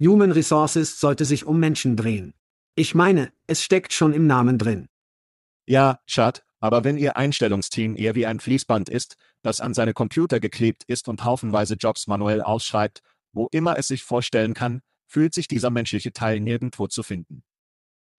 Human 0.00 0.32
Resources 0.32 0.98
sollte 0.98 1.24
sich 1.24 1.46
um 1.46 1.60
Menschen 1.60 1.96
drehen. 1.96 2.34
Ich 2.74 2.94
meine, 2.94 3.32
es 3.46 3.62
steckt 3.62 3.92
schon 3.92 4.12
im 4.12 4.26
Namen 4.26 4.58
drin. 4.58 4.88
Ja, 5.66 6.00
Chad, 6.06 6.44
aber 6.58 6.82
wenn 6.82 6.96
Ihr 6.96 7.16
Einstellungsteam 7.16 7.96
eher 7.96 8.14
wie 8.14 8.26
ein 8.26 8.40
Fließband 8.40 8.88
ist, 8.88 9.16
das 9.42 9.60
an 9.60 9.74
seine 9.74 9.92
Computer 9.92 10.40
geklebt 10.40 10.82
ist 10.86 11.08
und 11.08 11.24
haufenweise 11.24 11.74
Jobs 11.74 12.06
manuell 12.06 12.42
ausschreibt, 12.42 13.02
wo 13.32 13.48
immer 13.52 13.78
es 13.78 13.88
sich 13.88 14.02
vorstellen 14.02 14.54
kann, 14.54 14.80
fühlt 15.06 15.34
sich 15.34 15.46
dieser 15.46 15.70
menschliche 15.70 16.12
Teil 16.12 16.40
nirgendwo 16.40 16.86
zu 16.88 17.02
finden. 17.02 17.44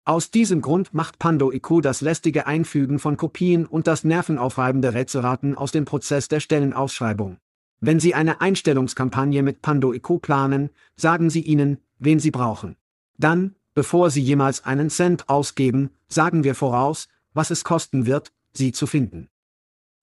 Aus 0.04 0.30
diesem 0.30 0.60
Grund 0.60 0.92
macht 0.92 1.18
Pando 1.18 1.50
IQ 1.50 1.80
das 1.82 2.02
lästige 2.02 2.46
Einfügen 2.46 2.98
von 2.98 3.16
Kopien 3.16 3.64
und 3.64 3.86
das 3.86 4.04
nervenaufreibende 4.04 4.92
Rätselraten 4.92 5.56
aus 5.56 5.72
dem 5.72 5.86
Prozess 5.86 6.28
der 6.28 6.40
Stellenausschreibung. 6.40 7.38
Wenn 7.80 8.00
Sie 8.00 8.14
eine 8.14 8.40
Einstellungskampagne 8.40 9.42
mit 9.42 9.62
Pando 9.62 9.92
IQ 9.92 10.22
planen, 10.22 10.70
sagen 10.96 11.30
Sie 11.30 11.42
ihnen, 11.42 11.78
wen 11.98 12.18
Sie 12.18 12.30
brauchen. 12.30 12.76
Dann, 13.18 13.56
bevor 13.74 14.10
Sie 14.10 14.22
jemals 14.22 14.64
einen 14.64 14.90
Cent 14.90 15.28
ausgeben, 15.28 15.90
sagen 16.08 16.44
wir 16.44 16.54
voraus, 16.54 17.08
was 17.34 17.50
es 17.50 17.64
kosten 17.64 18.06
wird, 18.06 18.32
sie 18.52 18.72
zu 18.72 18.86
finden. 18.86 19.28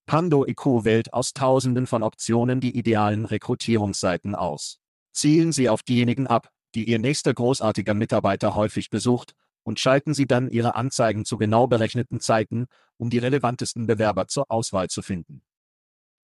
Pando 0.06 0.46
IQ 0.46 0.84
wählt 0.84 1.12
aus 1.12 1.32
Tausenden 1.32 1.86
von 1.86 2.02
Optionen 2.02 2.60
die 2.60 2.76
idealen 2.76 3.24
Rekrutierungsseiten 3.24 4.34
aus. 4.34 4.78
Zielen 5.12 5.52
Sie 5.52 5.68
auf 5.68 5.82
diejenigen 5.82 6.26
ab, 6.26 6.50
die 6.74 6.88
Ihr 6.88 6.98
nächster 6.98 7.32
großartiger 7.34 7.94
Mitarbeiter 7.94 8.54
häufig 8.54 8.90
besucht, 8.90 9.34
und 9.64 9.78
schalten 9.78 10.12
Sie 10.12 10.26
dann 10.26 10.50
Ihre 10.50 10.74
Anzeigen 10.74 11.24
zu 11.24 11.38
genau 11.38 11.68
berechneten 11.68 12.18
Zeiten, 12.18 12.66
um 12.96 13.10
die 13.10 13.18
relevantesten 13.18 13.86
Bewerber 13.86 14.26
zur 14.26 14.50
Auswahl 14.50 14.88
zu 14.88 15.02
finden. 15.02 15.42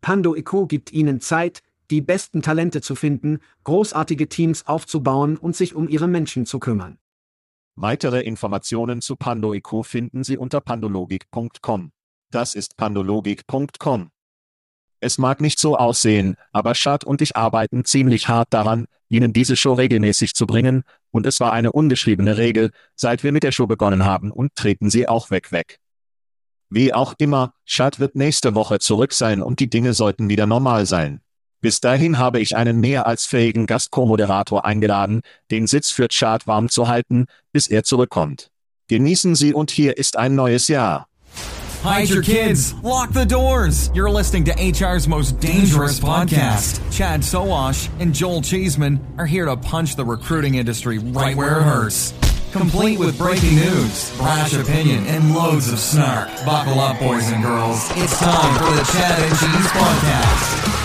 Pando 0.01 0.35
IQ 0.35 0.69
gibt 0.69 0.93
Ihnen 0.93 1.21
Zeit, 1.21 1.63
die 1.91 2.01
besten 2.01 2.43
Talente 2.43 2.81
zu 2.81 2.95
finden, 2.95 3.41
großartige 3.65 4.29
Teams 4.29 4.67
aufzubauen 4.67 5.37
und 5.37 5.57
sich 5.57 5.75
um 5.75 5.89
Ihre 5.89 6.09
Menschen 6.09 6.47
zu 6.47 6.59
kümmern. 6.59 6.99
Weitere 7.77 8.21
Informationen 8.23 9.01
zu 9.01 9.15
PandoIQ 9.15 9.85
finden 9.85 10.25
Sie 10.25 10.37
unter 10.37 10.61
pandologik.com. 10.61 11.93
Das 12.31 12.55
ist 12.55 12.77
pandologik.com. 12.77 14.11
Es 15.01 15.17
mag 15.17 15.41
nicht 15.41 15.61
so 15.61 15.77
aussehen, 15.77 16.37
aber 16.51 16.75
Schad 16.75 17.05
und 17.05 17.23
ich 17.23 17.37
arbeiten 17.37 17.85
ziemlich 17.85 18.29
hart 18.29 18.49
daran, 18.51 18.87
Ihnen 19.09 19.33
diese 19.33 19.57
Show 19.57 19.75
regelmäßig 19.75 20.35
zu 20.35 20.47
bringen, 20.47 20.83
und 21.11 21.25
es 21.25 21.39
war 21.39 21.53
eine 21.53 21.73
ungeschriebene 21.73 22.37
Regel, 22.37 22.73
seit 22.97 23.23
wir 23.23 23.33
mit 23.33 23.45
der 23.45 23.53
Show 23.53 23.67
begonnen 23.67 24.05
haben 24.05 24.33
und 24.33 24.55
treten 24.57 24.91
Sie 24.91 25.09
auch 25.09 25.31
weg 25.31 25.53
weg. 25.53 25.79
Wie 26.71 26.93
auch 26.93 27.15
immer, 27.17 27.55
Schad 27.65 27.99
wird 27.99 28.15
nächste 28.15 28.55
Woche 28.55 28.79
zurück 28.79 29.15
sein 29.15 29.43
und 29.43 29.59
die 29.59 29.71
Dinge 29.71 29.95
sollten 29.95 30.29
wieder 30.29 30.47
normal 30.47 30.85
sein. 30.85 31.21
Bis 31.61 31.81
dahin 31.81 32.19
habe 32.19 32.41
ich 32.41 32.57
einen 32.57 32.79
mehr 32.79 33.07
als 33.07 33.25
fähigen 33.25 33.67
Gast-Co-Moderator 33.67 34.65
eingeladen, 34.65 35.23
den 35.51 35.67
Sitz 35.67 35.91
für 35.91 36.09
Chart 36.09 36.47
warm 36.47 36.69
zu 36.69 36.87
halten, 36.87 37.27
bis 37.53 37.69
er 37.69 37.85
zurückkommt. 37.85 38.51
Genießen 38.89 39.35
Sie 39.35 39.55
und 39.55 39.71
hier 39.71 39.97
ist 39.97 40.17
ein 40.17 40.35
neues 40.35 40.69
Jahr. 40.69 41.09
Hide 41.83 42.13
your 42.13 42.23
kids. 42.23 42.75
Lock 42.83 43.13
the 43.13 43.25
doors. 43.25 43.91
You're 43.95 44.11
listening 44.11 44.45
to 44.47 44.53
HR's 44.53 45.09
most 45.09 45.41
dangerous 45.41 46.01
podcast. 46.01 46.81
Chad 46.91 47.21
Sowash 47.23 47.89
and 48.01 48.13
Joel 48.13 48.43
Cheeseman 48.43 49.01
are 49.17 49.27
here 49.27 49.47
to 49.47 49.57
punch 49.57 49.97
the 49.97 50.05
recruiting 50.05 50.57
industry 50.57 50.99
right 50.99 51.37
where 51.37 51.61
it 51.61 51.63
hurts. 51.63 52.13
Complete 52.53 52.99
with 52.99 53.19
breaking 53.19 53.57
news, 53.57 54.11
brash 54.17 54.55
opinion, 54.55 55.07
and 55.07 55.35
loads 55.35 55.71
of 55.71 55.79
snark. 55.79 56.29
Buckle 56.47 56.81
up, 56.81 56.99
boys 56.99 57.31
and 57.31 57.45
girls. 57.45 57.91
It's 57.95 58.19
time 58.19 58.55
for 58.55 58.73
the 58.75 58.85
Chad 58.91 59.21
and 59.21 59.39
Cheese 59.39 59.71
podcast. 59.73 60.79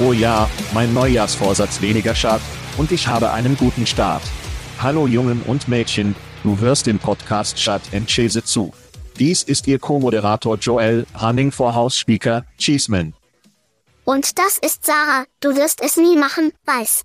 Oh 0.00 0.12
ja, 0.12 0.50
mein 0.74 0.92
Neujahrsvorsatz 0.92 1.80
weniger 1.80 2.16
Schad, 2.16 2.40
und 2.78 2.90
ich 2.90 3.06
habe 3.06 3.30
einen 3.30 3.56
guten 3.56 3.86
Start. 3.86 4.22
Hallo 4.80 5.06
Jungen 5.06 5.42
und 5.42 5.68
Mädchen, 5.68 6.16
du 6.42 6.58
hörst 6.58 6.86
dem 6.86 6.98
Podcast 6.98 7.60
Schad 7.60 7.82
and 7.92 8.08
Chase 8.08 8.42
zu. 8.42 8.72
Dies 9.18 9.42
ist 9.42 9.66
Ihr 9.66 9.80
Co-Moderator 9.80 10.56
Joel, 10.58 11.04
Running 11.20 11.50
for 11.50 11.74
House 11.74 11.96
Speaker, 11.96 12.44
Cheeseman. 12.56 13.14
Und 14.04 14.38
das 14.38 14.58
ist 14.58 14.86
Sarah, 14.86 15.24
du 15.40 15.56
wirst 15.56 15.82
es 15.82 15.96
nie 15.96 16.16
machen, 16.16 16.52
weiß. 16.66 17.02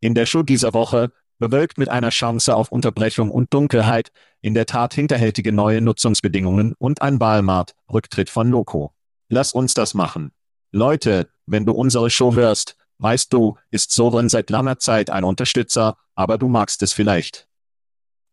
In 0.00 0.16
der 0.16 0.26
Show 0.26 0.42
dieser 0.42 0.74
Woche, 0.74 1.12
bewölkt 1.38 1.78
mit 1.78 1.88
einer 1.88 2.10
Chance 2.10 2.56
auf 2.56 2.72
Unterbrechung 2.72 3.30
und 3.30 3.54
Dunkelheit, 3.54 4.10
in 4.40 4.54
der 4.54 4.66
Tat 4.66 4.92
hinterhältige 4.92 5.52
neue 5.52 5.80
Nutzungsbedingungen 5.80 6.74
und 6.78 7.00
ein 7.00 7.20
Walmart, 7.20 7.76
Rücktritt 7.92 8.28
von 8.28 8.50
Loco. 8.50 8.92
Lass 9.28 9.52
uns 9.52 9.72
das 9.74 9.94
machen. 9.94 10.32
Leute, 10.72 11.28
wenn 11.46 11.64
du 11.64 11.72
unsere 11.72 12.10
Show 12.10 12.34
hörst, 12.34 12.76
weißt 12.98 13.32
du, 13.32 13.56
ist 13.70 13.92
Sovereign 13.92 14.28
seit 14.28 14.50
langer 14.50 14.80
Zeit 14.80 15.10
ein 15.10 15.22
Unterstützer, 15.22 15.96
aber 16.16 16.38
du 16.38 16.48
magst 16.48 16.82
es 16.82 16.92
vielleicht. 16.92 17.46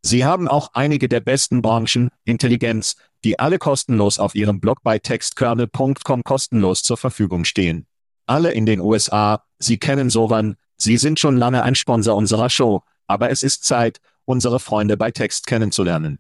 Sie 0.08 0.24
haben 0.24 0.48
auch 0.48 0.70
einige 0.72 1.10
der 1.10 1.20
besten 1.20 1.62
Branchen, 1.62 2.12
Intelligenz, 2.24 2.96
die 3.26 3.40
alle 3.40 3.60
kostenlos 3.60 4.20
auf 4.20 4.36
ihrem 4.36 4.62
Blog 4.62 4.82
bei 4.82 5.00
textkernel.com 5.00 6.24
kostenlos 6.24 6.82
zur 6.82 6.96
Verfügung 6.96 7.44
stehen. 7.44 7.88
Alle 8.26 8.54
in 8.54 8.66
den 8.66 8.80
USA, 8.80 9.44
Sie 9.60 9.78
kennen 9.78 10.10
Sovan, 10.10 10.56
Sie 10.78 10.96
sind 10.96 11.20
schon 11.20 11.36
lange 11.36 11.62
ein 11.62 11.76
Sponsor 11.76 12.16
unserer 12.16 12.50
Show, 12.50 12.84
aber 13.06 13.32
es 13.32 13.44
ist 13.44 13.66
Zeit, 13.66 14.00
unsere 14.24 14.62
Freunde 14.62 14.96
bei 14.96 15.12
Text 15.12 15.46
kennenzulernen. 15.46 16.20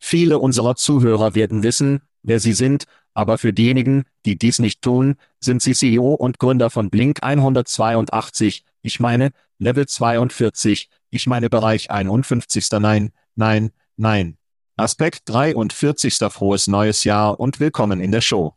Viele 0.00 0.40
unserer 0.40 0.74
Zuhörer 0.74 1.36
werden 1.36 1.62
wissen, 1.62 2.00
wer 2.24 2.40
sie 2.40 2.52
sind, 2.52 2.86
aber 3.14 3.38
für 3.38 3.52
diejenigen, 3.52 4.06
die 4.26 4.36
dies 4.36 4.58
nicht 4.58 4.82
tun, 4.82 5.14
sind 5.38 5.62
sie 5.62 5.74
CEO 5.74 6.14
und 6.14 6.40
Gründer 6.40 6.68
von 6.68 6.90
Blink 6.90 7.22
182, 7.22 8.64
ich 8.82 8.98
meine, 8.98 9.30
Level 9.58 9.86
42, 9.86 10.88
ich 11.10 11.26
meine 11.26 11.50
Bereich 11.50 11.90
51. 11.90 12.70
Nein, 12.78 13.12
nein, 13.34 13.72
nein. 13.96 14.38
Aspekt 14.76 15.22
43. 15.28 16.16
Frohes 16.30 16.68
neues 16.68 17.02
Jahr 17.02 17.40
und 17.40 17.58
willkommen 17.58 18.00
in 18.00 18.12
der 18.12 18.20
Show. 18.20 18.54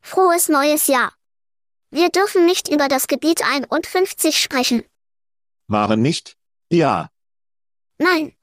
Frohes 0.00 0.48
neues 0.48 0.88
Jahr. 0.88 1.12
Wir 1.92 2.08
dürfen 2.08 2.46
nicht 2.46 2.68
über 2.68 2.88
das 2.88 3.06
Gebiet 3.06 3.42
51 3.44 4.40
sprechen. 4.40 4.82
Waren 5.68 6.02
nicht? 6.02 6.36
Ja. 6.68 7.10
Nein. 7.98 8.34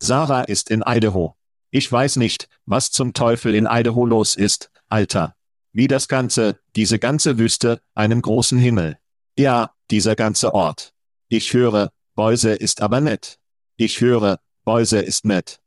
Sarah 0.00 0.42
ist 0.42 0.70
in 0.70 0.84
Idaho. 0.86 1.34
Ich 1.70 1.90
weiß 1.90 2.16
nicht, 2.16 2.48
was 2.66 2.90
zum 2.90 3.14
Teufel 3.14 3.54
in 3.54 3.66
Idaho 3.66 4.04
los 4.04 4.34
ist, 4.34 4.70
Alter. 4.90 5.34
Wie 5.72 5.88
das 5.88 6.08
Ganze, 6.08 6.60
diese 6.76 6.98
ganze 6.98 7.38
Wüste, 7.38 7.80
einen 7.94 8.20
großen 8.20 8.58
Himmel. 8.58 8.99
Ja, 9.40 9.74
dieser 9.90 10.16
ganze 10.16 10.52
Ort. 10.52 10.92
Ich 11.28 11.54
höre, 11.54 11.90
Boise 12.14 12.52
ist 12.52 12.82
aber 12.82 13.00
nett. 13.00 13.38
Ich 13.76 14.02
höre, 14.02 14.38
Boise 14.64 14.98
ist 15.00 15.24
nett. 15.24 15.62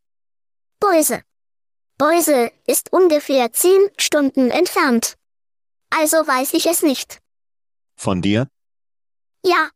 Boise. 0.80 1.24
Boise 1.98 2.52
ist 2.68 2.94
ungefähr 2.94 3.52
zehn 3.52 3.90
Stunden 3.98 4.52
entfernt. 4.52 5.16
Also 5.90 6.18
weiß 6.18 6.54
ich 6.54 6.68
es 6.68 6.84
nicht. 6.84 7.20
Von 7.96 8.22
dir? 8.22 8.48
Ja, 9.44 9.70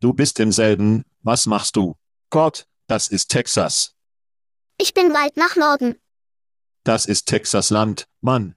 Du 0.00 0.14
bist 0.14 0.40
im 0.40 0.50
selben, 0.50 1.04
was 1.20 1.44
machst 1.44 1.76
du? 1.76 1.94
Gott, 2.30 2.66
das 2.86 3.08
ist 3.08 3.28
Texas. 3.28 3.94
ich 4.78 4.94
bin 4.94 5.12
weit 5.12 5.36
nach 5.36 5.56
Norden. 5.56 5.96
Das 6.84 7.04
ist 7.04 7.26
Texas 7.26 7.68
Land, 7.68 8.08
Mann. 8.22 8.56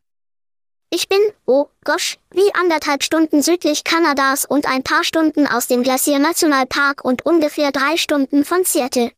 Ich 0.95 1.09
bin, 1.09 1.17
oh 1.47 1.69
gosh, 1.83 2.19
wie 2.29 2.53
anderthalb 2.53 3.01
Stunden 3.01 3.41
südlich 3.41 3.83
Kanadas 3.83 4.45
und 4.45 4.67
ein 4.67 4.83
paar 4.83 5.03
Stunden 5.03 5.47
aus 5.47 5.65
dem 5.65 5.81
Glacier 5.81 6.19
Nationalpark 6.19 7.03
und 7.03 7.25
ungefähr 7.25 7.71
drei 7.71 7.97
Stunden 7.97 8.45
von 8.45 8.63
Seattle. 8.63 9.11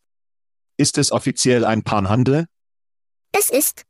Ist 0.78 0.98
es 0.98 1.12
offiziell 1.12 1.66
ein 1.66 1.84
Panhandel? 1.84 2.46
Es 3.34 3.50
ist, 3.50 3.84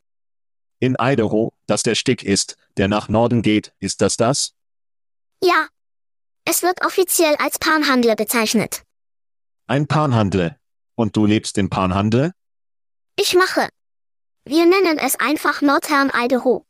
In 0.80 0.96
Idaho, 1.00 1.54
das 1.68 1.84
der 1.84 1.94
Stick 1.94 2.24
ist, 2.24 2.58
der 2.78 2.88
nach 2.88 3.08
Norden 3.08 3.44
geht, 3.44 3.72
ist 3.80 4.02
das 4.02 4.18
das? 4.18 4.54
ja. 5.44 5.68
Es 6.48 6.62
wird 6.64 6.84
offiziell 6.86 7.36
als 7.38 7.58
Panhandel 7.60 8.16
bezeichnet. 8.16 8.84
Ein 9.68 9.88
Panhandel. 9.88 10.56
Und 10.96 11.16
du 11.16 11.26
lebst 11.26 11.58
im 11.58 11.70
Panhandel? 11.72 12.34
Ich 13.20 13.34
mache. 13.36 13.70
Wir 14.46 14.66
nennen 14.68 15.00
es 15.00 15.20
einfach 15.20 15.62
Nordhern 15.64 16.12
Idaho. 16.14 16.64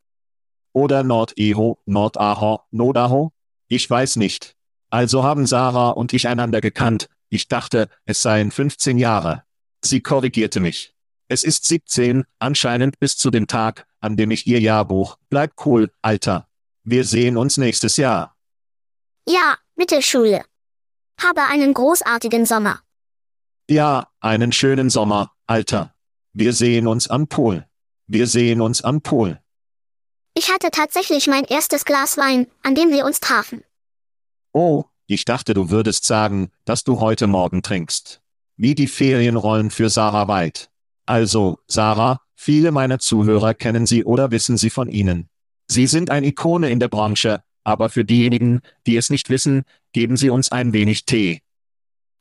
Oder 0.76 1.04
Nord-Iho, 1.04 1.80
Nord-Aho, 1.86 2.60
Nodaho? 2.72 3.32
Ich 3.70 3.90
weiß 3.90 4.18
nicht. 4.18 4.58
Also 4.90 5.24
haben 5.24 5.46
Sarah 5.46 5.92
und 5.92 6.12
ich 6.12 6.28
einander 6.28 6.60
gekannt. 6.60 7.08
Ich 7.30 7.48
dachte, 7.48 7.88
es 8.04 8.22
seien 8.22 8.52
15 8.52 8.98
Jahre. 8.98 9.44
Sie 9.82 10.02
korrigierte 10.02 10.60
mich. 10.60 10.94
Es 11.30 11.46
ist 11.46 11.64
17, 11.64 12.26
anscheinend 12.40 13.00
bis 13.00 13.16
zu 13.16 13.32
dem 13.32 13.48
Tag, 13.48 13.88
an 14.02 14.18
dem 14.18 14.32
ich 14.32 14.48
ihr 14.48 14.60
Jahrbuch. 14.60 15.18
Bleib 15.30 15.54
cool, 15.66 15.94
Alter. 16.02 16.50
Wir 16.84 17.06
sehen 17.06 17.38
uns 17.38 17.56
nächstes 17.56 17.96
Jahr. 17.96 18.36
Ja, 19.26 19.56
Mittelschule. 19.78 20.44
Habe 21.24 21.44
einen 21.44 21.74
großartigen 21.74 22.46
Sommer. 22.46 22.82
Ja, 23.70 24.10
einen 24.20 24.52
schönen 24.52 24.90
Sommer, 24.90 25.32
Alter. 25.48 25.96
Wir 26.34 26.52
sehen 26.52 26.86
uns 26.86 27.08
am 27.08 27.28
Pool. 27.28 27.66
Wir 28.08 28.28
sehen 28.28 28.60
uns 28.60 28.82
am 28.82 29.00
Pool. 29.02 29.40
Ich 30.38 30.52
hatte 30.52 30.70
tatsächlich 30.70 31.28
mein 31.28 31.46
erstes 31.46 31.86
Glas 31.86 32.18
Wein, 32.18 32.48
an 32.62 32.76
dem 32.76 32.92
wir 32.92 33.06
uns 33.06 33.22
trafen. 33.22 33.64
Oh, 34.52 34.84
ich 35.08 35.24
dachte, 35.24 35.54
du 35.54 35.70
würdest 35.70 36.04
sagen, 36.06 36.52
dass 36.66 36.84
du 36.84 37.00
heute 37.00 37.28
Morgen 37.28 37.64
trinkst. 37.64 38.22
Wie 38.58 38.76
die 38.76 38.88
Ferienrollen 38.88 39.72
für 39.72 39.90
Sarah 39.90 40.28
White. 40.28 40.68
Also, 41.06 41.60
Sarah, 41.68 42.20
viele 42.36 42.72
meiner 42.72 43.00
Zuhörer 43.00 43.54
kennen 43.54 43.86
Sie 43.86 44.04
oder 44.04 44.32
wissen 44.32 44.58
Sie 44.58 44.70
von 44.70 44.90
Ihnen. 44.90 45.30
Sie 45.68 45.88
sind 45.88 46.10
eine 46.10 46.28
Ikone 46.28 46.70
in 46.70 46.80
der 46.82 46.90
Branche, 46.90 47.42
aber 47.64 47.90
für 47.90 48.04
diejenigen, 48.04 48.62
die 48.86 48.98
es 48.98 49.10
nicht 49.10 49.30
wissen, 49.30 49.64
geben 49.94 50.18
Sie 50.18 50.30
uns 50.30 50.52
ein 50.52 50.74
wenig 50.74 51.06
Tee. 51.06 51.42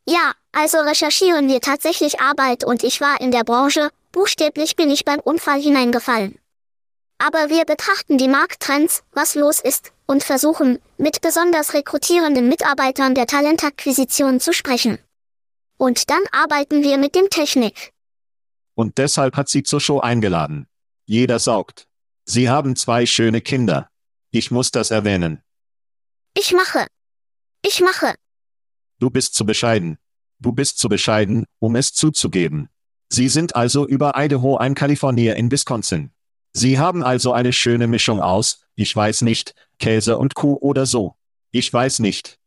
Ja, 0.06 0.32
also 0.52 0.78
recherchieren 0.78 1.48
wir 1.48 1.60
tatsächlich 1.60 2.20
Arbeit 2.20 2.62
und 2.62 2.84
ich 2.84 3.00
war 3.00 3.20
in 3.20 3.32
der 3.32 3.42
Branche, 3.42 3.90
buchstäblich 4.12 4.76
bin 4.76 4.90
ich 4.90 5.04
beim 5.04 5.18
Unfall 5.18 5.60
hineingefallen. 5.60 6.38
Aber 7.26 7.48
wir 7.48 7.64
betrachten 7.64 8.18
die 8.18 8.28
Markttrends, 8.28 9.02
was 9.12 9.34
los 9.34 9.58
ist, 9.58 9.92
und 10.04 10.22
versuchen, 10.22 10.78
mit 10.98 11.22
besonders 11.22 11.72
rekrutierenden 11.72 12.50
Mitarbeitern 12.50 13.14
der 13.14 13.26
Talentakquisition 13.26 14.40
zu 14.40 14.52
sprechen. 14.52 14.98
Und 15.78 16.10
dann 16.10 16.22
arbeiten 16.32 16.82
wir 16.82 16.98
mit 16.98 17.14
dem 17.14 17.30
Technik. 17.30 17.94
Und 18.74 18.98
deshalb 18.98 19.36
hat 19.36 19.48
sie 19.48 19.62
zur 19.62 19.80
Show 19.80 20.00
eingeladen. 20.00 20.66
Jeder 21.06 21.38
saugt. 21.38 21.88
Sie 22.26 22.50
haben 22.50 22.76
zwei 22.76 23.06
schöne 23.06 23.40
Kinder. 23.40 23.88
Ich 24.30 24.50
muss 24.50 24.70
das 24.70 24.90
erwähnen. 24.90 25.42
Ich 26.36 26.52
mache. 26.52 26.86
Ich 27.62 27.80
mache. 27.80 28.16
Du 28.98 29.08
bist 29.08 29.34
zu 29.34 29.46
bescheiden. 29.46 29.96
Du 30.40 30.52
bist 30.52 30.76
zu 30.76 30.90
bescheiden, 30.90 31.46
um 31.58 31.74
es 31.74 31.94
zuzugeben. 31.94 32.68
Sie 33.08 33.30
sind 33.30 33.56
also 33.56 33.86
über 33.86 34.12
Idaho 34.14 34.58
ein 34.58 34.74
Kalifornier 34.74 35.36
in 35.36 35.50
Wisconsin. 35.50 36.13
Sie 36.56 36.78
haben 36.78 37.02
also 37.02 37.32
eine 37.32 37.52
schöne 37.52 37.88
Mischung 37.88 38.20
aus, 38.20 38.64
ich 38.76 38.94
weiß 38.94 39.22
nicht, 39.22 39.54
Käse 39.80 40.16
und 40.18 40.34
Kuh 40.36 40.56
oder 40.60 40.86
so. 40.86 41.16
Ich 41.50 41.72
weiß 41.72 41.98
nicht. 41.98 42.38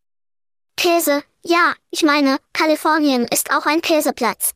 Käse, 0.77 1.23
ja, 1.43 1.73
ich 1.91 2.03
meine, 2.03 2.37
Kalifornien 2.53 3.25
ist 3.25 3.51
auch 3.51 3.65
ein 3.65 3.81
Käseplatz. 3.81 4.53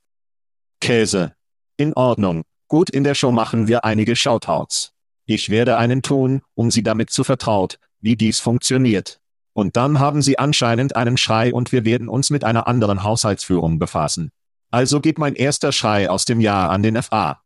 Käse. 0.80 1.36
In 1.76 1.94
Ordnung. 1.94 2.44
Gut, 2.70 2.90
in 2.90 3.04
der 3.04 3.16
Show 3.16 3.32
machen 3.32 3.68
wir 3.68 3.84
einige 3.84 4.16
Shoutouts. 4.16 4.94
Ich 5.26 5.50
werde 5.50 5.78
einen 5.78 6.02
tun, 6.02 6.42
um 6.56 6.72
Sie 6.72 6.84
damit 6.84 7.10
zu 7.10 7.24
vertraut, 7.26 7.78
wie 8.00 8.16
dies 8.16 8.40
funktioniert. 8.40 9.20
Und 9.54 9.76
dann 9.76 10.00
haben 10.00 10.22
Sie 10.22 10.40
anscheinend 10.40 10.96
einen 10.96 11.18
Schrei 11.18 11.54
und 11.54 11.74
wir 11.74 11.84
werden 11.84 12.08
uns 12.08 12.30
mit 12.30 12.46
einer 12.46 12.68
anderen 12.68 13.04
Haushaltsführung 13.04 13.80
befassen. 13.80 14.32
Also 14.70 15.02
geht 15.02 15.18
mein 15.18 15.36
erster 15.36 15.74
Schrei 15.74 16.10
aus 16.10 16.24
dem 16.24 16.40
Jahr 16.40 16.70
an 16.70 16.84
den 16.84 17.02
FA. 17.02 17.42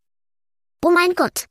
Oh 0.83 0.91
mein 0.91 1.15
Gott. 1.15 1.45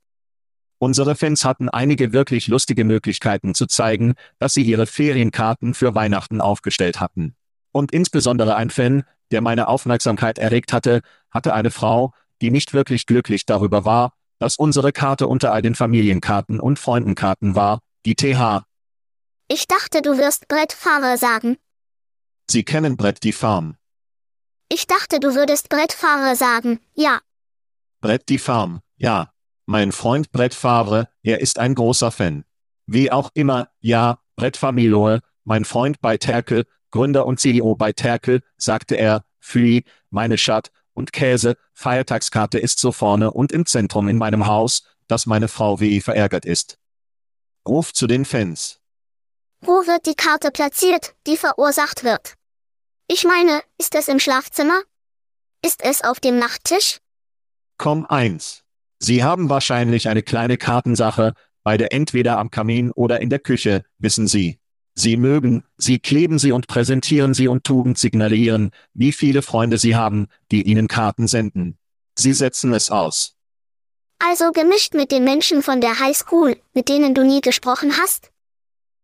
Unsere 0.84 1.14
Fans 1.14 1.46
hatten 1.46 1.70
einige 1.70 2.12
wirklich 2.12 2.46
lustige 2.46 2.84
Möglichkeiten 2.84 3.54
zu 3.54 3.64
zeigen, 3.64 4.16
dass 4.38 4.52
sie 4.52 4.60
ihre 4.60 4.84
Ferienkarten 4.84 5.72
für 5.72 5.94
Weihnachten 5.94 6.42
aufgestellt 6.42 7.00
hatten. 7.00 7.34
Und 7.72 7.90
insbesondere 7.90 8.56
ein 8.56 8.68
Fan, 8.68 9.04
der 9.30 9.40
meine 9.40 9.68
Aufmerksamkeit 9.68 10.38
erregt 10.38 10.74
hatte, 10.74 11.00
hatte 11.30 11.54
eine 11.54 11.70
Frau, 11.70 12.12
die 12.42 12.50
nicht 12.50 12.74
wirklich 12.74 13.06
glücklich 13.06 13.46
darüber 13.46 13.86
war, 13.86 14.12
dass 14.38 14.56
unsere 14.56 14.92
Karte 14.92 15.26
unter 15.26 15.54
all 15.54 15.62
den 15.62 15.74
Familienkarten 15.74 16.60
und 16.60 16.78
Freundenkarten 16.78 17.54
war, 17.54 17.80
die 18.04 18.14
TH. 18.14 18.66
Ich 19.48 19.66
dachte, 19.66 20.02
du 20.02 20.18
wirst 20.18 20.48
Brett 20.48 20.74
Fahrer 20.74 21.16
sagen. 21.16 21.56
Sie 22.50 22.62
kennen 22.62 22.98
Brett 22.98 23.22
die 23.22 23.32
Farm. 23.32 23.78
Ich 24.68 24.86
dachte, 24.86 25.18
du 25.18 25.34
würdest 25.34 25.70
Brett 25.70 25.94
Fahrer 25.94 26.36
sagen, 26.36 26.78
ja. 26.92 27.20
Brett 28.02 28.28
die 28.28 28.36
Farm, 28.38 28.82
ja. 28.98 29.33
Mein 29.66 29.92
Freund 29.92 30.30
Brett 30.30 30.54
Favre, 30.54 31.08
er 31.22 31.40
ist 31.40 31.58
ein 31.58 31.74
großer 31.74 32.10
Fan. 32.10 32.44
Wie 32.86 33.10
auch 33.10 33.30
immer, 33.34 33.68
ja, 33.80 34.18
Brett 34.36 34.56
Familoe, 34.56 35.20
mein 35.44 35.64
Freund 35.64 36.00
bei 36.00 36.18
Terkel, 36.18 36.66
Gründer 36.90 37.26
und 37.26 37.40
CEO 37.40 37.74
bei 37.74 37.92
Terkel, 37.92 38.42
sagte 38.56 38.96
er, 38.96 39.24
Fui, 39.40 39.84
meine 40.10 40.38
Schat, 40.38 40.70
und 40.92 41.12
Käse, 41.12 41.56
Feiertagskarte 41.72 42.58
ist 42.58 42.78
so 42.78 42.92
vorne 42.92 43.32
und 43.32 43.52
im 43.52 43.66
Zentrum 43.66 44.08
in 44.08 44.16
meinem 44.16 44.46
Haus, 44.46 44.84
dass 45.08 45.26
meine 45.26 45.48
Frau 45.48 45.80
wie 45.80 46.00
verärgert 46.00 46.44
ist. 46.44 46.78
Ruf 47.66 47.92
zu 47.92 48.06
den 48.06 48.24
Fans. 48.24 48.80
Wo 49.60 49.86
wird 49.86 50.06
die 50.06 50.14
Karte 50.14 50.50
platziert, 50.50 51.14
die 51.26 51.36
verursacht 51.36 52.04
wird? 52.04 52.34
Ich 53.08 53.24
meine, 53.24 53.62
ist 53.78 53.94
es 53.94 54.08
im 54.08 54.18
Schlafzimmer? 54.18 54.82
Ist 55.64 55.82
es 55.82 56.02
auf 56.02 56.20
dem 56.20 56.38
Nachttisch? 56.38 56.98
Komm 57.78 58.06
eins. 58.06 58.63
Sie 58.98 59.22
haben 59.22 59.50
wahrscheinlich 59.50 60.08
eine 60.08 60.22
kleine 60.22 60.56
Kartensache, 60.56 61.34
beide 61.62 61.90
entweder 61.90 62.38
am 62.38 62.50
Kamin 62.50 62.90
oder 62.90 63.20
in 63.20 63.30
der 63.30 63.38
Küche, 63.38 63.84
wissen 63.98 64.26
Sie. 64.26 64.58
Sie 64.94 65.16
mögen, 65.16 65.64
Sie 65.76 65.98
kleben 65.98 66.38
sie 66.38 66.52
und 66.52 66.68
präsentieren 66.68 67.34
sie 67.34 67.48
und 67.48 67.64
Tugend 67.64 67.98
signalieren, 67.98 68.70
wie 68.92 69.12
viele 69.12 69.42
Freunde 69.42 69.76
Sie 69.76 69.96
haben, 69.96 70.28
die 70.52 70.62
Ihnen 70.62 70.86
Karten 70.86 71.26
senden. 71.26 71.78
Sie 72.16 72.32
setzen 72.32 72.72
es 72.72 72.90
aus. 72.90 73.34
Also 74.20 74.52
gemischt 74.52 74.94
mit 74.94 75.10
den 75.10 75.24
Menschen 75.24 75.62
von 75.62 75.80
der 75.80 75.98
Highschool, 75.98 76.56
mit 76.74 76.88
denen 76.88 77.14
du 77.14 77.24
nie 77.24 77.40
gesprochen 77.40 77.92
hast? 78.00 78.30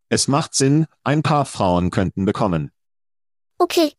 Es 0.09 0.29
macht 0.29 0.55
Sinn, 0.55 0.87
ein 1.03 1.23
paar 1.23 1.45
Frauen 1.45 1.91
könnten 1.91 2.25
bekommen. 2.25 2.71
Okay. 3.59 3.93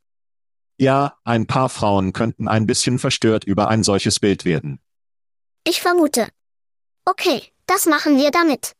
Ja, 0.77 1.17
ein 1.23 1.45
paar 1.45 1.69
Frauen 1.69 2.13
könnten 2.13 2.47
ein 2.47 2.65
bisschen 2.65 2.99
verstört 2.99 3.43
über 3.43 3.67
ein 3.67 3.83
solches 3.83 4.19
Bild 4.19 4.45
werden. 4.45 4.79
Ich 5.63 5.81
vermute. 5.81 6.27
Okay, 7.05 7.43
das 7.67 7.85
machen 7.85 8.17
wir 8.17 8.31
damit. 8.31 8.73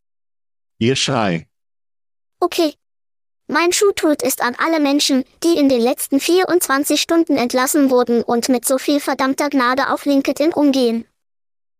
Ihr 0.79 0.95
Schrei. 0.95 1.47
Okay. 2.39 2.73
Mein 3.47 3.73
Schuhtut 3.73 4.23
ist 4.23 4.41
an 4.41 4.55
alle 4.55 4.79
Menschen, 4.79 5.25
die 5.43 5.57
in 5.57 5.69
den 5.69 5.81
letzten 5.81 6.19
24 6.19 6.99
Stunden 6.99 7.37
entlassen 7.37 7.89
wurden 7.89 8.23
und 8.23 8.49
mit 8.49 8.65
so 8.65 8.77
viel 8.77 8.99
verdammter 8.99 9.49
Gnade 9.49 9.89
auf 9.89 10.05
LinkedIn 10.05 10.53
umgehen. 10.53 11.05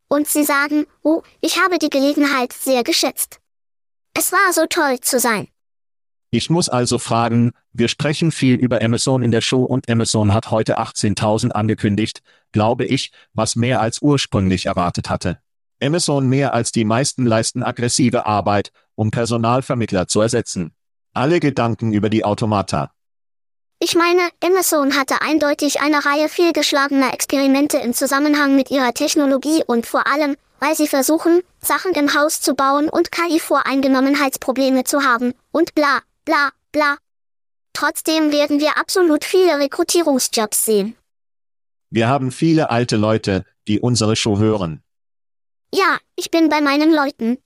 Und 0.08 0.28
sie 0.28 0.44
sagen, 0.44 0.86
oh, 1.02 1.24
ich 1.40 1.60
habe 1.62 1.80
die 1.80 1.90
Gelegenheit 1.90 2.52
sehr 2.54 2.84
geschätzt. 2.84 3.40
Es 4.14 4.32
war 4.32 4.52
so 4.54 4.66
toll 4.66 5.00
zu 5.00 5.20
sein. 5.20 5.48
Ich 6.34 6.50
muss 6.50 6.70
also 6.70 6.98
fragen, 6.98 7.52
wir 7.74 7.90
sprechen 7.90 8.32
viel 8.32 8.56
über 8.56 8.82
Amazon 8.82 9.22
in 9.22 9.32
der 9.32 9.42
Show 9.42 9.64
und 9.66 9.90
Amazon 9.90 10.34
hat 10.34 10.50
heute 10.50 10.80
18.000 10.80 11.52
angekündigt, 11.52 12.22
glaube 12.54 12.86
ich, 12.86 13.12
was 13.34 13.58
mehr 13.58 13.82
als 13.82 14.02
ursprünglich 14.02 14.68
erwartet 14.68 15.10
hatte. 15.10 15.40
Amazon 15.84 16.30
mehr 16.30 16.54
als 16.54 16.72
die 16.72 16.86
meisten 16.86 17.26
leisten 17.26 17.64
aggressive 17.64 18.26
Arbeit, 18.26 18.72
um 18.96 19.12
Personalvermittler 19.12 20.08
zu 20.08 20.22
ersetzen. 20.22 20.72
Alle 21.14 21.42
Gedanken 21.42 21.92
über 21.92 22.10
die 22.10 22.24
Automata. 22.24 22.94
Ich 23.80 23.96
meine, 23.96 24.22
Amazon 24.42 24.96
hatte 24.96 25.22
eindeutig 25.22 25.82
eine 25.82 26.06
Reihe 26.06 26.30
fehlgeschlagener 26.30 27.14
Experimente 27.14 27.78
im 27.80 27.94
Zusammenhang 27.94 28.56
mit 28.56 28.72
ihrer 28.72 28.94
Technologie 28.94 29.64
und 29.68 29.86
vor 29.86 30.08
allem, 30.08 30.38
weil 30.60 30.76
sie 30.76 30.88
versuchen, 30.88 31.42
Sachen 31.60 31.92
im 31.94 32.14
Haus 32.14 32.40
zu 32.40 32.54
bauen 32.54 32.88
und 32.88 33.12
KI-Voreingenommenheitsprobleme 33.12 34.86
zu 34.86 35.04
haben, 35.04 35.34
und 35.52 35.76
bla, 35.76 36.00
bla, 36.26 36.52
bla. 36.72 36.98
Trotzdem 37.74 38.32
werden 38.32 38.60
wir 38.60 38.78
absolut 38.78 39.24
viele 39.24 39.60
Rekrutierungsjobs 39.60 40.66
sehen. 40.66 40.96
Wir 41.90 42.08
haben 42.08 42.32
viele 42.32 42.70
alte 42.70 42.98
Leute, 42.98 43.46
die 43.68 43.80
unsere 43.80 44.16
Show 44.16 44.38
hören. 44.40 44.82
Ja, 45.74 45.98
ich 46.16 46.32
bin 46.32 46.50
bei 46.50 46.62
meinen 46.62 46.94
Leuten. 46.94 47.38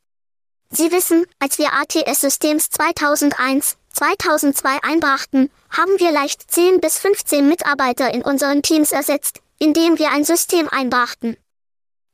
Sie 0.69 0.91
wissen, 0.91 1.25
als 1.39 1.57
wir 1.57 1.73
ATS-Systems 1.73 2.69
2001, 2.69 3.77
2002 3.93 4.83
einbrachten, 4.83 5.49
haben 5.69 5.99
wir 5.99 6.11
leicht 6.11 6.51
10 6.51 6.81
bis 6.81 6.99
15 6.99 7.47
Mitarbeiter 7.47 8.13
in 8.13 8.23
unseren 8.23 8.61
Teams 8.61 8.91
ersetzt, 8.91 9.41
indem 9.59 9.99
wir 9.99 10.11
ein 10.11 10.25
System 10.25 10.67
einbrachten. 10.69 11.37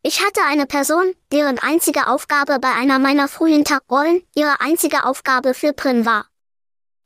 Ich 0.04 0.26
hatte 0.26 0.42
eine 0.48 0.66
Person, 0.66 1.14
deren 1.32 1.60
einzige 1.60 2.08
Aufgabe 2.08 2.60
bei 2.60 2.72
einer 2.74 3.00
meiner 3.00 3.28
frühen 3.28 3.64
Tagrollen 3.64 4.24
ihre 4.36 4.60
einzige 4.60 5.06
Aufgabe 5.06 5.54
für 5.54 5.74
Prin 5.74 6.06
war. 6.06 6.26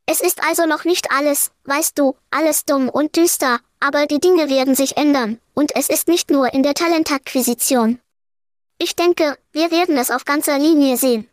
Es 0.07 0.21
ist 0.21 0.43
also 0.43 0.65
noch 0.65 0.85
nicht 0.85 1.11
alles, 1.11 1.51
weißt 1.63 1.97
du, 1.97 2.15
alles 2.29 2.65
dumm 2.65 2.89
und 2.89 3.15
düster, 3.15 3.59
aber 3.79 4.05
die 4.05 4.19
Dinge 4.19 4.49
werden 4.49 4.75
sich 4.75 4.97
ändern, 4.97 5.39
und 5.53 5.75
es 5.75 5.89
ist 5.89 6.07
nicht 6.07 6.29
nur 6.29 6.53
in 6.53 6.61
der 6.61 6.75
Talentakquisition. 6.75 7.99
Ich 8.77 8.95
denke, 8.95 9.37
wir 9.51 9.71
werden 9.71 9.97
es 9.97 10.11
auf 10.11 10.25
ganzer 10.25 10.59
Linie 10.59 10.97
sehen. 10.97 11.27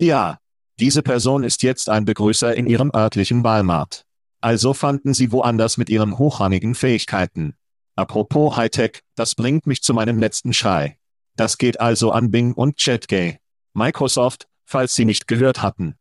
Ja, 0.00 0.38
diese 0.80 1.02
Person 1.02 1.44
ist 1.44 1.62
jetzt 1.62 1.88
ein 1.88 2.04
Begrüßer 2.04 2.54
in 2.54 2.66
ihrem 2.66 2.90
örtlichen 2.94 3.44
Walmart. 3.44 4.04
Also 4.40 4.74
fanden 4.74 5.14
sie 5.14 5.32
woanders 5.32 5.76
mit 5.76 5.88
ihren 5.88 6.18
hochrangigen 6.18 6.74
Fähigkeiten. 6.74 7.54
Apropos 7.94 8.56
Hightech, 8.56 9.00
das 9.14 9.34
bringt 9.34 9.66
mich 9.66 9.82
zu 9.82 9.94
meinem 9.94 10.18
letzten 10.18 10.52
Schrei. 10.52 10.98
Das 11.36 11.56
geht 11.56 11.80
also 11.80 12.10
an 12.10 12.30
Bing 12.30 12.52
und 12.52 12.78
ChatGay. 12.78 13.38
Microsoft, 13.74 14.48
falls 14.64 14.94
Sie 14.94 15.04
nicht 15.04 15.28
gehört 15.28 15.62
hatten. 15.62 15.96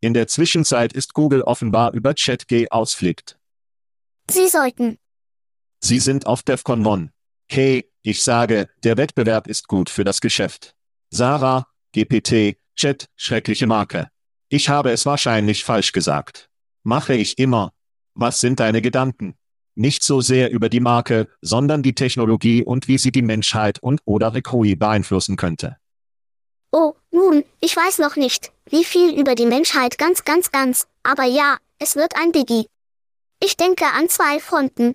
In 0.00 0.14
der 0.14 0.28
Zwischenzeit 0.28 0.92
ist 0.92 1.12
Google 1.12 1.42
offenbar 1.42 1.92
über 1.92 2.14
ChatGay 2.14 2.68
ausflippt. 2.70 3.36
Sie 4.30 4.46
sollten. 4.46 4.98
Sie 5.80 5.98
sind 5.98 6.26
auf 6.26 6.42
DEFCON 6.42 6.86
1. 6.86 7.10
Hey, 7.50 7.90
ich 8.02 8.22
sage, 8.22 8.68
der 8.84 8.96
Wettbewerb 8.96 9.48
ist 9.48 9.66
gut 9.66 9.90
für 9.90 10.04
das 10.04 10.20
Geschäft. 10.20 10.76
Sarah, 11.10 11.66
GPT, 11.92 12.58
Chat, 12.76 13.06
schreckliche 13.16 13.66
Marke. 13.66 14.08
Ich 14.48 14.68
habe 14.68 14.92
es 14.92 15.04
wahrscheinlich 15.04 15.64
falsch 15.64 15.92
gesagt. 15.92 16.48
Mache 16.84 17.14
ich 17.14 17.38
immer. 17.38 17.72
Was 18.14 18.40
sind 18.40 18.60
deine 18.60 18.82
Gedanken? 18.82 19.36
Nicht 19.74 20.04
so 20.04 20.20
sehr 20.20 20.50
über 20.50 20.68
die 20.68 20.80
Marke, 20.80 21.28
sondern 21.40 21.82
die 21.82 21.94
Technologie 21.94 22.62
und 22.62 22.86
wie 22.86 22.98
sie 22.98 23.12
die 23.12 23.22
Menschheit 23.22 23.78
und 23.80 24.00
oder 24.04 24.34
Rekui 24.34 24.76
beeinflussen 24.76 25.36
könnte. 25.36 25.76
Oh, 26.70 26.94
nun, 27.18 27.44
ich 27.60 27.76
weiß 27.76 27.98
noch 27.98 28.16
nicht, 28.16 28.52
wie 28.66 28.84
viel 28.84 29.18
über 29.18 29.34
die 29.34 29.46
Menschheit 29.46 29.98
ganz, 29.98 30.24
ganz, 30.24 30.52
ganz, 30.52 30.86
aber 31.02 31.24
ja, 31.24 31.58
es 31.78 31.96
wird 31.96 32.14
ein 32.16 32.32
Biggie. 32.32 32.66
Ich 33.40 33.56
denke 33.56 33.86
an 33.86 34.08
zwei 34.08 34.38
Fronten. 34.40 34.94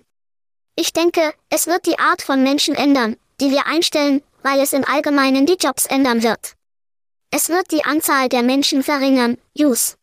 Ich 0.74 0.92
denke, 0.92 1.34
es 1.50 1.66
wird 1.66 1.86
die 1.86 1.98
Art 1.98 2.22
von 2.22 2.42
Menschen 2.42 2.74
ändern, 2.74 3.16
die 3.40 3.50
wir 3.50 3.66
einstellen, 3.66 4.22
weil 4.42 4.60
es 4.60 4.72
im 4.72 4.84
Allgemeinen 4.84 5.46
die 5.46 5.58
Jobs 5.60 5.86
ändern 5.86 6.22
wird. 6.22 6.54
Es 7.30 7.48
wird 7.48 7.70
die 7.72 7.84
Anzahl 7.84 8.28
der 8.28 8.42
Menschen 8.42 8.82
verringern, 8.82 9.38
Use. 9.58 9.96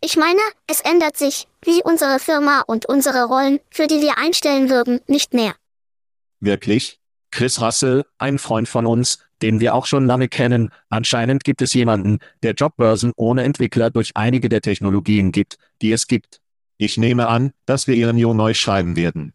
Ich 0.00 0.16
meine, 0.16 0.40
es 0.66 0.80
ändert 0.80 1.16
sich, 1.16 1.46
wie 1.62 1.82
unsere 1.82 2.18
Firma 2.18 2.62
und 2.66 2.86
unsere 2.86 3.24
Rollen, 3.24 3.60
für 3.70 3.86
die 3.86 4.00
wir 4.00 4.18
einstellen 4.18 4.68
würden, 4.70 5.00
nicht 5.06 5.34
mehr. 5.34 5.54
Wirklich? 6.40 7.00
Chris 7.34 7.60
Russell, 7.60 8.04
ein 8.18 8.38
Freund 8.38 8.68
von 8.68 8.86
uns, 8.86 9.18
den 9.42 9.58
wir 9.58 9.74
auch 9.74 9.86
schon 9.86 10.06
lange 10.06 10.28
kennen, 10.28 10.70
anscheinend 10.88 11.42
gibt 11.42 11.62
es 11.62 11.74
jemanden, 11.74 12.20
der 12.44 12.52
Jobbörsen 12.52 13.12
ohne 13.16 13.42
Entwickler 13.42 13.90
durch 13.90 14.12
einige 14.14 14.48
der 14.48 14.62
Technologien 14.62 15.32
gibt, 15.32 15.58
die 15.82 15.90
es 15.90 16.06
gibt. 16.06 16.40
Ich 16.76 16.96
nehme 16.96 17.26
an, 17.26 17.52
dass 17.66 17.88
wir 17.88 17.96
ihren 17.96 18.18
Jo 18.18 18.34
neu 18.34 18.54
schreiben 18.54 18.94
werden. 18.94 19.32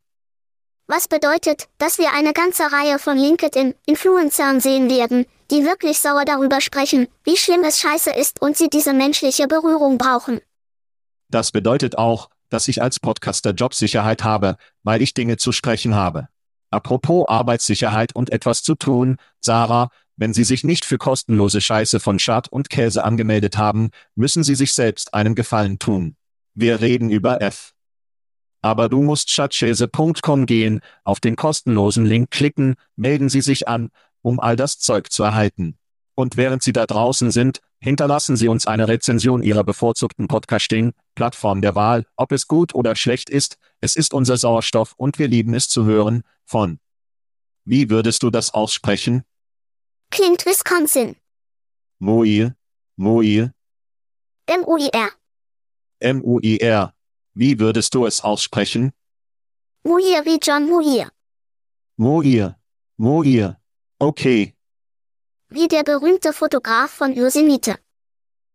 Was 0.87 1.09
bedeutet, 1.09 1.67
dass 1.77 1.97
wir 1.97 2.13
eine 2.13 2.31
ganze 2.31 2.63
Reihe 2.71 2.99
von 2.99 3.17
LinkedIn-Influencern 3.17 4.61
sehen 4.61 4.89
werden, 4.89 5.25
die 5.51 5.65
wirklich 5.65 5.99
sauer 5.99 6.23
darüber 6.23 6.61
sprechen, 6.61 7.09
wie 7.25 7.35
schlimm 7.35 7.65
es 7.65 7.81
scheiße 7.81 8.11
ist 8.11 8.41
und 8.41 8.55
sie 8.55 8.69
diese 8.69 8.93
menschliche 8.93 9.47
Berührung 9.49 9.97
brauchen. 9.97 10.39
Das 11.27 11.51
bedeutet 11.51 11.97
auch, 11.97 12.29
dass 12.47 12.69
ich 12.69 12.81
als 12.81 13.01
Podcaster 13.01 13.51
Jobsicherheit 13.51 14.23
habe, 14.23 14.55
weil 14.83 15.01
ich 15.01 15.13
Dinge 15.13 15.35
zu 15.35 15.51
sprechen 15.51 15.95
habe. 15.95 16.29
Apropos 16.71 17.27
Arbeitssicherheit 17.27 18.15
und 18.15 18.31
etwas 18.31 18.61
zu 18.63 18.75
tun, 18.75 19.17
Sarah, 19.39 19.89
wenn 20.15 20.33
Sie 20.33 20.43
sich 20.43 20.63
nicht 20.63 20.85
für 20.85 20.97
kostenlose 20.97 21.61
Scheiße 21.61 21.99
von 21.99 22.19
Schad 22.19 22.49
und 22.49 22.69
Käse 22.69 23.03
angemeldet 23.03 23.57
haben, 23.57 23.89
müssen 24.15 24.43
Sie 24.43 24.55
sich 24.55 24.73
selbst 24.73 25.13
einen 25.13 25.33
Gefallen 25.33 25.79
tun. 25.79 26.15
Wir 26.53 26.81
reden 26.81 27.09
über 27.09 27.41
F. 27.41 27.73
Aber 28.61 28.89
du 28.89 29.01
musst 29.01 29.31
schadschäse.com 29.31 30.45
gehen, 30.45 30.81
auf 31.05 31.21
den 31.21 31.37
kostenlosen 31.37 32.05
Link 32.05 32.31
klicken, 32.31 32.75
melden 32.97 33.29
Sie 33.29 33.41
sich 33.41 33.69
an, 33.69 33.91
um 34.21 34.39
all 34.39 34.57
das 34.57 34.77
Zeug 34.79 35.11
zu 35.11 35.23
erhalten. 35.23 35.77
Und 36.15 36.35
während 36.35 36.61
Sie 36.61 36.73
da 36.73 36.85
draußen 36.85 37.31
sind, 37.31 37.61
hinterlassen 37.79 38.35
Sie 38.35 38.49
uns 38.49 38.67
eine 38.67 38.89
Rezension 38.89 39.41
Ihrer 39.41 39.63
bevorzugten 39.63 40.27
Podcasting-Plattform 40.27 41.61
der 41.61 41.75
Wahl, 41.75 42.05
ob 42.17 42.33
es 42.33 42.47
gut 42.47 42.75
oder 42.75 42.97
schlecht 42.97 43.29
ist, 43.29 43.57
es 43.79 43.95
ist 43.95 44.13
unser 44.13 44.35
Sauerstoff 44.35 44.95
und 44.97 45.17
wir 45.17 45.29
lieben 45.29 45.53
es 45.53 45.69
zu 45.69 45.85
hören, 45.85 46.23
von. 46.49 46.79
Wie 47.63 47.89
würdest 47.89 48.23
du 48.23 48.29
das 48.31 48.53
aussprechen? 48.53 49.23
Klingt 50.11 50.45
Wisconsin. 50.45 51.15
Moir, 51.99 52.55
Moir, 52.95 53.53
M-U-I-R. 54.47 55.11
M-U-I-R. 55.99 56.93
Wie 57.33 57.59
würdest 57.59 57.93
du 57.93 58.05
es 58.07 58.21
aussprechen? 58.21 58.91
Muir 59.83 60.25
wie 60.25 60.39
John 60.41 60.65
Muir. 60.67 61.11
Moir, 61.97 62.59
Moir. 62.97 63.57
Okay, 63.99 64.55
Wie 65.49 65.67
der 65.67 65.83
berühmte 65.83 66.31
Fotograf 66.33 66.89
von 66.91 67.13
Yosemite. 67.13 67.75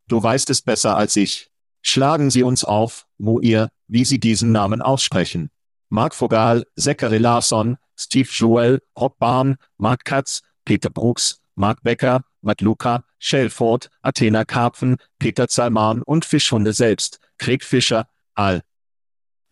du 0.08 0.22
weißt 0.22 0.48
es 0.50 0.62
besser 0.62 0.96
als 0.96 1.16
ich. 1.16 1.50
Schlagen 1.82 2.30
Sie 2.30 2.42
uns 2.42 2.64
auf, 2.64 3.06
Moir, 3.18 3.68
wie 3.88 4.04
Sie 4.06 4.18
diesen 4.18 4.52
Namen 4.52 4.80
aussprechen. 4.80 5.50
Mark 5.90 6.14
Vogel, 6.14 6.64
Zachary 6.78 7.18
Larson, 7.18 7.76
Steve 7.96 8.28
Joel, 8.30 8.80
Rob 8.98 9.18
Barn, 9.18 9.56
Mark 9.78 10.04
Katz, 10.04 10.42
Peter 10.64 10.90
Brooks, 10.90 11.40
Mark 11.54 11.82
Becker, 11.82 12.24
Matt 12.42 12.60
Luca, 12.60 13.04
Shelford, 13.18 13.88
Athena 14.02 14.44
Karpfen, 14.44 14.96
Peter 15.18 15.48
Zalman 15.48 16.02
und 16.02 16.24
Fischhunde 16.24 16.72
selbst, 16.72 17.20
Craig 17.38 17.62
Fischer, 17.62 18.08
Al. 18.34 18.62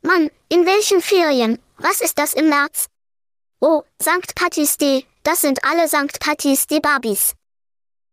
Mann, 0.02 0.30
in 0.48 0.66
welchen 0.66 1.00
Ferien? 1.00 1.58
Was 1.78 2.00
ist 2.00 2.18
das 2.18 2.34
im 2.34 2.48
März? 2.48 2.88
Oh, 3.60 3.82
St. 4.00 4.34
Patty's 4.34 4.76
Day, 4.76 5.06
das 5.22 5.40
sind 5.40 5.64
alle 5.64 5.86
St. 5.86 6.18
Patty's 6.18 6.66
Day 6.66 6.80
Barbies. 6.80 7.34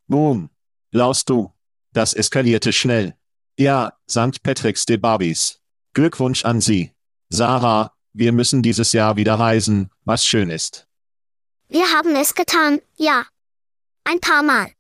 Boom. 0.08 0.50
Laust 0.92 1.30
du. 1.30 1.52
Das 1.94 2.14
eskalierte 2.14 2.74
schnell. 2.74 3.16
Ja, 3.58 3.94
St. 4.10 4.42
Patrick's 4.44 4.86
Day 4.86 4.98
Barbies. 4.98 5.60
Glückwunsch 5.94 6.46
an 6.46 6.62
Sie. 6.62 6.94
Sarah, 7.30 7.94
wir 8.14 8.32
müssen 8.32 8.62
dieses 8.62 8.92
Jahr 8.92 9.16
wieder 9.16 9.36
reisen, 9.36 9.90
was 10.06 10.26
schön 10.26 10.50
ist. 10.50 10.88
Wir 11.68 11.86
haben 11.94 12.16
es 12.16 12.34
getan, 12.34 12.80
ja. 12.96 13.26
Ein 14.04 14.20
paar 14.20 14.44
Mal. 14.44 14.72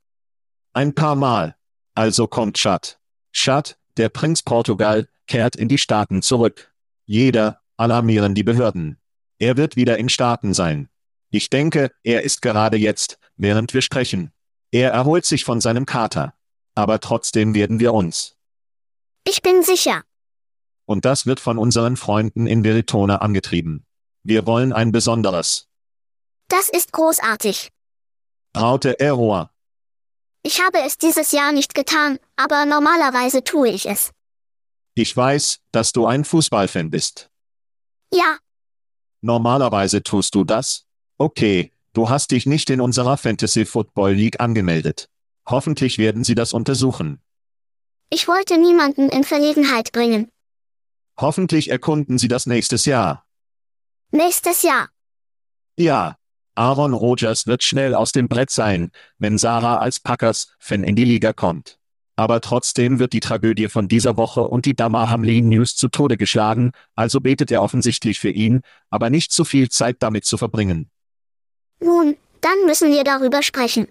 Ein 0.73 0.95
paar 0.95 1.15
Mal. 1.15 1.55
Also 1.93 2.27
kommt 2.27 2.57
Chad. 2.57 2.99
Chad, 3.31 3.77
der 3.97 4.09
Prinz 4.09 4.41
Portugal, 4.41 5.07
kehrt 5.27 5.55
in 5.55 5.67
die 5.67 5.77
Staaten 5.77 6.21
zurück. 6.21 6.73
Jeder, 7.05 7.61
alarmieren 7.77 8.33
die 8.33 8.43
Behörden. 8.43 8.99
Er 9.37 9.57
wird 9.57 9.75
wieder 9.75 9.97
in 9.97 10.09
Staaten 10.09 10.53
sein. 10.53 10.89
Ich 11.29 11.49
denke, 11.49 11.91
er 12.03 12.23
ist 12.23 12.41
gerade 12.41 12.77
jetzt, 12.77 13.19
während 13.37 13.73
wir 13.73 13.81
sprechen. 13.81 14.31
Er 14.71 14.91
erholt 14.91 15.25
sich 15.25 15.43
von 15.43 15.61
seinem 15.61 15.85
Kater. 15.85 16.33
Aber 16.75 16.99
trotzdem 16.99 17.53
werden 17.53 17.79
wir 17.79 17.93
uns. 17.93 18.35
Ich 19.27 19.41
bin 19.41 19.63
sicher. 19.63 20.03
Und 20.89 21.05
das 21.05 21.27
wird 21.27 21.39
von 21.39 21.59
unseren 21.59 21.97
Freunden 21.97 22.47
in 22.47 22.63
Veritona 22.63 23.17
angetrieben. 23.17 23.85
Wir 24.23 24.47
wollen 24.47 24.73
ein 24.73 24.91
besonderes. 24.91 25.67
Das 26.47 26.67
ist 26.67 26.91
großartig. 26.93 27.69
Raute 28.57 28.99
Error. 28.99 29.51
Ich 30.41 30.61
habe 30.61 30.79
es 30.83 30.97
dieses 30.97 31.31
Jahr 31.31 31.51
nicht 31.51 31.75
getan, 31.75 32.17
aber 32.37 32.65
normalerweise 32.65 33.43
tue 33.43 33.69
ich 33.69 33.85
es. 33.85 34.09
Ich 34.95 35.15
weiß, 35.15 35.59
dass 35.71 35.91
du 35.91 36.07
ein 36.07 36.25
Fußballfan 36.25 36.89
bist. 36.89 37.29
Ja, 38.11 38.39
Normalerweise 39.21 40.01
tust 40.01 40.33
du 40.33 40.43
das? 40.43 40.85
Okay, 41.19 41.71
du 41.93 42.09
hast 42.09 42.31
dich 42.31 42.47
nicht 42.47 42.71
in 42.71 42.81
unserer 42.81 43.17
Fantasy 43.17 43.65
Football 43.65 44.13
League 44.13 44.39
angemeldet. 44.39 45.07
Hoffentlich 45.47 45.99
werden 45.99 46.23
sie 46.23 46.35
das 46.35 46.51
untersuchen. 46.53 47.21
ich 48.09 48.27
wollte 48.27 48.57
niemanden 48.57 49.09
in 49.09 49.23
Verlegenheit 49.23 49.91
bringen. 49.91 50.31
Hoffentlich 51.19 51.69
erkunden 51.69 52.17
sie 52.17 52.29
das 52.29 52.45
nächstes 52.45 52.85
Jahr. 52.85 53.25
Nächstes 54.11 54.61
Jahr. 54.63 54.89
Ja. 55.77 56.15
Aaron 56.55 56.93
Rodgers 56.93 57.47
wird 57.47 57.63
schnell 57.63 57.95
aus 57.95 58.11
dem 58.11 58.27
Brett 58.27 58.49
sein, 58.49 58.91
wenn 59.17 59.37
Sarah 59.37 59.77
als 59.77 59.99
Packers-Fan 59.99 60.83
in 60.83 60.95
die 60.95 61.05
Liga 61.05 61.31
kommt. 61.31 61.79
Aber 62.17 62.41
trotzdem 62.41 62.99
wird 62.99 63.13
die 63.13 63.21
Tragödie 63.21 63.69
von 63.69 63.87
dieser 63.87 64.17
Woche 64.17 64.41
und 64.41 64.65
die 64.65 64.75
Damar 64.75 65.09
Hamlin 65.09 65.47
News 65.47 65.77
zu 65.77 65.87
Tode 65.87 66.17
geschlagen, 66.17 66.73
also 66.95 67.21
betet 67.21 67.49
er 67.49 67.61
offensichtlich 67.61 68.19
für 68.19 68.29
ihn, 68.29 68.61
aber 68.89 69.09
nicht 69.09 69.31
zu 69.31 69.45
viel 69.45 69.69
Zeit 69.69 69.97
damit 69.99 70.25
zu 70.25 70.37
verbringen. 70.37 70.89
Nun, 71.79 72.17
dann 72.41 72.65
müssen 72.65 72.91
wir 72.91 73.05
darüber 73.05 73.41
sprechen. 73.41 73.87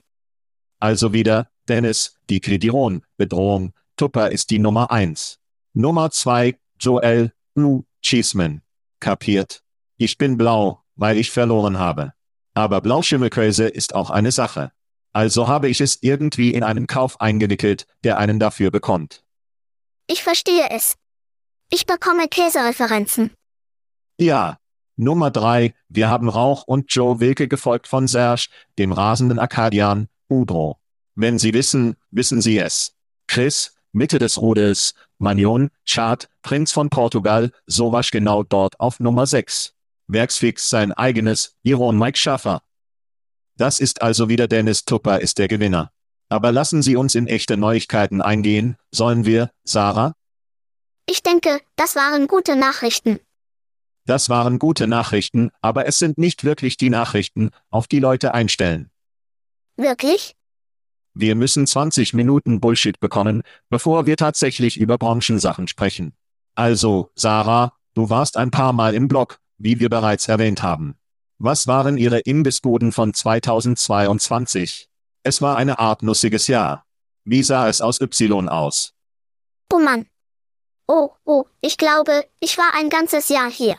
Also 0.78 1.14
wieder, 1.14 1.48
Dennis, 1.68 2.18
die 2.28 2.40
Krediron, 2.40 3.02
Bedrohung, 3.16 3.72
Tupper 3.96 4.30
ist 4.30 4.50
die 4.50 4.58
Nummer 4.58 4.90
eins. 4.90 5.38
Nummer 5.72 6.10
zwei, 6.10 6.58
Joel, 6.78 7.32
U, 7.56 7.82
Cheeseman. 8.02 8.62
Kapiert? 9.00 9.62
Ich 9.96 10.18
bin 10.18 10.36
blau, 10.36 10.82
weil 10.96 11.16
ich 11.16 11.30
verloren 11.30 11.78
habe. 11.78 12.12
Aber 12.54 12.80
Blauschimmelkäse 12.80 13.68
ist 13.68 13.94
auch 13.94 14.10
eine 14.10 14.32
Sache. 14.32 14.72
Also 15.12 15.48
habe 15.48 15.68
ich 15.68 15.80
es 15.80 15.98
irgendwie 16.02 16.52
in 16.52 16.62
einen 16.62 16.86
Kauf 16.86 17.20
eingewickelt, 17.20 17.86
der 18.04 18.18
einen 18.18 18.38
dafür 18.38 18.70
bekommt. 18.70 19.24
Ich 20.06 20.22
verstehe 20.22 20.70
es. 20.70 20.96
Ich 21.70 21.86
bekomme 21.86 22.28
Käsereferenzen. 22.28 23.30
Ja. 24.18 24.58
Nummer 24.96 25.30
drei, 25.30 25.74
wir 25.88 26.08
haben 26.08 26.28
Rauch 26.28 26.64
und 26.64 26.92
Joe 26.92 27.20
Wilke 27.20 27.46
gefolgt 27.46 27.86
von 27.86 28.08
Serge, 28.08 28.48
dem 28.78 28.90
rasenden 28.90 29.38
Arkadian, 29.38 30.08
Udro. 30.28 30.78
Wenn 31.14 31.38
Sie 31.38 31.54
wissen, 31.54 31.96
wissen 32.10 32.40
Sie 32.40 32.58
es. 32.58 32.96
Chris, 33.28 33.76
Mitte 33.92 34.18
des 34.18 34.40
Rudels, 34.40 34.94
Manion, 35.18 35.70
Chad, 35.84 36.28
Prinz 36.42 36.72
von 36.72 36.90
Portugal, 36.90 37.50
sowas 37.66 38.10
genau 38.10 38.42
dort 38.42 38.78
auf 38.80 39.00
Nummer 39.00 39.26
6. 39.26 39.74
Werksfix 40.06 40.70
sein 40.70 40.92
eigenes, 40.92 41.56
Iron 41.62 41.98
Mike 41.98 42.18
Schaffer. 42.18 42.62
Das 43.56 43.80
ist 43.80 44.02
also 44.02 44.28
wieder 44.28 44.46
Dennis 44.46 44.84
Tupper 44.84 45.20
ist 45.20 45.38
der 45.38 45.48
Gewinner. 45.48 45.90
Aber 46.28 46.52
lassen 46.52 46.82
Sie 46.82 46.96
uns 46.96 47.14
in 47.14 47.26
echte 47.26 47.56
Neuigkeiten 47.56 48.22
eingehen, 48.22 48.76
sollen 48.92 49.24
wir, 49.24 49.50
Sarah? 49.64 50.14
Ich 51.06 51.22
denke, 51.22 51.60
das 51.76 51.96
waren 51.96 52.28
gute 52.28 52.54
Nachrichten. 52.54 53.18
Das 54.04 54.28
waren 54.28 54.58
gute 54.58 54.86
Nachrichten, 54.86 55.50
aber 55.60 55.86
es 55.86 55.98
sind 55.98 56.16
nicht 56.16 56.44
wirklich 56.44 56.76
die 56.76 56.90
Nachrichten, 56.90 57.50
auf 57.70 57.86
die 57.86 57.98
Leute 57.98 58.32
einstellen. 58.32 58.90
Wirklich? 59.76 60.34
Wir 61.20 61.34
müssen 61.34 61.66
20 61.66 62.14
Minuten 62.14 62.60
Bullshit 62.60 63.00
bekommen, 63.00 63.42
bevor 63.70 64.06
wir 64.06 64.16
tatsächlich 64.16 64.78
über 64.78 64.98
Branchensachen 64.98 65.66
sprechen. 65.66 66.12
Also, 66.54 67.10
Sarah, 67.16 67.72
du 67.94 68.08
warst 68.08 68.36
ein 68.36 68.52
paar 68.52 68.72
Mal 68.72 68.94
im 68.94 69.08
Blog, 69.08 69.40
wie 69.56 69.80
wir 69.80 69.88
bereits 69.88 70.28
erwähnt 70.28 70.62
haben. 70.62 70.94
Was 71.38 71.66
waren 71.66 71.98
Ihre 71.98 72.20
Imbissbuden 72.20 72.92
von 72.92 73.14
2022? 73.14 74.88
Es 75.24 75.42
war 75.42 75.56
eine 75.56 75.80
Art 75.80 76.04
nussiges 76.04 76.46
Jahr. 76.46 76.84
Wie 77.24 77.42
sah 77.42 77.68
es 77.68 77.80
aus 77.80 78.00
Y 78.00 78.48
aus? 78.48 78.94
Oh 79.72 79.80
Mann. 79.80 80.06
Oh, 80.86 81.10
oh, 81.24 81.46
ich 81.60 81.78
glaube, 81.78 82.26
ich 82.38 82.58
war 82.58 82.76
ein 82.76 82.90
ganzes 82.90 83.28
Jahr 83.28 83.50
hier. 83.50 83.76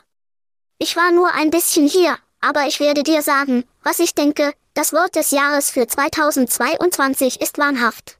Ich 0.77 0.97
war 0.97 1.13
nur 1.13 1.33
ein 1.33 1.51
bisschen 1.51 1.87
hier, 1.87 2.17
aber 2.41 2.67
ich 2.67 2.81
werde 2.81 3.03
dir 3.03 3.21
sagen, 3.21 3.63
was 3.81 3.99
ich 3.99 4.13
denke, 4.13 4.53
das 4.79 4.93
Wort 4.93 5.13
des 5.17 5.31
Jahres 5.31 5.71
für 5.71 5.87
2022 5.87 7.41
ist 7.41 7.57
wahnhaft. 7.57 8.17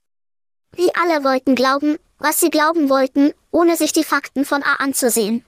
Wie 0.75 0.94
alle 0.94 1.24
wollten 1.24 1.56
glauben, 1.56 1.98
was 2.18 2.42
sie 2.42 2.50
glauben 2.50 2.89
wollten, 2.89 3.32
ohne 3.50 3.78
sich 3.78 3.94
die 3.94 4.04
Fakten 4.04 4.44
von 4.44 4.62
A 4.63 4.74
anzusehen. 4.74 5.46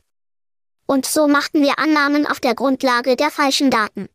Und 0.85 1.05
so 1.05 1.27
machten 1.27 1.63
wir 1.63 1.79
Annahmen 1.79 2.25
auf 2.25 2.39
der 2.39 2.55
Grundlage 2.55 3.17
der 3.17 3.29
falschen 3.29 3.69
Daten. 3.69 4.07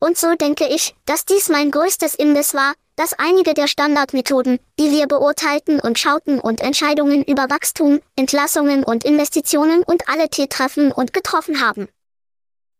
Und 0.00 0.16
so 0.16 0.34
denke 0.34 0.66
ich, 0.66 0.94
dass 1.04 1.26
dies 1.26 1.50
mein 1.50 1.70
größtes 1.70 2.14
Imbiss 2.14 2.54
war, 2.54 2.72
dass 2.96 3.12
einige 3.18 3.52
der 3.52 3.66
Standardmethoden, 3.66 4.60
die 4.78 4.92
wir 4.92 5.06
beurteilten 5.06 5.78
und 5.78 5.98
schauten 5.98 6.40
und 6.40 6.62
Entscheidungen 6.62 7.22
über 7.22 7.50
Wachstum, 7.50 8.00
Entlassungen 8.16 8.82
und 8.82 9.04
Investitionen 9.04 9.82
und 9.82 10.08
alle 10.08 10.30
T 10.30 10.46
treffen 10.46 10.90
und 10.90 11.12
getroffen 11.12 11.60
haben. 11.60 11.86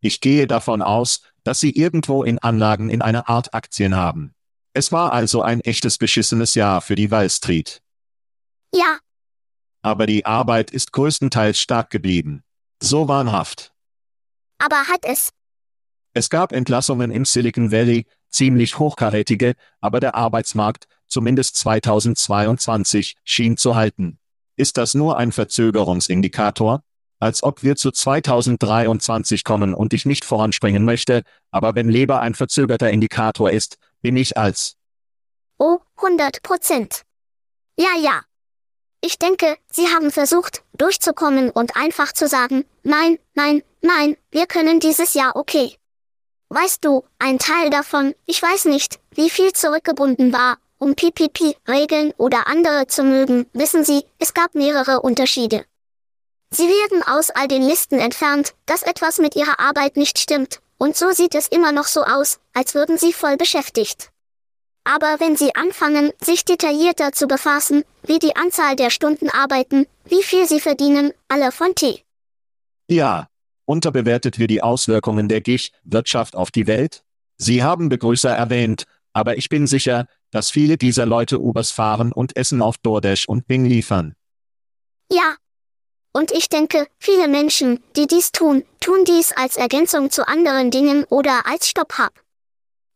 Ich 0.01 0.23
gehe 0.23 0.47
davon 0.47 0.81
aus, 0.81 1.21
dass 1.45 1.61
Sie 1.61 1.71
irgendwo 1.71 2.25
in 2.25 2.39
Anlagen 2.39 2.91
in 2.91 3.03
einer 3.03 3.29
Art 3.29 3.55
Aktien 3.55 3.95
haben. 3.95 4.35
Es 4.73 4.91
war 4.91 5.13
also 5.13 5.43
ein 5.43 5.61
echtes 5.61 5.99
beschissenes 5.99 6.55
Jahr 6.55 6.81
für 6.81 6.97
die 6.97 7.11
Wall 7.11 7.31
Street. 7.31 7.81
Ja. 8.75 8.99
Aber 9.83 10.07
die 10.07 10.27
Arbeit 10.27 10.73
ist 10.73 10.93
größtenteils 10.93 11.61
stark 11.61 11.91
geblieben. 11.91 12.43
So 12.83 13.07
wahnhaft. 13.07 13.73
Aber 14.59 14.77
hat 14.89 15.05
es. 15.05 15.31
Es 16.13 16.31
gab 16.31 16.53
Entlassungen 16.53 17.11
im 17.11 17.25
Silicon 17.25 17.71
Valley, 17.71 18.07
ziemlich 18.31 18.79
hochkarätige, 18.79 19.55
aber 19.81 20.01
der 20.01 20.15
Arbeitsmarkt, 20.15 20.87
zumindest 21.07 21.57
2022, 21.57 23.17
schien 23.25 23.57
zu 23.57 23.77
halten. 23.77 24.19
Ist 24.57 24.77
das 24.77 24.95
nur 24.95 25.19
ein 25.19 25.33
Verzögerungsindikator? 25.33 26.83
Als 27.25 27.43
ob 27.43 27.63
wir 27.63 27.75
zu 27.75 27.91
2023 27.91 29.45
kommen 29.45 29.73
und 29.73 29.95
ich 29.95 30.05
nicht 30.05 30.27
voranspringen 30.27 30.85
möchte, 30.85 31.23
aber 31.51 31.75
wenn 31.75 31.89
Leber 31.89 32.21
ein 32.21 32.35
verzögerter 32.35 32.91
Indikator 32.91 33.51
ist, 33.51 33.79
bin 34.03 34.15
ich 34.19 34.37
als. 34.37 34.77
Oh, 35.57 35.79
100 35.97 36.43
Prozent. 36.43 37.01
Ja, 37.79 37.97
ja. 37.99 38.21
Ich 39.01 39.19
denke, 39.19 39.57
Sie 39.73 39.87
haben 39.87 40.11
versucht, 40.11 40.65
durchzukommen 40.77 41.49
und 41.49 41.79
einfach 41.79 42.13
zu 42.13 42.29
sagen, 42.29 42.67
nein, 42.83 43.19
nein, 43.33 43.63
nein, 43.81 44.19
wir 44.31 44.47
können 44.47 44.79
dieses 44.79 45.15
Jahr 45.15 45.35
okay. 45.35 45.77
Weißt 46.51 46.85
du, 46.85 47.05
ein 47.19 47.39
Teil 47.39 47.71
davon, 47.71 48.15
ich 48.27 48.43
weiß 48.43 48.67
nicht, 48.67 49.01
wie 49.13 49.31
viel 49.31 49.55
zurückgebunden 49.55 50.35
war, 50.35 50.59
um 50.77 50.95
PPP-Regeln 50.95 52.13
oder 52.19 52.49
andere 52.49 52.87
zu 52.87 53.03
mögen, 53.03 53.47
wissen 53.55 53.83
Sie, 53.83 54.05
es 54.19 54.35
gab 54.35 54.55
mehrere 54.55 55.01
Unterschiede. 55.01 55.65
Sie 56.55 56.69
werden 56.69 57.03
aus 57.03 57.31
all 57.31 57.49
den 57.49 57.63
Listen 57.63 57.99
entfernt, 57.99 58.55
dass 58.67 58.83
etwas 58.83 59.19
mit 59.19 59.37
Ihrer 59.37 59.61
Arbeit 59.61 59.97
nicht 59.97 60.19
stimmt, 60.19 60.61
und 60.79 60.97
so 60.97 61.11
sieht 61.11 61.35
es 61.35 61.49
immer 61.49 61.73
noch 61.73 61.87
so 61.87 62.05
aus, 62.05 62.39
als 62.53 62.75
würden 62.75 62.99
Sie 62.99 63.13
voll 63.13 63.37
beschäftigt. 63.37 64.11
Aber 64.85 65.17
wenn 65.19 65.37
Sie 65.37 65.55
anfangen, 65.55 66.13
sich 66.21 66.45
detaillierter 66.45 67.13
zu 67.13 67.27
befassen, 67.27 67.85
wie 68.03 68.19
die 68.19 68.37
Anzahl 68.37 68.77
der 68.77 68.91
Stunden 68.91 69.31
arbeiten, 69.31 69.87
wie 70.05 70.23
viel 70.23 70.47
Sie 70.47 70.61
verdienen, 70.61 71.13
alle 71.29 71.53
von 71.53 71.75
T. 71.75 72.03
Ja, 72.89 73.29
Unterbewertet 73.67 74.39
wir 74.39 74.47
die 74.47 74.63
Auswirkungen 74.63 75.29
der 75.29 75.41
Gig-Wirtschaft 75.41 76.37
auf 76.37 76.51
die 76.51 76.67
Welt? 76.67 77.03
Sie 77.39 77.63
haben 77.63 77.89
Begrüßer 77.89 78.31
erwähnt, 78.31 78.85
aber 79.13 79.39
ich 79.39 79.49
bin 79.49 79.67
sicher, 79.67 80.07
dass 80.31 80.51
viele 80.51 80.77
dieser 80.77 81.07
Leute 81.07 81.41
Ubers 81.41 81.71
fahren 81.71 82.13
und 82.13 82.37
Essen 82.37 82.61
auf 82.61 82.77
DoorDash 82.79 83.27
und 83.27 83.47
Bing 83.47 83.65
liefern. 83.65 84.15
Ja. 85.11 85.37
Und 86.17 86.31
ich 86.31 86.49
denke, 86.49 86.87
viele 86.99 87.29
Menschen, 87.29 87.83
die 87.97 88.07
dies 88.07 88.33
tun, 88.33 88.65
tun 88.81 89.05
dies 89.05 89.33
als 89.33 89.57
Ergänzung 89.57 90.11
zu 90.11 90.27
anderen 90.27 90.71
Dingen 90.71 91.05
oder 91.11 91.47
als 91.47 91.69
Stopp-Hub. 91.69 92.13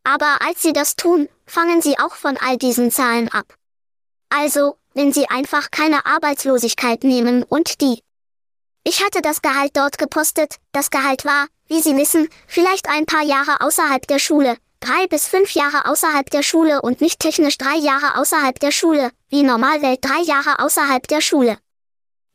Aber 0.05 0.39
als 0.41 0.63
sie 0.63 0.73
das 0.73 0.97
tun, 0.97 1.29
fangen 1.45 1.83
sie 1.83 1.99
auch 1.99 2.15
von 2.15 2.39
all 2.39 2.57
diesen 2.57 2.91
Zahlen 2.91 3.29
ab. 3.29 3.55
Also, 4.31 4.77
wenn 4.95 5.13
sie 5.13 5.29
einfach 5.29 5.71
keine 5.71 6.07
Arbeitslosigkeit 6.07 7.05
nehmen 7.05 7.43
und 7.43 7.81
die 7.81 8.01
ich 8.85 9.05
hatte 9.05 9.21
das 9.21 9.43
Gehalt 9.43 9.77
dort 9.77 9.99
gepostet, 9.99 10.57
das 10.73 10.91
Gehalt 10.91 11.27
war, 11.27 11.49
wie 11.67 11.83
Sie 11.83 11.95
wissen, 11.95 12.27
vielleicht 12.47 12.89
ein 12.89 13.05
paar 13.05 13.23
Jahre 13.23 13.61
außerhalb 13.61 14.07
der 14.07 14.19
Schule, 14.19 14.57
drei 14.81 15.07
bis 15.09 15.29
fünf 15.29 15.51
Jahre 15.51 15.85
außerhalb 15.85 16.31
der 16.31 16.43
Schule 16.43 16.81
und 16.81 17.03
nicht 17.03 17.21
technisch 17.21 17.59
drei 17.59 17.77
Jahre 17.77 18.19
außerhalb 18.19 18.59
der 18.59 18.71
Schule, 18.71 19.11
wie 19.29 19.43
Normalwelt 19.43 20.03
drei 20.03 20.23
Jahre 20.23 20.61
außerhalb 20.61 21.07
der 21.07 21.21
Schule. 21.21 21.59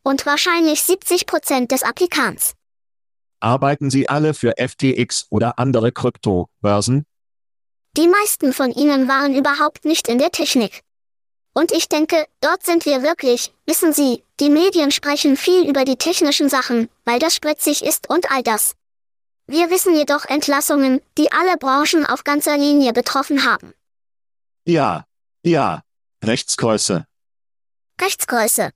Und 0.04 0.26
wahrscheinlich 0.26 0.82
70 0.82 1.26
Prozent 1.26 1.72
des 1.72 1.82
Applikants. 1.82 2.54
Arbeiten 3.40 3.90
Sie 3.90 4.08
alle 4.08 4.32
für 4.32 4.54
FTX 4.56 5.26
oder 5.30 5.58
andere 5.58 5.90
Kryptobörsen? 5.90 7.04
Die 7.96 8.08
meisten 8.08 8.52
von 8.52 8.70
ihnen 8.70 9.08
waren 9.08 9.34
überhaupt 9.34 9.84
nicht 9.84 10.08
in 10.08 10.18
der 10.18 10.30
Technik. 10.30 10.82
Und 11.54 11.72
ich 11.72 11.88
denke, 11.88 12.26
dort 12.40 12.64
sind 12.64 12.84
wir 12.84 13.02
wirklich, 13.02 13.52
wissen 13.66 13.92
Sie, 13.92 14.24
die 14.40 14.50
Medien 14.50 14.90
sprechen 14.90 15.36
viel 15.36 15.68
über 15.68 15.84
die 15.84 15.96
technischen 15.96 16.48
Sachen, 16.48 16.88
weil 17.04 17.18
das 17.18 17.34
spritzig 17.34 17.84
ist 17.84 18.08
und 18.10 18.30
all 18.30 18.42
das. 18.42 18.74
Wir 19.46 19.70
wissen 19.70 19.94
jedoch 19.94 20.24
Entlassungen, 20.24 21.00
die 21.16 21.30
alle 21.30 21.56
Branchen 21.56 22.06
auf 22.06 22.24
ganzer 22.24 22.56
Linie 22.56 22.92
betroffen 22.92 23.44
haben. 23.44 23.72
Ja, 24.64 25.06
ja, 25.44 25.82
Rechtsgröße. 26.24 27.06
Rechtsgröße. 28.00 28.70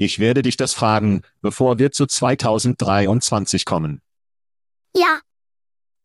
Ich 0.00 0.18
werde 0.18 0.40
dich 0.40 0.56
das 0.56 0.72
fragen, 0.72 1.20
bevor 1.42 1.78
wir 1.78 1.92
zu 1.92 2.06
2023 2.06 3.66
kommen. 3.66 4.00
Ja. 4.96 5.20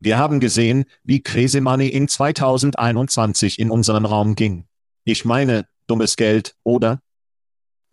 Wir 0.02 0.18
haben 0.18 0.42
gesehen, 0.42 0.84
wie 1.06 1.24
Crazy 1.24 1.62
Money 1.62 1.88
in 1.88 2.10
2021 2.10 3.58
in 3.58 3.72
unseren 3.72 4.04
Raum 4.04 4.36
ging. 4.36 4.68
Ich 5.06 5.24
meine, 5.24 5.66
dummes 5.88 6.18
Geld, 6.18 6.58
oder? 6.64 7.00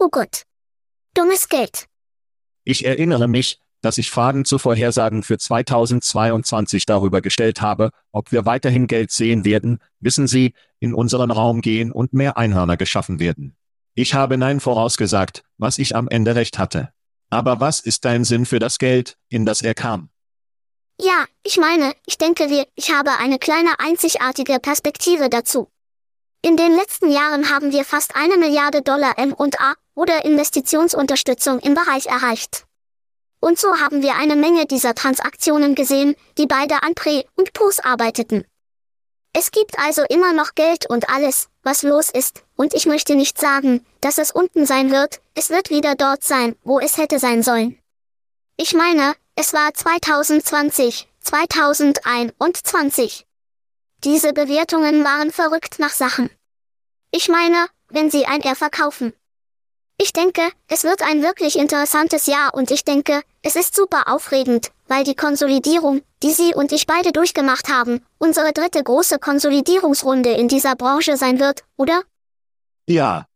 Oh 0.00 0.08
Gott. 0.10 0.42
Dummes 1.14 1.48
Geld. 1.48 1.86
Ich 2.64 2.84
erinnere 2.84 3.28
mich, 3.28 3.60
dass 3.80 3.96
ich 3.96 4.10
Fragen 4.10 4.44
zu 4.44 4.58
Vorhersagen 4.58 5.22
für 5.22 5.38
2022 5.38 6.84
darüber 6.84 7.20
gestellt 7.20 7.60
habe, 7.60 7.92
ob 8.10 8.32
wir 8.32 8.44
weiterhin 8.44 8.88
Geld 8.88 9.12
sehen 9.12 9.44
werden, 9.44 9.78
wissen 10.00 10.26
Sie, 10.26 10.54
in 10.80 10.94
unseren 10.94 11.30
Raum 11.30 11.60
gehen 11.60 11.92
und 11.92 12.12
mehr 12.12 12.36
Einhörner 12.36 12.76
geschaffen 12.76 13.20
werden. 13.20 13.56
Ich 13.94 14.14
habe 14.14 14.38
Nein 14.38 14.61
vorausgesagt, 14.61 15.44
was 15.59 15.78
ich 15.78 15.94
am 15.94 16.09
Ende 16.09 16.35
recht 16.35 16.59
hatte. 16.59 16.92
Aber 17.28 17.61
was 17.61 17.81
ist 17.81 18.05
dein 18.05 18.24
Sinn 18.24 18.46
für 18.46 18.59
das 18.59 18.78
Geld, 18.78 19.16
in 19.28 19.44
das 19.44 19.61
er 19.61 19.74
kam? 19.74 20.09
Ja, 20.98 21.26
ich 21.42 21.59
meine, 21.59 21.94
ich 22.07 22.16
denke 22.16 22.48
wir, 22.48 22.66
ich 22.74 22.92
habe 22.92 23.11
eine 23.18 23.38
kleine 23.38 23.78
einzigartige 23.78 24.59
Perspektive 24.61 25.28
dazu. 25.28 25.68
In 26.40 26.57
den 26.57 26.74
letzten 26.74 27.11
Jahren 27.11 27.50
haben 27.50 27.72
wir 27.72 27.85
fast 27.85 28.16
eine 28.16 28.37
Milliarde 28.37 28.83
Dollar 28.83 29.18
M&A 29.18 29.74
oder 29.94 30.24
Investitionsunterstützung 30.24 31.61
im 31.61 31.74
Bereich 31.74 32.07
erreicht. 32.07 32.64
Und 33.40 33.59
so 33.59 33.76
haben 33.78 34.02
wir 34.02 34.14
eine 34.16 34.37
Menge 34.37 34.66
dieser 34.66 34.94
Transaktionen 34.94 35.74
gesehen, 35.74 36.14
die 36.38 36.46
beide 36.46 36.83
an 36.83 36.94
Pre- 36.94 37.24
und 37.35 37.52
Post 37.52 37.85
arbeiteten. 37.85 38.44
Es 39.35 39.50
gibt 39.50 39.78
also 39.78 40.02
immer 40.09 40.33
noch 40.33 40.55
Geld 40.55 40.88
und 40.88 41.09
alles, 41.09 41.48
was 41.62 41.83
los 41.83 42.11
ist, 42.11 42.44
und 42.62 42.75
ich 42.75 42.87
möchte 42.87 43.16
nicht 43.16 43.40
sagen, 43.40 43.85
dass 44.01 44.18
es 44.18 44.31
unten 44.31 44.66
sein 44.66 44.92
wird, 44.92 45.20
es 45.35 45.51
wird 45.51 45.70
wieder 45.70 45.96
dort 45.96 46.22
sein, 46.22 46.55
wo 46.62 46.79
es 46.79 46.96
hätte 46.96 47.18
sein 47.18 47.42
sollen. 47.42 47.77
Ich 48.57 48.72
meine, 48.72 49.16
es 49.35 49.53
war 49.53 49.75
2020, 49.75 51.09
2021. 51.18 53.27
Diese 54.05 54.33
Bewertungen 54.33 55.03
waren 55.03 55.33
verrückt 55.33 55.81
nach 55.81 55.90
Sachen. 55.90 56.31
Ich 57.11 57.29
meine, 57.29 57.66
wenn 57.88 58.12
Sie 58.12 58.27
ein 58.27 58.42
R 58.42 58.55
verkaufen. 58.55 59.12
Ich 59.98 60.12
denke, 60.12 60.42
es 60.68 60.85
wird 60.85 61.03
ein 61.03 61.20
wirklich 61.20 61.59
interessantes 61.59 62.27
Jahr 62.27 62.55
und 62.55 62.70
ich 62.70 62.85
denke, 62.85 63.22
es 63.42 63.57
ist 63.57 63.75
super 63.75 64.07
aufregend, 64.07 64.70
weil 64.87 65.03
die 65.03 65.16
Konsolidierung, 65.16 66.03
die 66.22 66.31
Sie 66.31 66.55
und 66.55 66.70
ich 66.70 66.87
beide 66.87 67.11
durchgemacht 67.11 67.68
haben, 67.68 68.07
unsere 68.18 68.53
dritte 68.53 68.85
große 68.85 69.18
Konsolidierungsrunde 69.18 70.31
in 70.31 70.46
dieser 70.46 70.77
Branche 70.77 71.16
sein 71.16 71.40
wird, 71.40 71.64
oder? 71.77 72.05
Ja. 72.87 73.27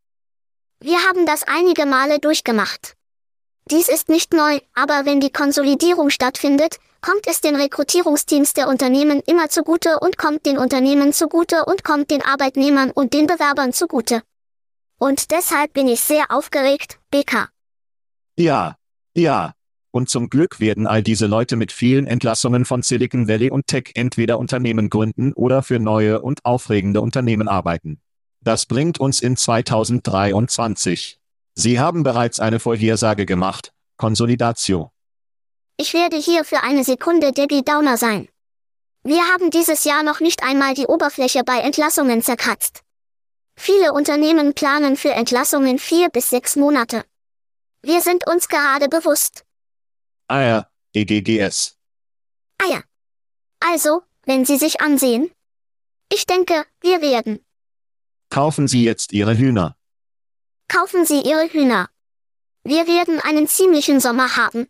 Wir 0.81 0.99
haben 1.09 1.27
das 1.27 1.45
einige 1.45 1.87
Male 1.87 2.19
durchgemacht. 2.19 2.95
Dies 3.71 3.89
ist 3.89 4.09
nicht 4.09 4.33
neu, 4.33 4.61
aber 4.75 5.07
wenn 5.07 5.21
die 5.21 5.33
Konsolidierung 5.33 6.11
stattfindet, 6.11 6.79
kommt 7.01 7.27
es 7.27 7.41
den 7.41 7.57
Rekrutierungsteams 7.57 8.55
der 8.55 8.69
Unternehmen 8.69 9.21
immer 9.27 9.49
zugute 9.49 9.99
und 10.01 10.19
kommt 10.19 10.47
den 10.47 10.59
Unternehmen 10.59 11.13
zugute 11.13 11.65
und 11.65 11.85
kommt 11.85 12.11
den 12.11 12.23
Arbeitnehmern 12.23 12.91
und 12.91 13.13
den 13.13 13.27
Bewerbern 13.27 13.73
zugute. 13.73 14.23
Und 14.99 15.31
deshalb 15.31 15.73
bin 15.73 15.89
ich 15.89 16.01
sehr 16.01 16.31
aufgeregt, 16.31 16.99
BK. 17.11 17.49
Ja, 18.37 18.77
ja. 19.15 19.55
Und 19.91 20.11
zum 20.11 20.29
Glück 20.29 20.61
werden 20.61 20.87
all 20.87 21.03
diese 21.03 21.27
Leute 21.27 21.57
mit 21.57 21.73
vielen 21.73 22.07
Entlassungen 22.07 22.65
von 22.65 22.83
Silicon 22.83 23.29
Valley 23.29 23.51
und 23.51 23.67
Tech 23.67 23.93
entweder 23.95 24.39
Unternehmen 24.39 24.91
gründen 24.91 25.33
oder 25.33 25.63
für 25.63 25.79
neue 25.79 26.21
und 26.21 26.45
aufregende 26.45 27.01
Unternehmen 27.01 27.49
arbeiten. 27.49 28.01
Das 28.47 28.65
bringt 28.65 29.01
uns 29.01 29.23
in 29.23 29.37
2023. 29.37 31.19
Sie 31.57 31.81
haben 31.81 32.05
bereits 32.05 32.39
eine 32.39 32.61
Vorhersage 32.61 33.27
gemacht, 33.27 33.73
Konsolidation. 33.97 34.91
Ich 35.77 35.95
werde 35.95 36.17
hier 36.17 36.45
für 36.45 36.63
eine 36.63 36.85
Sekunde 36.85 37.33
Debbie 37.33 37.65
Downer 37.65 37.97
sein. 37.97 38.29
Wir 39.03 39.23
haben 39.33 39.51
dieses 39.51 39.83
Jahr 39.83 40.05
noch 40.05 40.21
nicht 40.21 40.45
einmal 40.45 40.75
die 40.75 40.87
Oberfläche 40.87 41.43
bei 41.43 41.59
Entlassungen 41.59 42.23
zerkratzt. 42.23 42.85
Viele 43.57 43.93
Unternehmen 43.93 44.55
planen 44.55 44.97
für 44.97 45.11
Entlassungen 45.11 45.81
vier 45.81 46.09
bis 46.09 46.31
sechs 46.31 46.55
Monate. 46.55 47.05
Wir 47.83 48.01
sind 48.01 48.29
uns 48.29 48.47
gerade 48.47 48.89
bewusst. 48.89 49.45
Eier, 50.29 50.71
EGGS. 50.93 51.77
Eier. 52.59 52.85
Also, 53.59 54.03
wenn 54.25 54.45
Sie 54.45 54.57
sich 54.57 54.81
ansehen? 54.81 55.33
Ich 56.13 56.27
denke, 56.27 56.65
wir 56.81 57.03
werden. 57.03 57.46
Kaufen 58.31 58.69
Sie 58.69 58.85
jetzt 58.85 59.13
Ihre 59.13 59.37
Hühner. 59.37 59.77
Kaufen 60.69 61.05
Sie 61.07 61.21
Ihre 61.21 61.49
Hühner. 61.49 61.89
Wir 62.65 62.87
werden 62.87 63.21
einen 63.21 63.47
ziemlichen 63.47 64.01
Sommer 64.01 64.37
haben. 64.37 64.67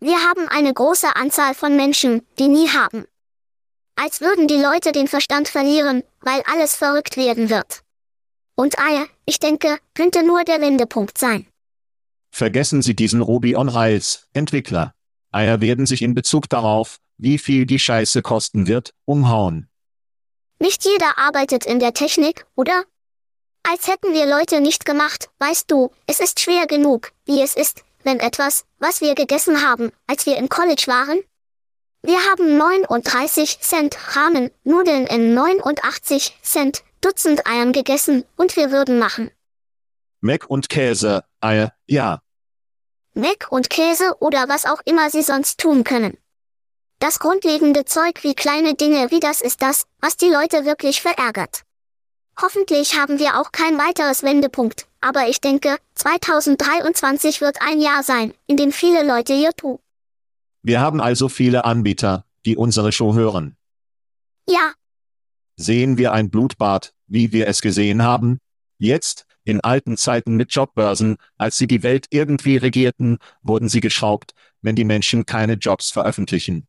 Wir 0.00 0.16
haben 0.16 0.48
eine 0.48 0.74
große 0.74 1.14
Anzahl 1.14 1.54
von 1.54 1.76
Menschen, 1.76 2.26
die 2.38 2.48
nie 2.48 2.68
haben. 2.68 3.06
Als 3.94 4.20
würden 4.20 4.48
die 4.48 4.56
Leute 4.56 4.90
den 4.90 5.06
Verstand 5.06 5.48
verlieren, 5.48 6.02
weil 6.20 6.42
alles 6.52 6.74
verrückt 6.74 7.16
werden 7.16 7.50
wird. 7.50 7.82
Und 8.56 8.78
Eier, 8.78 9.06
ich 9.26 9.38
denke, 9.38 9.78
könnte 9.94 10.26
nur 10.26 10.44
der 10.44 10.60
Wendepunkt 10.60 11.18
sein. 11.18 11.46
Vergessen 12.30 12.82
Sie 12.82 12.96
diesen 12.96 13.20
Ruby 13.20 13.54
on 13.54 13.68
Rails, 13.68 14.28
Entwickler. 14.32 14.94
Eier 15.30 15.60
werden 15.60 15.86
sich 15.86 16.02
in 16.02 16.14
Bezug 16.14 16.48
darauf, 16.48 16.98
wie 17.16 17.38
viel 17.38 17.66
die 17.66 17.78
Scheiße 17.78 18.22
kosten 18.22 18.66
wird, 18.66 18.94
umhauen. 19.04 19.68
Nicht 20.62 20.84
jeder 20.84 21.18
arbeitet 21.18 21.66
in 21.66 21.80
der 21.80 21.92
Technik, 21.92 22.46
oder? 22.54 22.84
Als 23.64 23.88
hätten 23.88 24.14
wir 24.14 24.26
Leute 24.26 24.60
nicht 24.60 24.84
gemacht, 24.84 25.28
weißt 25.40 25.68
du, 25.68 25.90
es 26.06 26.20
ist 26.20 26.38
schwer 26.38 26.68
genug, 26.68 27.10
wie 27.24 27.42
es 27.42 27.56
ist, 27.56 27.82
wenn 28.04 28.20
etwas, 28.20 28.64
was 28.78 29.00
wir 29.00 29.16
gegessen 29.16 29.68
haben, 29.68 29.90
als 30.06 30.24
wir 30.24 30.36
im 30.36 30.48
College 30.48 30.84
waren? 30.86 31.18
Wir 32.02 32.18
haben 32.30 32.56
39 32.56 33.58
Cent 33.58 34.16
Ramen, 34.16 34.52
Nudeln 34.62 35.08
in 35.08 35.34
89 35.34 36.38
Cent, 36.42 36.84
Dutzend 37.00 37.44
Eiern 37.44 37.72
gegessen, 37.72 38.24
und 38.36 38.54
wir 38.54 38.70
würden 38.70 39.00
machen. 39.00 39.32
Mac 40.20 40.48
und 40.48 40.68
Käse, 40.68 41.24
Eier, 41.40 41.72
ja. 41.88 42.22
Mac 43.14 43.48
und 43.50 43.68
Käse 43.68 44.14
oder 44.20 44.48
was 44.48 44.64
auch 44.66 44.80
immer 44.84 45.10
sie 45.10 45.22
sonst 45.22 45.58
tun 45.58 45.82
können. 45.82 46.18
Das 47.02 47.18
grundlegende 47.18 47.84
Zeug 47.84 48.22
wie 48.22 48.32
kleine 48.32 48.76
Dinge 48.76 49.10
wie 49.10 49.18
das 49.18 49.40
ist 49.40 49.60
das, 49.60 49.86
was 49.98 50.16
die 50.16 50.28
Leute 50.28 50.64
wirklich 50.64 51.02
verärgert. 51.02 51.62
Hoffentlich 52.40 52.96
haben 52.96 53.18
wir 53.18 53.40
auch 53.40 53.50
kein 53.50 53.76
weiteres 53.76 54.22
Wendepunkt, 54.22 54.86
aber 55.00 55.28
ich 55.28 55.40
denke, 55.40 55.78
2023 55.96 57.40
wird 57.40 57.56
ein 57.60 57.80
Jahr 57.80 58.04
sein, 58.04 58.34
in 58.46 58.56
dem 58.56 58.70
viele 58.70 59.04
Leute 59.04 59.32
YouTube. 59.32 59.80
Wir 60.62 60.78
haben 60.78 61.00
also 61.00 61.28
viele 61.28 61.64
Anbieter, 61.64 62.24
die 62.46 62.56
unsere 62.56 62.92
Show 62.92 63.14
hören. 63.14 63.56
Ja, 64.48 64.74
Sehen 65.56 65.98
wir 65.98 66.12
ein 66.12 66.30
Blutbad, 66.30 66.94
wie 67.08 67.32
wir 67.32 67.48
es 67.48 67.62
gesehen 67.62 68.04
haben? 68.04 68.38
Jetzt, 68.78 69.26
in 69.42 69.60
alten 69.60 69.96
Zeiten 69.96 70.36
mit 70.36 70.54
Jobbörsen, 70.54 71.16
als 71.36 71.58
sie 71.58 71.66
die 71.66 71.82
Welt 71.82 72.06
irgendwie 72.10 72.58
regierten, 72.58 73.18
wurden 73.42 73.68
sie 73.68 73.80
geschraubt, 73.80 74.34
wenn 74.60 74.76
die 74.76 74.84
Menschen 74.84 75.26
keine 75.26 75.54
Jobs 75.54 75.90
veröffentlichen. 75.90 76.68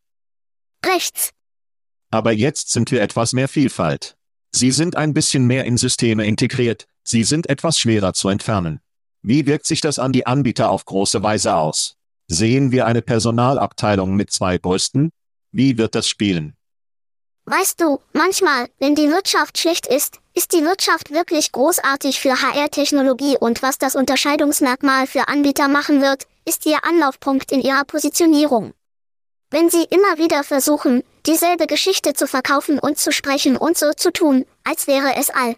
Rechts. 0.85 1.31
Aber 2.11 2.31
jetzt 2.31 2.71
sind 2.71 2.91
wir 2.91 3.01
etwas 3.01 3.33
mehr 3.33 3.47
Vielfalt. 3.47 4.15
Sie 4.51 4.71
sind 4.71 4.95
ein 4.95 5.13
bisschen 5.13 5.47
mehr 5.47 5.65
in 5.65 5.77
Systeme 5.77 6.25
integriert, 6.25 6.87
sie 7.03 7.23
sind 7.23 7.49
etwas 7.49 7.79
schwerer 7.79 8.13
zu 8.13 8.29
entfernen. 8.29 8.81
Wie 9.23 9.45
wirkt 9.45 9.65
sich 9.65 9.81
das 9.81 9.99
an 9.99 10.11
die 10.11 10.27
Anbieter 10.27 10.69
auf 10.69 10.85
große 10.85 11.23
Weise 11.23 11.55
aus? 11.55 11.95
Sehen 12.27 12.71
wir 12.71 12.85
eine 12.85 13.01
Personalabteilung 13.01 14.15
mit 14.15 14.31
zwei 14.31 14.57
Brüsten? 14.57 15.11
Wie 15.51 15.77
wird 15.77 15.95
das 15.95 16.07
spielen? 16.07 16.55
Weißt 17.45 17.81
du, 17.81 17.99
manchmal, 18.13 18.69
wenn 18.79 18.95
die 18.95 19.09
Wirtschaft 19.09 19.57
schlecht 19.57 19.87
ist, 19.87 20.19
ist 20.33 20.53
die 20.53 20.63
Wirtschaft 20.63 21.11
wirklich 21.11 21.51
großartig 21.51 22.19
für 22.19 22.41
HR-Technologie 22.41 23.37
und 23.37 23.61
was 23.61 23.77
das 23.77 23.95
Unterscheidungsmerkmal 23.95 25.07
für 25.07 25.27
Anbieter 25.27 25.67
machen 25.67 26.01
wird, 26.01 26.25
ist 26.45 26.65
ihr 26.65 26.83
Anlaufpunkt 26.85 27.51
in 27.51 27.61
ihrer 27.61 27.83
Positionierung. 27.85 28.73
Wenn 29.53 29.69
sie 29.69 29.83
immer 29.83 30.17
wieder 30.17 30.43
versuchen, 30.43 31.03
dieselbe 31.27 31.67
Geschichte 31.67 32.15
zu 32.15 32.25
verkaufen 32.25 32.79
und 32.79 32.97
zu 32.97 33.11
sprechen 33.11 33.55
und 33.55 33.77
so 33.77 33.93
zu 33.93 34.11
tun, 34.11 34.47
als 34.63 34.87
wäre 34.87 35.15
es 35.15 35.29
all. 35.29 35.55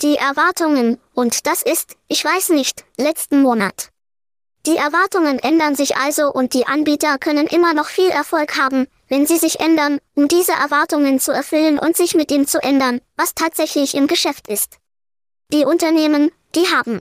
Die 0.00 0.14
Erwartungen, 0.14 1.00
und 1.12 1.44
das 1.48 1.64
ist, 1.64 1.96
ich 2.06 2.24
weiß 2.24 2.50
nicht, 2.50 2.84
letzten 2.96 3.42
Monat. 3.42 3.88
Die 4.64 4.76
Erwartungen 4.76 5.40
ändern 5.40 5.74
sich 5.74 5.96
also 5.96 6.32
und 6.32 6.54
die 6.54 6.68
Anbieter 6.68 7.18
können 7.18 7.48
immer 7.48 7.74
noch 7.74 7.88
viel 7.88 8.10
Erfolg 8.10 8.56
haben, 8.56 8.86
wenn 9.08 9.26
sie 9.26 9.38
sich 9.38 9.58
ändern, 9.58 9.98
um 10.14 10.28
diese 10.28 10.52
Erwartungen 10.52 11.18
zu 11.18 11.32
erfüllen 11.32 11.80
und 11.80 11.96
sich 11.96 12.14
mit 12.14 12.30
dem 12.30 12.46
zu 12.46 12.62
ändern, 12.62 13.00
was 13.16 13.34
tatsächlich 13.34 13.96
im 13.96 14.06
Geschäft 14.06 14.46
ist. 14.46 14.78
Die 15.52 15.64
Unternehmen, 15.64 16.30
die 16.54 16.68
haben. 16.68 17.00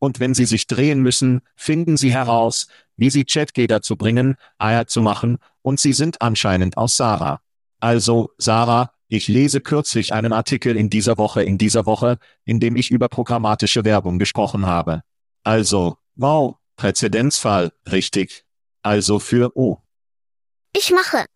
Und 0.00 0.18
wenn 0.18 0.34
sie 0.34 0.46
sich 0.46 0.66
drehen 0.66 1.00
müssen, 1.00 1.42
finden 1.54 1.96
sie 1.96 2.12
heraus, 2.12 2.66
wie 2.96 3.10
sie 3.10 3.24
ChatG 3.24 3.68
dazu 3.68 3.96
bringen, 3.96 4.36
Eier 4.58 4.88
zu 4.88 5.02
machen, 5.02 5.38
und 5.62 5.78
sie 5.78 5.92
sind 5.92 6.20
anscheinend 6.22 6.76
aus 6.76 6.96
Sarah. 6.96 7.40
Also, 7.78 8.30
Sarah, 8.38 8.92
ich 9.08 9.28
lese 9.28 9.60
kürzlich 9.60 10.12
einen 10.12 10.32
Artikel 10.32 10.76
in 10.76 10.90
dieser 10.90 11.18
Woche 11.18 11.42
in 11.42 11.58
dieser 11.58 11.86
Woche, 11.86 12.18
in 12.44 12.60
dem 12.60 12.76
ich 12.76 12.90
über 12.90 13.08
programmatische 13.08 13.84
Werbung 13.84 14.18
gesprochen 14.18 14.66
habe. 14.66 15.02
Also, 15.44 15.98
wow, 16.16 16.56
Präzedenzfall, 16.76 17.72
richtig. 17.90 18.44
Also 18.82 19.18
für 19.18 19.54
O. 19.56 19.82
Ich 20.74 20.90
mache. 20.92 21.26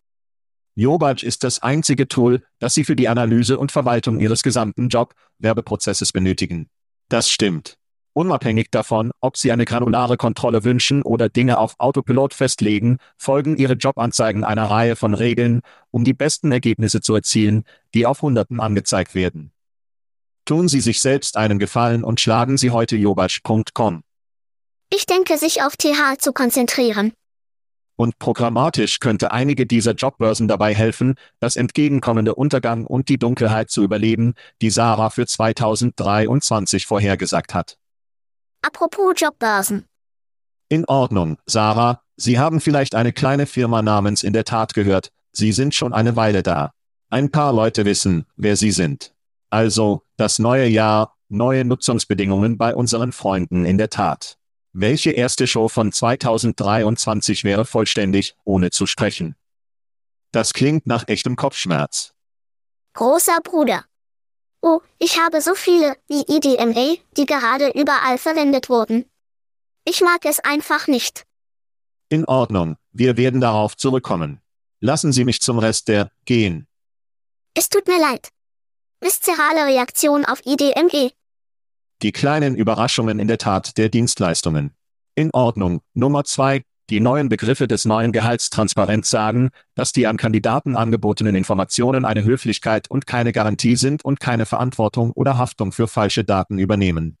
Jobatch 0.75 1.23
ist 1.23 1.43
das 1.43 1.61
einzige 1.61 2.07
Tool, 2.07 2.43
das 2.59 2.73
Sie 2.73 2.83
für 2.83 2.95
die 2.95 3.07
Analyse 3.07 3.59
und 3.59 3.71
Verwaltung 3.71 4.19
Ihres 4.19 4.41
gesamten 4.41 4.89
Job-Werbeprozesses 4.89 6.11
benötigen. 6.11 6.69
Das 7.09 7.29
stimmt. 7.29 7.77
Unabhängig 8.17 8.71
davon, 8.71 9.11
ob 9.19 9.35
Sie 9.35 9.51
eine 9.51 9.65
granulare 9.65 10.15
Kontrolle 10.15 10.63
wünschen 10.63 11.01
oder 11.01 11.27
Dinge 11.27 11.57
auf 11.57 11.75
Autopilot 11.79 12.33
festlegen, 12.33 12.99
folgen 13.17 13.57
Ihre 13.57 13.73
Jobanzeigen 13.73 14.45
einer 14.45 14.71
Reihe 14.71 14.95
von 14.95 15.13
Regeln, 15.13 15.59
um 15.91 16.05
die 16.05 16.13
besten 16.13 16.49
Ergebnisse 16.53 17.01
zu 17.01 17.13
erzielen, 17.13 17.65
die 17.93 18.05
auf 18.05 18.21
Hunderten 18.21 18.61
angezeigt 18.61 19.15
werden. 19.15 19.51
Tun 20.45 20.69
Sie 20.69 20.79
sich 20.79 21.01
selbst 21.01 21.35
einen 21.35 21.59
Gefallen 21.59 22.05
und 22.05 22.21
schlagen 22.21 22.55
Sie 22.57 22.71
heute 22.71 22.95
jobatch.com. 22.95 24.03
Ich 24.93 25.05
denke, 25.05 25.37
sich 25.37 25.63
auf 25.63 25.75
TH 25.75 26.17
zu 26.19 26.31
konzentrieren. 26.31 27.11
Und 27.97 28.17
programmatisch 28.17 29.01
könnte 29.01 29.33
einige 29.33 29.65
dieser 29.65 29.93
Jobbörsen 29.93 30.47
dabei 30.47 30.73
helfen, 30.73 31.15
das 31.41 31.57
entgegenkommende 31.57 32.33
Untergang 32.33 32.85
und 32.85 33.09
die 33.09 33.17
Dunkelheit 33.17 33.69
zu 33.69 33.83
überleben, 33.83 34.35
die 34.61 34.69
Sarah 34.69 35.09
für 35.09 35.27
2023 35.27 36.85
vorhergesagt 36.85 37.53
hat. 37.53 37.77
Apropos 38.65 39.13
Jobbörsen. 39.15 39.85
In 40.69 40.85
Ordnung, 40.85 41.37
Sarah, 41.45 42.01
Sie 42.15 42.39
haben 42.39 42.59
vielleicht 42.59 42.95
eine 42.95 43.13
kleine 43.13 43.45
Firma 43.45 43.83
namens 43.83 44.23
in 44.23 44.33
der 44.33 44.43
Tat 44.43 44.73
gehört, 44.73 45.11
Sie 45.31 45.51
sind 45.51 45.75
schon 45.75 45.93
eine 45.93 46.15
Weile 46.15 46.41
da. 46.41 46.71
Ein 47.11 47.29
paar 47.29 47.53
Leute 47.53 47.85
wissen, 47.85 48.25
wer 48.37 48.55
Sie 48.55 48.71
sind. 48.71 49.13
Also, 49.51 50.01
das 50.17 50.39
neue 50.39 50.65
Jahr, 50.65 51.15
neue 51.29 51.63
Nutzungsbedingungen 51.63 52.57
bei 52.57 52.73
unseren 52.73 53.11
Freunden 53.11 53.65
in 53.65 53.77
der 53.77 53.91
Tat. 53.91 54.39
Welche 54.73 55.11
erste 55.11 55.45
Show 55.45 55.67
von 55.67 55.91
2023 55.91 57.43
wäre 57.43 57.65
vollständig, 57.65 58.35
ohne 58.45 58.71
zu 58.71 58.87
sprechen? 58.87 59.35
Das 60.31 60.53
klingt 60.53 60.87
nach 60.87 61.07
echtem 61.07 61.35
Kopfschmerz. 61.35 62.15
Großer 62.93 63.37
Bruder. 63.43 63.85
Oh, 64.67 64.81
ich 64.97 65.19
habe 65.19 65.41
so 65.41 65.53
viele, 65.53 65.95
wie 66.07 66.21
EDMA, 66.21 66.95
die 67.17 67.27
gerade 67.27 67.69
überall 67.75 68.17
verwendet 68.17 68.67
wurden. 68.67 69.05
Ich 69.83 70.01
mag 70.01 70.25
es 70.25 70.39
einfach 70.39 70.87
nicht. 70.87 71.23
In 72.09 72.25
Ordnung, 72.25 72.75
wir 72.91 73.15
werden 73.15 73.41
darauf 73.41 73.77
zurückkommen. 73.77 74.41
Lassen 74.79 75.11
Sie 75.11 75.23
mich 75.23 75.39
zum 75.41 75.59
Rest 75.59 75.87
der 75.87 76.09
gehen. 76.25 76.67
Es 77.53 77.69
tut 77.69 77.85
mir 77.87 77.99
leid. 77.99 78.29
Viszerale 79.01 79.67
Reaktion 79.67 80.25
auf 80.25 80.41
IDME. 80.47 81.11
Die 82.01 82.11
kleinen 82.11 82.55
Überraschungen 82.55 83.19
in 83.19 83.27
der 83.27 83.37
Tat 83.37 83.77
der 83.77 83.89
Dienstleistungen. 83.89 84.75
In 85.13 85.29
Ordnung. 85.31 85.81
Nummer 85.93 86.23
zwei, 86.23 86.63
Die 86.91 86.99
neuen 86.99 87.29
Begriffe 87.29 87.67
des 87.67 87.85
neuen 87.85 88.11
Gehalts 88.11 88.51
transparent 88.51 89.07
sagen, 89.07 89.49
dass 89.73 89.91
die 89.91 90.05
an 90.05 90.17
Kandidaten 90.17 90.75
angebotenen 90.75 91.33
Informationen 91.33 92.05
eine 92.05 92.23
Höflichkeit 92.23 92.91
und 92.91 93.07
keine 93.07 93.31
Garantie 93.31 93.75
sind 93.75 94.05
und 94.05 94.19
keine 94.19 94.45
Verantwortung 94.45 95.11
oder 95.11 95.39
Haftung 95.39 95.71
für 95.71 95.87
falsche 95.87 96.23
Daten 96.23 96.59
übernehmen. 96.59 97.17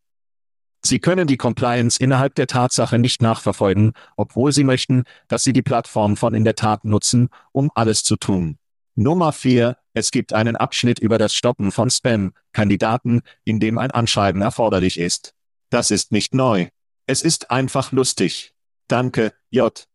Sie 0.85 0.99
können 0.99 1.25
die 1.25 1.37
Compliance 1.37 1.99
innerhalb 1.99 2.35
der 2.35 2.45
Tatsache 2.45 2.99
nicht 2.99 3.23
nachverfolgen, 3.23 3.93
obwohl 4.17 4.51
Sie 4.51 4.63
möchten, 4.63 5.03
dass 5.27 5.43
Sie 5.43 5.51
die 5.51 5.63
Plattform 5.63 6.15
von 6.15 6.35
in 6.35 6.43
der 6.43 6.53
Tat 6.53 6.85
nutzen, 6.85 7.29
um 7.51 7.71
alles 7.73 8.03
zu 8.03 8.17
tun. 8.17 8.59
Nummer 8.93 9.33
4. 9.33 9.77
Es 9.95 10.11
gibt 10.11 10.31
einen 10.31 10.55
Abschnitt 10.55 10.99
über 10.99 11.17
das 11.17 11.33
Stoppen 11.33 11.71
von 11.71 11.89
Spam-Kandidaten, 11.89 13.23
in 13.43 13.59
dem 13.59 13.79
ein 13.79 13.89
Anschreiben 13.89 14.43
erforderlich 14.43 14.99
ist. 14.99 15.33
Das 15.71 15.89
ist 15.89 16.11
nicht 16.11 16.35
neu. 16.35 16.67
Es 17.07 17.23
ist 17.23 17.49
einfach 17.49 17.91
lustig. 17.91 18.54
Danke, 18.87 19.33
J. 19.49 19.85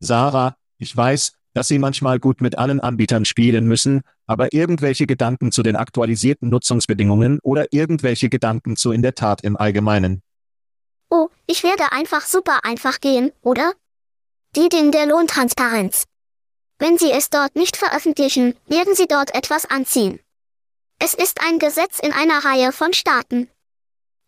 Sarah, 0.00 0.56
ich 0.78 0.96
weiß, 0.96 1.32
dass 1.54 1.68
Sie 1.68 1.78
manchmal 1.78 2.18
gut 2.18 2.40
mit 2.40 2.58
allen 2.58 2.80
Anbietern 2.80 3.24
spielen 3.24 3.66
müssen, 3.66 4.02
aber 4.26 4.52
irgendwelche 4.52 5.06
Gedanken 5.06 5.52
zu 5.52 5.62
den 5.62 5.76
aktualisierten 5.76 6.48
Nutzungsbedingungen 6.48 7.38
oder 7.42 7.66
irgendwelche 7.72 8.28
Gedanken 8.28 8.76
zu 8.76 8.92
in 8.92 9.02
der 9.02 9.14
Tat 9.14 9.42
im 9.42 9.56
Allgemeinen. 9.56 10.22
Oh, 11.10 11.28
ich 11.46 11.62
werde 11.62 11.92
einfach 11.92 12.22
super 12.22 12.64
einfach 12.64 13.00
gehen, 13.00 13.32
oder? 13.42 13.72
Die 14.56 14.68
Ding 14.68 14.90
der 14.90 15.06
Lohntransparenz. 15.06 16.04
Wenn 16.78 16.98
Sie 16.98 17.12
es 17.12 17.30
dort 17.30 17.54
nicht 17.54 17.76
veröffentlichen, 17.76 18.54
werden 18.66 18.94
Sie 18.94 19.06
dort 19.06 19.34
etwas 19.34 19.64
anziehen. 19.64 20.18
Es 20.98 21.14
ist 21.14 21.40
ein 21.40 21.58
Gesetz 21.58 21.98
in 22.00 22.12
einer 22.12 22.44
Reihe 22.44 22.72
von 22.72 22.92
Staaten. 22.92 23.48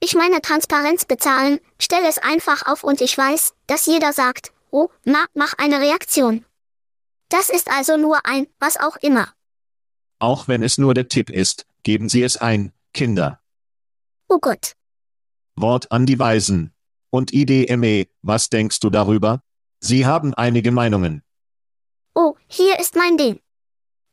Ich 0.00 0.14
meine 0.14 0.40
Transparenz 0.40 1.04
bezahlen, 1.04 1.58
stell 1.78 2.04
es 2.04 2.18
einfach 2.18 2.66
auf 2.66 2.84
und 2.84 3.00
ich 3.00 3.16
weiß, 3.16 3.54
dass 3.66 3.86
jeder 3.86 4.12
sagt, 4.12 4.52
oh, 4.70 4.88
na, 5.04 5.24
mach 5.34 5.54
eine 5.54 5.80
Reaktion. 5.80 6.44
Das 7.28 7.48
ist 7.50 7.70
also 7.70 7.96
nur 7.96 8.24
ein, 8.24 8.46
was 8.60 8.76
auch 8.76 8.96
immer. 8.96 9.28
Auch 10.18 10.48
wenn 10.48 10.62
es 10.62 10.78
nur 10.78 10.94
der 10.94 11.08
Tipp 11.08 11.30
ist, 11.30 11.66
geben 11.82 12.08
Sie 12.08 12.22
es 12.22 12.36
ein, 12.36 12.72
Kinder. 12.92 13.40
Oh 14.28 14.38
Gott. 14.38 14.74
Wort 15.56 15.90
an 15.90 16.06
die 16.06 16.18
Weisen. 16.18 16.72
Und 17.10 17.32
IDME, 17.32 18.06
was 18.22 18.50
denkst 18.50 18.80
du 18.80 18.90
darüber? 18.90 19.42
Sie 19.80 20.06
haben 20.06 20.34
einige 20.34 20.70
Meinungen. 20.70 21.22
Oh, 22.14 22.34
hier 22.46 22.78
ist 22.78 22.96
mein 22.96 23.16
Ding. 23.16 23.40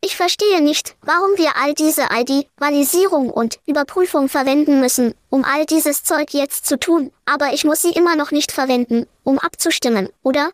Ich 0.05 0.17
verstehe 0.17 0.59
nicht, 0.59 0.97
warum 1.01 1.37
wir 1.37 1.55
all 1.55 1.73
diese 1.73 2.09
ID-Validierung 2.11 3.29
und 3.29 3.61
Überprüfung 3.65 4.27
verwenden 4.27 4.81
müssen, 4.81 5.15
um 5.29 5.45
all 5.45 5.65
dieses 5.65 6.03
Zeug 6.03 6.33
jetzt 6.33 6.65
zu 6.65 6.77
tun, 6.77 7.13
aber 7.23 7.53
ich 7.53 7.63
muss 7.63 7.83
sie 7.83 7.91
immer 7.91 8.17
noch 8.17 8.31
nicht 8.31 8.51
verwenden, 8.51 9.07
um 9.23 9.39
abzustimmen, 9.39 10.09
oder? 10.21 10.51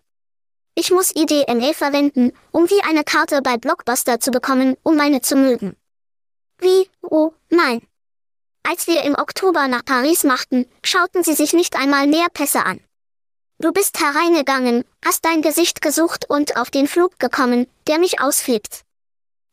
Ich 0.75 0.91
muss 0.91 1.15
IDME 1.15 1.73
verwenden, 1.73 2.31
um 2.51 2.69
wie 2.69 2.83
eine 2.83 3.03
Karte 3.03 3.41
bei 3.41 3.57
Blockbuster 3.57 4.19
zu 4.19 4.29
bekommen, 4.29 4.77
um 4.83 4.95
meine 4.95 5.21
zu 5.21 5.35
mögen. 5.35 5.75
Wie? 6.59 6.87
Oh, 7.01 7.33
nein. 7.49 7.81
Als 8.61 8.85
wir 8.85 9.01
im 9.01 9.15
Oktober 9.15 9.67
nach 9.67 9.83
Paris 9.83 10.25
machten, 10.25 10.67
schauten 10.83 11.23
sie 11.23 11.33
sich 11.33 11.53
nicht 11.53 11.75
einmal 11.75 12.05
mehr 12.05 12.27
Pässe 12.31 12.67
an. 12.67 12.81
Du 13.57 13.71
bist 13.71 13.99
hereingegangen, 13.99 14.85
hast 15.03 15.25
dein 15.25 15.41
Gesicht 15.41 15.81
gesucht 15.81 16.29
und 16.29 16.55
auf 16.55 16.69
den 16.69 16.87
Flug 16.87 17.17
gekommen, 17.17 17.65
der 17.87 17.97
mich 17.97 18.21
ausflippt. 18.21 18.85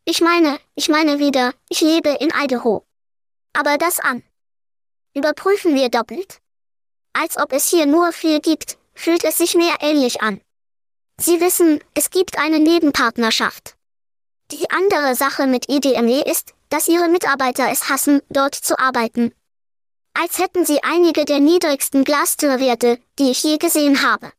Ich 0.09 0.21
meine, 0.21 0.61
ich 0.77 0.89
meine 0.89 1.19
wieder, 1.19 1.53
ich 1.69 1.81
lebe 1.81 2.11
in 2.21 2.31
Idaho. 2.31 2.87
Aber 3.53 3.77
das 3.77 3.99
an. 3.99 4.23
Überprüfen 5.15 5.75
wir 5.75 5.89
doppelt? 5.89 6.39
Als 7.13 7.37
ob 7.37 7.53
es 7.53 7.69
hier 7.69 7.87
nur 7.87 8.13
viel 8.13 8.41
gibt, 8.41 8.79
fühlt 8.95 9.25
es 9.25 9.39
sich 9.39 9.57
mehr 9.57 9.79
ähnlich 9.81 10.23
an. 10.23 10.41
Sie 11.19 11.41
wissen, 11.41 11.81
es 11.95 12.11
gibt 12.11 12.39
eine 12.39 12.61
Nebenpartnerschaft. 12.61 13.75
Die 14.53 14.71
andere 14.71 15.17
Sache 15.17 15.49
mit 15.49 15.69
IDME 15.69 16.21
ist, 16.21 16.55
dass 16.69 16.87
ihre 16.87 17.09
Mitarbeiter 17.09 17.69
es 17.69 17.89
hassen, 17.89 18.23
dort 18.29 18.55
zu 18.55 18.79
arbeiten. 18.79 19.35
Als 20.15 20.39
hätten 20.39 20.65
sie 20.65 20.85
einige 20.85 21.25
der 21.25 21.41
niedrigsten 21.41 22.05
Glastürwerte, 22.05 23.01
die 23.19 23.33
ich 23.33 23.43
je 23.43 23.59
gesehen 23.59 24.03
habe. 24.03 24.31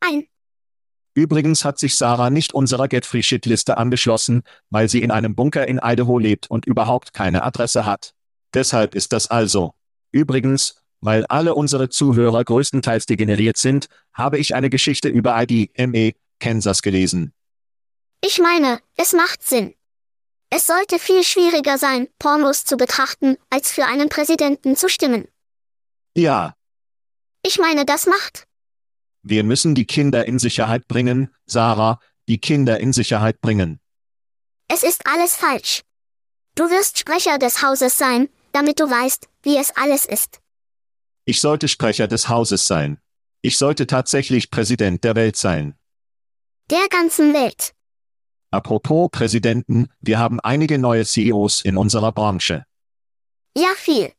Ein 0.00 0.26
Übrigens 1.18 1.64
hat 1.64 1.80
sich 1.80 1.96
Sarah 1.96 2.30
nicht 2.30 2.54
unserer 2.54 2.86
Get 2.86 3.04
Free 3.04 3.24
Shit 3.24 3.44
Liste 3.44 3.76
angeschlossen, 3.76 4.44
weil 4.70 4.88
sie 4.88 5.02
in 5.02 5.10
einem 5.10 5.34
Bunker 5.34 5.66
in 5.66 5.80
Idaho 5.82 6.16
lebt 6.16 6.48
und 6.48 6.64
überhaupt 6.64 7.12
keine 7.12 7.42
Adresse 7.42 7.84
hat. 7.84 8.14
Deshalb 8.54 8.94
ist 8.94 9.12
das 9.12 9.26
also. 9.26 9.74
Übrigens, 10.12 10.76
weil 11.00 11.26
alle 11.26 11.56
unsere 11.56 11.88
Zuhörer 11.88 12.44
größtenteils 12.44 13.06
degeneriert 13.06 13.56
sind, 13.56 13.88
habe 14.12 14.38
ich 14.38 14.54
eine 14.54 14.70
Geschichte 14.70 15.08
über 15.08 15.36
IDME, 15.42 16.12
Kansas 16.38 16.82
gelesen. 16.82 17.32
Ich 18.20 18.38
meine, 18.38 18.78
es 18.96 19.12
macht 19.12 19.42
Sinn. 19.42 19.74
Es 20.50 20.68
sollte 20.68 21.00
viel 21.00 21.24
schwieriger 21.24 21.78
sein, 21.78 22.06
Pornos 22.20 22.62
zu 22.62 22.76
betrachten, 22.76 23.38
als 23.50 23.72
für 23.72 23.86
einen 23.86 24.08
Präsidenten 24.08 24.76
zu 24.76 24.88
stimmen. 24.88 25.26
Ja. 26.14 26.54
Ich 27.42 27.58
meine, 27.58 27.84
das 27.84 28.06
macht. 28.06 28.47
Wir 29.28 29.44
müssen 29.44 29.74
die 29.74 29.84
Kinder 29.84 30.26
in 30.26 30.38
Sicherheit 30.38 30.88
bringen, 30.88 31.34
Sarah, 31.44 32.00
die 32.28 32.38
Kinder 32.38 32.80
in 32.80 32.94
Sicherheit 32.94 33.42
bringen. 33.42 33.78
Es 34.68 34.82
ist 34.82 35.06
alles 35.06 35.36
falsch. 35.36 35.82
Du 36.54 36.70
wirst 36.70 36.98
Sprecher 36.98 37.38
des 37.38 37.62
Hauses 37.62 37.98
sein, 37.98 38.30
damit 38.52 38.80
du 38.80 38.84
weißt, 38.84 39.28
wie 39.42 39.58
es 39.58 39.70
alles 39.76 40.06
ist. 40.06 40.40
Ich 41.26 41.42
sollte 41.42 41.68
Sprecher 41.68 42.08
des 42.08 42.30
Hauses 42.30 42.66
sein. 42.66 43.02
Ich 43.42 43.58
sollte 43.58 43.86
tatsächlich 43.86 44.50
Präsident 44.50 45.04
der 45.04 45.14
Welt 45.14 45.36
sein. 45.36 45.74
Der 46.70 46.88
ganzen 46.88 47.34
Welt. 47.34 47.74
Apropos 48.50 49.10
Präsidenten, 49.12 49.90
wir 50.00 50.18
haben 50.18 50.40
einige 50.40 50.78
neue 50.78 51.04
CEOs 51.04 51.60
in 51.60 51.76
unserer 51.76 52.12
Branche. 52.12 52.64
Ja, 53.54 53.74
viel. 53.76 54.10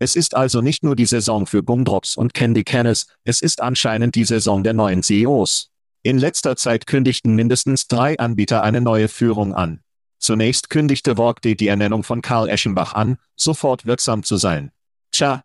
Es 0.00 0.14
ist 0.14 0.36
also 0.36 0.60
nicht 0.60 0.84
nur 0.84 0.94
die 0.94 1.06
Saison 1.06 1.46
für 1.46 1.62
Gumdrops 1.64 2.16
und 2.16 2.32
Candy 2.32 2.62
Canners, 2.62 3.06
es 3.24 3.42
ist 3.42 3.60
anscheinend 3.60 4.14
die 4.14 4.24
Saison 4.24 4.62
der 4.62 4.72
neuen 4.72 5.02
CEOs. 5.02 5.70
In 6.02 6.18
letzter 6.18 6.56
Zeit 6.56 6.86
kündigten 6.86 7.34
mindestens 7.34 7.88
drei 7.88 8.16
Anbieter 8.18 8.62
eine 8.62 8.80
neue 8.80 9.08
Führung 9.08 9.54
an. 9.54 9.80
Zunächst 10.20 10.70
kündigte 10.70 11.16
Workday 11.16 11.56
die 11.56 11.68
Ernennung 11.68 12.04
von 12.04 12.22
Karl 12.22 12.48
Eschenbach 12.48 12.94
an, 12.94 13.18
sofort 13.34 13.86
wirksam 13.86 14.22
zu 14.22 14.36
sein. 14.36 14.70
Tja. 15.10 15.42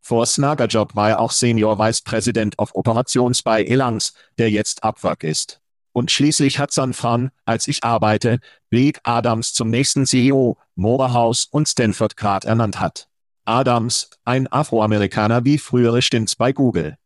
Vor 0.00 0.26
Snagerjob 0.26 0.96
war 0.96 1.10
er 1.10 1.20
auch 1.20 1.30
Senior 1.30 1.78
Vice 1.78 2.00
President 2.00 2.58
of 2.58 2.74
Operations 2.74 3.42
bei 3.42 3.62
Elangs, 3.62 4.14
der 4.38 4.50
jetzt 4.50 4.82
Abwerk 4.82 5.22
ist. 5.22 5.60
Und 5.92 6.10
schließlich 6.10 6.58
hat 6.58 6.72
San 6.72 6.92
Fran, 6.92 7.30
als 7.44 7.68
ich 7.68 7.84
arbeite, 7.84 8.40
Big 8.70 9.00
Adams 9.04 9.52
zum 9.52 9.70
nächsten 9.70 10.06
CEO, 10.06 10.56
Morehouse 10.74 11.46
und 11.50 11.68
Stanford 11.68 12.16
Grad 12.16 12.44
ernannt 12.44 12.80
hat. 12.80 13.09
Adams, 13.44 14.10
ein 14.24 14.46
Afroamerikaner 14.50 15.44
wie 15.44 15.58
frühere 15.58 16.02
Stints 16.02 16.36
bei 16.36 16.52
Google. 16.52 16.96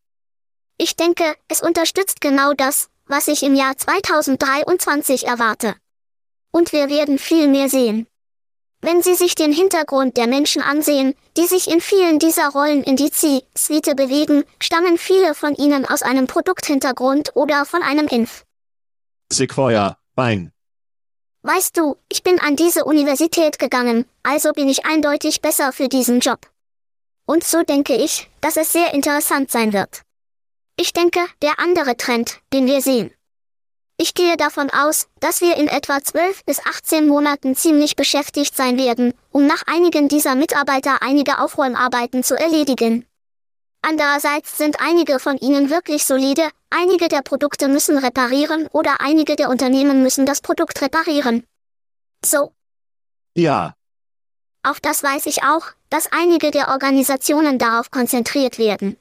Ich 0.77 0.97
denke, 0.97 1.25
es 1.49 1.62
unterstützt 1.62 2.20
genau 2.20 2.53
das, 2.53 2.88
was 3.07 3.29
ich 3.29 3.42
im 3.42 3.55
Jahr 3.55 3.77
2023 3.77 5.27
erwarte. 5.27 5.75
Und 6.51 6.73
wir 6.73 6.88
werden 6.88 7.18
viel 7.18 7.49
mehr 7.49 7.68
sehen. 7.68 8.07
Wenn 8.81 9.03
Sie 9.03 9.14
sich 9.14 9.35
den 9.35 9.53
Hintergrund 9.53 10.16
der 10.16 10.27
Menschen 10.27 10.61
ansehen, 10.61 11.14
die 11.37 11.47
sich 11.47 11.70
in 11.70 11.81
vielen 11.81 12.18
dieser 12.18 12.51
Rollen 12.51 12.83
in 12.83 12.97
die 12.97 13.11
C-Suite 13.11 13.97
bewegen, 13.97 14.44
stammen 14.61 14.99
viele 14.99 15.35
von 15.35 15.55
ihnen 15.55 15.87
aus 15.87 16.03
einem 16.03 16.27
Produkthintergrund 16.27 17.35
oder 17.35 17.64
von 17.64 17.83
einem 17.83 18.09
Inf. 18.09 18.44
Sequoia, 19.33 19.97
Bein. 20.14 20.53
Weißt 21.46 21.76
du, 21.76 21.98
ich 22.09 22.22
bin 22.22 22.40
an 22.40 22.57
diese 22.57 22.87
Universität 22.87 23.59
gegangen, 23.59 24.07
also 24.22 24.52
bin 24.52 24.66
ich 24.66 24.87
eindeutig 24.87 25.42
besser 25.42 25.72
für 25.72 25.88
diesen 25.88 26.20
Job. 26.20 26.50
Und 27.26 27.44
so 27.44 27.62
denke 27.62 27.94
ich, 27.94 28.30
dass 28.40 28.57
es 28.57 28.72
sehr 28.72 28.94
interessant 28.94 29.50
sein 29.50 29.74
wird. 29.74 30.00
Ich 30.76 30.94
denke, 30.94 31.20
der 31.42 31.59
andere 31.59 31.98
Trend, 31.98 32.40
den 32.54 32.64
wir 32.64 32.80
sehen. 32.80 33.12
Ich 33.98 34.14
gehe 34.14 34.38
davon 34.38 34.70
aus, 34.70 35.07
dass 35.20 35.42
wir 35.42 35.59
in 35.59 35.68
etwa 35.68 36.02
12 36.02 36.46
bis 36.46 36.61
18 36.61 37.07
Monaten 37.07 37.54
ziemlich 37.54 37.94
beschäftigt 37.94 38.57
sein 38.57 38.78
werden, 38.78 39.12
um 39.30 39.46
nach 39.46 39.64
einigen 39.66 40.09
dieser 40.09 40.37
Mitarbeiter 40.37 41.02
einige 41.02 41.40
Aufräumarbeiten 41.40 42.24
zu 42.24 42.40
erledigen. 42.40 43.07
Andererseits 43.87 44.57
sind 44.57 44.77
einige 44.81 45.18
von 45.18 45.37
ihnen 45.37 45.68
wirklich 45.68 46.07
solide, 46.07 46.49
einige 46.70 47.09
der 47.09 47.20
Produkte 47.20 47.68
müssen 47.68 47.99
reparieren 47.99 48.66
oder 48.73 49.03
einige 49.03 49.37
der 49.37 49.51
Unternehmen 49.51 50.03
müssen 50.03 50.25
das 50.25 50.40
Produkt 50.40 50.81
reparieren. 50.81 51.44
So. 52.25 52.55
Ja. 53.35 53.75
Auf 54.62 54.81
das 54.81 55.03
weiß 55.03 55.27
ich 55.27 55.42
auch, 55.42 55.66
dass 55.90 56.11
einige 56.11 56.51
der 56.51 56.68
Organisationen 56.68 57.59
darauf 57.59 57.90
konzentriert 57.90 58.59
werden. 58.59 58.97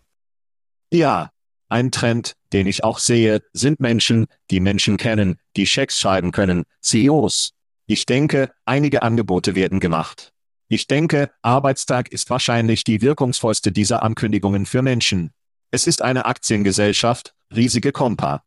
Ja. 0.91 1.31
Ein 1.69 1.91
Trend, 1.91 2.33
den 2.51 2.67
ich 2.67 2.83
auch 2.83 2.99
sehe, 2.99 3.41
sind 3.53 3.79
Menschen, 3.79 4.27
die 4.51 4.59
Menschen 4.59 4.97
kennen, 4.97 5.39
die 5.55 5.65
Schecks 5.65 5.97
schreiben 5.97 6.31
können, 6.33 6.65
CEOs. 6.81 7.53
Ich 7.87 8.05
denke, 8.05 8.51
einige 8.65 9.01
Angebote 9.01 9.55
werden 9.55 9.79
gemacht. 9.79 10.32
Ich 10.73 10.87
denke, 10.87 11.29
Arbeitstag 11.43 12.11
ist 12.11 12.31
wahrscheinlich 12.31 12.83
die 12.83 13.03
wirkungsvollste 13.03 13.71
dieser 13.71 14.01
Ankündigungen 14.01 14.65
für 14.65 14.81
Menschen. 14.81 15.31
Es 15.69 15.85
ist 15.85 16.01
eine 16.01 16.25
Aktiengesellschaft, 16.25 17.35
riesige 17.55 17.91
Kompa. 17.91 18.43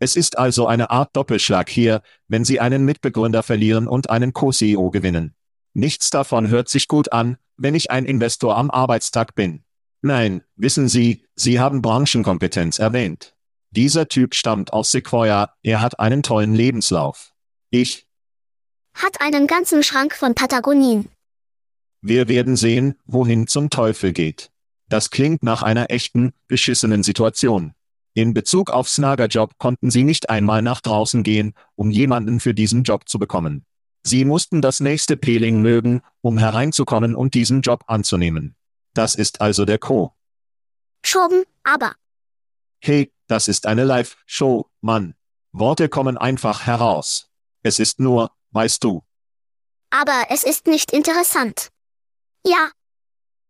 Es 0.00 0.16
ist 0.16 0.36
also 0.36 0.66
eine 0.66 0.90
Art 0.90 1.14
Doppelschlag 1.14 1.68
hier, 1.68 2.02
wenn 2.26 2.44
Sie 2.44 2.58
einen 2.58 2.84
Mitbegründer 2.84 3.44
verlieren 3.44 3.86
und 3.86 4.10
einen 4.10 4.32
Co-CEO 4.32 4.90
gewinnen. 4.90 5.36
Nichts 5.74 6.10
davon 6.10 6.48
hört 6.48 6.68
sich 6.68 6.88
gut 6.88 7.12
an, 7.12 7.36
wenn 7.56 7.76
ich 7.76 7.92
ein 7.92 8.04
Investor 8.04 8.56
am 8.56 8.68
Arbeitstag 8.68 9.36
bin. 9.36 9.62
Nein, 10.02 10.42
wissen 10.56 10.88
Sie, 10.88 11.24
Sie 11.36 11.60
haben 11.60 11.82
Branchenkompetenz 11.82 12.80
erwähnt. 12.80 13.36
Dieser 13.70 14.08
Typ 14.08 14.34
stammt 14.34 14.72
aus 14.72 14.90
Sequoia, 14.90 15.54
er 15.62 15.82
hat 15.82 16.00
einen 16.00 16.24
tollen 16.24 16.56
Lebenslauf. 16.56 17.32
Ich, 17.70 18.08
Hat 18.92 19.20
einen 19.20 19.46
ganzen 19.46 19.84
Schrank 19.84 20.16
von 20.16 20.34
Patagonien. 20.34 21.08
Wir 22.00 22.28
werden 22.28 22.56
sehen, 22.56 22.94
wohin 23.06 23.46
zum 23.46 23.70
Teufel 23.70 24.12
geht. 24.12 24.50
Das 24.88 25.10
klingt 25.10 25.42
nach 25.42 25.62
einer 25.62 25.90
echten, 25.90 26.32
beschissenen 26.46 27.02
Situation. 27.02 27.74
In 28.14 28.34
Bezug 28.34 28.70
auf 28.70 28.88
Snagerjob 28.88 29.58
konnten 29.58 29.90
sie 29.90 30.04
nicht 30.04 30.30
einmal 30.30 30.62
nach 30.62 30.80
draußen 30.80 31.22
gehen, 31.22 31.54
um 31.76 31.90
jemanden 31.90 32.40
für 32.40 32.54
diesen 32.54 32.82
Job 32.82 33.08
zu 33.08 33.18
bekommen. 33.18 33.64
Sie 34.02 34.24
mussten 34.24 34.62
das 34.62 34.80
nächste 34.80 35.16
Peeling 35.16 35.60
mögen, 35.60 36.02
um 36.20 36.38
hereinzukommen 36.38 37.14
und 37.14 37.34
diesen 37.34 37.60
Job 37.60 37.84
anzunehmen. 37.86 38.56
Das 38.94 39.14
ist 39.14 39.40
also 39.40 39.64
der 39.64 39.78
Co. 39.78 40.14
Schoben, 41.04 41.44
aber. 41.62 41.94
Hey, 42.80 43.12
das 43.26 43.48
ist 43.48 43.66
eine 43.66 43.84
Live-Show, 43.84 44.66
Mann. 44.80 45.14
Worte 45.52 45.88
kommen 45.88 46.16
einfach 46.16 46.66
heraus. 46.66 47.30
Es 47.62 47.78
ist 47.78 48.00
nur, 48.00 48.30
weißt 48.52 48.82
du, 48.84 49.02
Aber 49.90 50.26
es 50.30 50.44
ist 50.44 50.66
nicht 50.66 50.92
interessant. 50.92 51.70
Ja, 52.44 52.70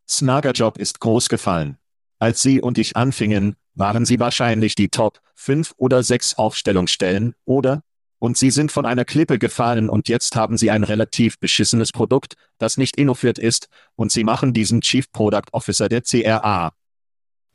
Snagerjob 0.09 0.79
ist 0.79 1.01
groß 1.01 1.29
gefallen. 1.29 1.77
Als 2.19 2.41
Sie 2.41 2.61
und 2.61 2.79
ich 2.79 2.97
anfingen, 2.97 3.57
waren 3.75 4.07
Sie 4.07 4.19
wahrscheinlich 4.19 4.75
die 4.75 4.89
Top 4.89 5.21
5 5.35 5.75
oder 5.77 6.03
6 6.03 6.39
Aufstellungsstellen, 6.39 7.35
oder? 7.45 7.83
Und 8.19 8.37
Sie 8.37 8.51
sind 8.51 8.73
von 8.73 8.87
einer 8.87 9.05
Klippe 9.05 9.39
gefallen 9.39 9.89
und 9.89 10.09
jetzt 10.09 10.35
haben 10.35 10.57
Sie 10.57 10.71
ein 10.71 10.83
relativ 10.83 11.39
beschissenes 11.39 11.93
Produkt, 11.93 12.35
das 12.59 12.77
nicht 12.79 12.97
innoviert 12.97 13.39
ist, 13.39 13.69
und 13.95 14.11
Sie 14.11 14.25
machen 14.25 14.53
diesen 14.53 14.81
Chief 14.81 15.13
Product 15.13 15.53
Officer 15.53 15.89
der 15.89 16.03
CRA. 16.03 16.73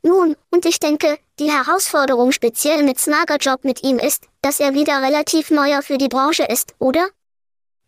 nun, 0.02 0.36
und 0.50 0.64
ich 0.64 0.78
denke, 0.78 1.18
die 1.40 1.50
Herausforderung 1.50 2.30
speziell 2.32 2.84
mit 2.84 2.98
Snagerjob 2.98 3.64
mit 3.64 3.82
ihm 3.82 3.98
ist, 3.98 4.28
dass 4.42 4.60
er 4.60 4.74
wieder 4.74 5.02
relativ 5.02 5.50
neuer 5.50 5.82
für 5.82 5.98
die 5.98 6.08
Branche 6.08 6.44
ist, 6.44 6.74
oder? 6.78 7.08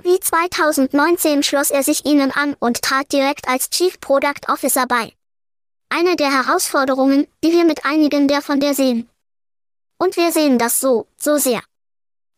Wie 0.02 0.20
2019 0.20 1.42
schloss 1.42 1.70
er 1.70 1.82
sich 1.82 2.04
ihnen 2.04 2.30
an 2.30 2.54
und 2.58 2.82
trat 2.82 3.12
direkt 3.12 3.48
als 3.48 3.70
Chief 3.70 3.98
Product 4.00 4.48
Officer 4.48 4.86
bei. 4.86 5.12
Eine 5.88 6.16
der 6.16 6.32
Herausforderungen, 6.32 7.26
die 7.42 7.52
wir 7.52 7.64
mit 7.64 7.84
einigen 7.84 8.28
der 8.28 8.42
von 8.42 8.60
der 8.60 8.74
sehen. 8.74 9.08
Und 9.98 10.16
wir 10.16 10.32
sehen 10.32 10.58
das 10.58 10.80
so, 10.80 11.06
so 11.16 11.38
sehr. 11.38 11.62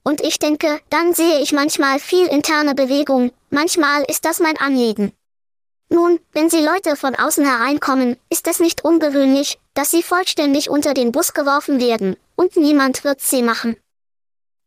Und 0.04 0.20
ich 0.20 0.38
denke, 0.38 0.80
dann 0.90 1.12
sehe 1.12 1.40
ich 1.40 1.52
manchmal 1.52 1.98
viel 1.98 2.26
interne 2.26 2.74
Bewegung, 2.74 3.32
manchmal 3.50 4.04
ist 4.04 4.24
das 4.24 4.38
mein 4.38 4.56
Anliegen. 4.56 5.12
Nun, 5.90 6.20
wenn 6.32 6.50
Sie 6.50 6.60
Leute 6.64 6.96
von 6.96 7.14
außen 7.14 7.44
hereinkommen, 7.44 8.16
ist 8.28 8.46
es 8.46 8.60
nicht 8.60 8.84
ungewöhnlich, 8.84 9.58
dass 9.74 9.90
sie 9.90 10.02
vollständig 10.02 10.68
unter 10.68 10.92
den 10.92 11.12
Bus 11.12 11.32
geworfen 11.32 11.80
werden, 11.80 12.16
und 12.36 12.56
niemand 12.56 13.04
wird 13.04 13.20
sie 13.20 13.42
machen. 13.42 13.76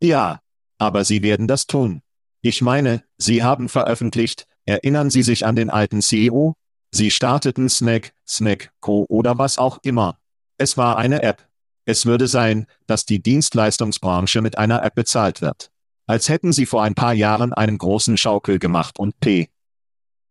Ja, 0.02 0.40
aber 0.80 1.06
Sie 1.06 1.22
werden 1.22 1.48
das 1.48 1.68
tun. 1.68 2.02
Ich 2.42 2.62
meine, 2.62 3.04
Sie 3.18 3.44
haben 3.44 3.70
veröffentlicht, 3.70 4.48
erinnern 4.66 5.12
Sie 5.12 5.22
sich 5.22 5.46
an 5.46 5.56
den 5.56 5.70
alten 5.70 6.02
CEO? 6.02 6.56
Sie 6.92 7.12
starteten 7.12 7.70
Snack, 7.70 8.14
Snack, 8.28 8.72
Co. 8.80 9.06
oder 9.08 9.38
was 9.38 9.60
auch 9.60 9.78
immer. 9.84 10.18
Es 10.58 10.76
war 10.76 10.98
eine 10.98 11.22
App. 11.22 11.48
Es 11.86 12.06
würde 12.06 12.28
sein, 12.28 12.66
dass 12.88 13.06
die 13.06 13.22
Dienstleistungsbranche 13.22 14.42
mit 14.42 14.58
einer 14.58 14.84
App 14.84 14.96
bezahlt 14.96 15.42
wird. 15.42 15.72
Als 16.08 16.30
hätten 16.30 16.52
Sie 16.52 16.66
vor 16.66 16.84
ein 16.84 16.96
paar 16.96 17.14
Jahren 17.14 17.54
einen 17.54 17.78
großen 17.78 18.18
Schaukel 18.18 18.60
gemacht 18.60 18.98
und 18.98 19.20
P. 19.20 19.50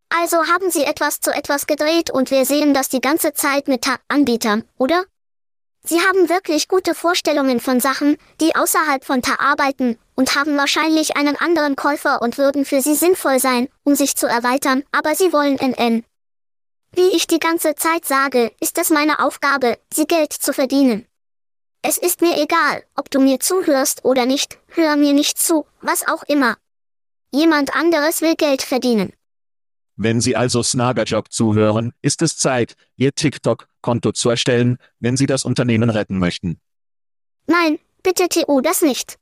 Also 0.09 0.37
haben 0.37 0.69
Sie 0.69 0.83
etwas 0.83 1.21
zu 1.21 1.31
etwas 1.31 1.65
gedreht 1.65 2.11
und 2.11 2.29
wir 2.29 2.45
sehen 2.45 2.73
das 2.73 2.89
die 2.89 3.01
ganze 3.01 3.33
Zeit 3.33 3.69
mit 3.69 3.83
Ta 3.83 3.95
Anbietern, 4.09 4.63
oder? 4.77 5.05
Sie 5.83 5.99
haben 5.99 6.29
wirklich 6.29 6.67
gute 6.67 6.93
Vorstellungen 6.93 7.59
von 7.59 7.79
Sachen, 7.79 8.17
die 8.39 8.55
außerhalb 8.55 9.03
von 9.03 9.21
Ta 9.21 9.39
arbeiten, 9.39 9.97
und 10.15 10.35
haben 10.35 10.55
wahrscheinlich 10.55 11.17
einen 11.17 11.35
anderen 11.35 11.75
Käufer 11.75 12.21
und 12.21 12.37
würden 12.37 12.65
für 12.65 12.81
Sie 12.81 12.93
sinnvoll 12.93 13.39
sein, 13.39 13.67
um 13.83 13.95
sich 13.95 14.15
zu 14.15 14.27
erweitern, 14.27 14.83
aber 14.91 15.15
Sie 15.15 15.33
wollen 15.33 15.57
NN. 15.57 16.03
Wie 16.93 17.15
ich 17.15 17.25
die 17.25 17.39
ganze 17.39 17.73
Zeit 17.75 18.05
sage, 18.05 18.51
ist 18.59 18.77
es 18.77 18.89
meine 18.89 19.19
Aufgabe, 19.19 19.79
Sie 19.91 20.05
Geld 20.05 20.33
zu 20.33 20.53
verdienen. 20.53 21.07
Es 21.81 21.97
ist 21.97 22.21
mir 22.21 22.37
egal, 22.39 22.83
ob 22.95 23.09
du 23.09 23.19
mir 23.19 23.39
zuhörst 23.39 24.05
oder 24.05 24.27
nicht, 24.27 24.59
hör 24.67 24.95
mir 24.97 25.13
nicht 25.13 25.39
zu, 25.39 25.65
was 25.81 26.07
auch 26.07 26.21
immer. 26.23 26.57
Jemand 27.31 27.75
anderes 27.75 28.21
will 28.21 28.35
Geld 28.35 28.61
verdienen. 28.61 29.13
Wenn 29.95 30.21
Sie 30.21 30.35
also 30.35 30.61
Snagerjob 30.61 31.31
zuhören, 31.31 31.93
ist 32.01 32.21
es 32.21 32.37
Zeit, 32.37 32.75
Ihr 32.97 33.15
TikTok-Konto 33.81 34.11
zu 34.13 34.29
erstellen, 34.29 34.77
wenn 34.99 35.17
Sie 35.17 35.25
das 35.25 35.45
Unternehmen 35.45 35.89
retten 35.89 36.19
möchten. 36.19 36.59
Nein, 37.47 37.79
bitte 38.03 38.29
TU 38.29 38.61
das 38.61 38.81
nicht. 38.81 39.17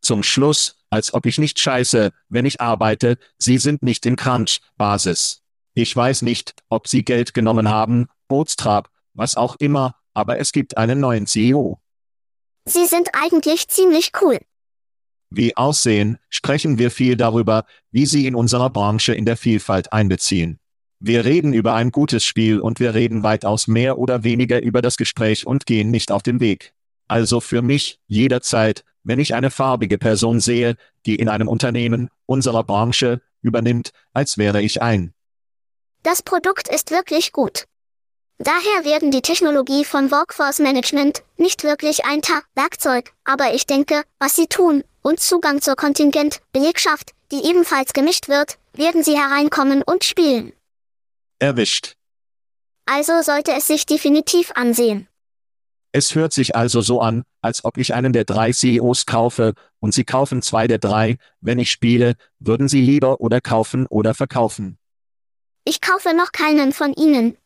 Zum 0.00 0.22
Schluss, 0.22 0.76
als 0.90 1.12
ob 1.12 1.26
ich 1.26 1.38
nicht 1.38 1.58
scheiße, 1.58 2.12
wenn 2.28 2.46
ich 2.46 2.60
arbeite, 2.60 3.18
Sie 3.38 3.58
sind 3.58 3.82
nicht 3.82 4.06
in 4.06 4.16
Crunch-Basis. 4.16 5.42
Ich 5.74 5.94
weiß 5.94 6.22
nicht, 6.22 6.54
ob 6.68 6.88
Sie 6.88 7.04
Geld 7.04 7.34
genommen 7.34 7.68
haben, 7.68 8.06
Bootstrap, 8.28 8.90
was 9.14 9.36
auch 9.36 9.56
immer, 9.56 9.96
aber 10.14 10.38
es 10.38 10.52
gibt 10.52 10.76
einen 10.76 11.00
neuen 11.00 11.26
CEO. 11.26 11.80
Sie 12.64 12.86
sind 12.86 13.08
eigentlich 13.12 13.68
ziemlich 13.68 14.12
cool. 14.20 14.38
Wie 15.30 15.56
aussehen, 15.56 16.18
sprechen 16.30 16.78
wir 16.78 16.90
viel 16.90 17.16
darüber, 17.16 17.64
wie 17.90 18.06
Sie 18.06 18.26
in 18.26 18.34
unserer 18.34 18.70
Branche 18.70 19.14
in 19.14 19.24
der 19.24 19.36
Vielfalt 19.36 19.92
einbeziehen. 19.92 20.58
Wir 21.00 21.24
reden 21.24 21.52
über 21.52 21.74
ein 21.74 21.92
gutes 21.92 22.24
Spiel 22.24 22.58
und 22.58 22.80
wir 22.80 22.94
reden 22.94 23.22
weitaus 23.22 23.68
mehr 23.68 23.98
oder 23.98 24.24
weniger 24.24 24.60
über 24.60 24.82
das 24.82 24.96
Gespräch 24.96 25.46
und 25.46 25.64
gehen 25.64 25.90
nicht 25.90 26.10
auf 26.10 26.24
den 26.24 26.40
Weg. 26.40 26.72
Also 27.06 27.40
für 27.40 27.62
mich, 27.62 28.00
jederzeit, 28.08 28.84
wenn 29.04 29.20
ich 29.20 29.34
eine 29.34 29.50
farbige 29.50 29.96
Person 29.96 30.40
sehe, 30.40 30.76
die 31.06 31.16
in 31.16 31.28
einem 31.28 31.48
Unternehmen, 31.48 32.10
unserer 32.26 32.64
Branche, 32.64 33.22
übernimmt, 33.42 33.92
als 34.12 34.38
wäre 34.38 34.60
ich 34.60 34.82
ein. 34.82 35.14
Das 36.02 36.22
Produkt 36.22 36.68
ist 36.68 36.90
wirklich 36.90 37.32
gut. 37.32 37.64
Daher 38.38 38.84
werden 38.84 39.10
die 39.10 39.22
Technologie 39.22 39.84
von 39.84 40.10
Workforce 40.10 40.58
Management 40.58 41.22
nicht 41.36 41.64
wirklich 41.64 42.04
ein 42.04 42.22
Ta-Werkzeug, 42.22 43.12
aber 43.24 43.54
ich 43.54 43.66
denke, 43.66 44.02
was 44.18 44.36
sie 44.36 44.46
tun, 44.46 44.84
und 45.02 45.20
Zugang 45.20 45.60
zur 45.60 45.76
Kontingent, 45.76 46.40
Belegschaft, 46.52 47.12
die 47.32 47.44
ebenfalls 47.48 47.92
gemischt 47.92 48.28
wird, 48.28 48.58
werden 48.74 49.02
sie 49.02 49.16
hereinkommen 49.16 49.82
und 49.82 50.04
spielen. 50.04 50.52
Erwischt. 51.38 51.94
Also 52.86 53.22
sollte 53.22 53.52
es 53.52 53.66
sich 53.66 53.86
definitiv 53.86 54.50
ansehen. 54.54 55.08
Es 55.92 56.14
hört 56.14 56.32
sich 56.32 56.54
also 56.54 56.80
so 56.80 57.00
an, 57.00 57.24
als 57.40 57.64
ob 57.64 57.78
ich 57.78 57.94
einen 57.94 58.12
der 58.12 58.24
drei 58.24 58.52
CEOs 58.52 59.06
kaufe, 59.06 59.54
und 59.80 59.94
Sie 59.94 60.04
kaufen 60.04 60.42
zwei 60.42 60.66
der 60.66 60.78
drei, 60.78 61.16
wenn 61.40 61.58
ich 61.58 61.70
spiele, 61.70 62.14
würden 62.38 62.68
Sie 62.68 62.80
lieber 62.80 63.20
oder 63.20 63.40
kaufen 63.40 63.86
oder 63.86 64.14
verkaufen. 64.14 64.78
Ich 65.64 65.80
kaufe 65.80 66.14
noch 66.14 66.32
keinen 66.32 66.72
von 66.72 66.92
ihnen. 66.92 67.36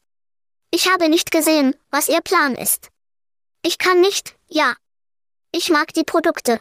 Ich 0.70 0.88
habe 0.88 1.09
nicht 1.09 1.31
gesehen, 1.31 1.74
was 1.90 2.09
ihr 2.09 2.20
Plan 2.20 2.55
ist. 2.55 2.90
Ich 3.62 3.78
kann 3.78 4.00
nicht, 4.00 4.37
ja. 4.48 4.74
Ich 5.52 5.70
mag 5.70 5.92
die 5.92 6.05
Produkte. 6.05 6.61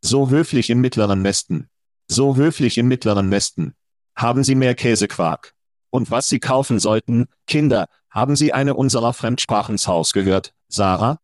So 0.00 0.30
höflich 0.30 0.70
im 0.70 0.80
Mittleren 0.80 1.24
Westen. 1.24 1.68
So 2.08 2.36
höflich 2.36 2.78
im 2.78 2.86
Mittleren 2.86 3.30
Westen. 3.30 3.74
Haben 4.14 4.44
Sie 4.44 4.54
mehr 4.54 4.74
Käsequark? 4.74 5.55
Und 5.96 6.10
was 6.10 6.28
Sie 6.28 6.40
kaufen 6.40 6.78
sollten, 6.78 7.26
Kinder, 7.46 7.88
haben 8.10 8.36
Sie 8.36 8.52
eine 8.52 8.74
unserer 8.74 9.14
Fremdsprachenshaus 9.14 10.12
gehört, 10.12 10.52
Sarah? 10.68 11.18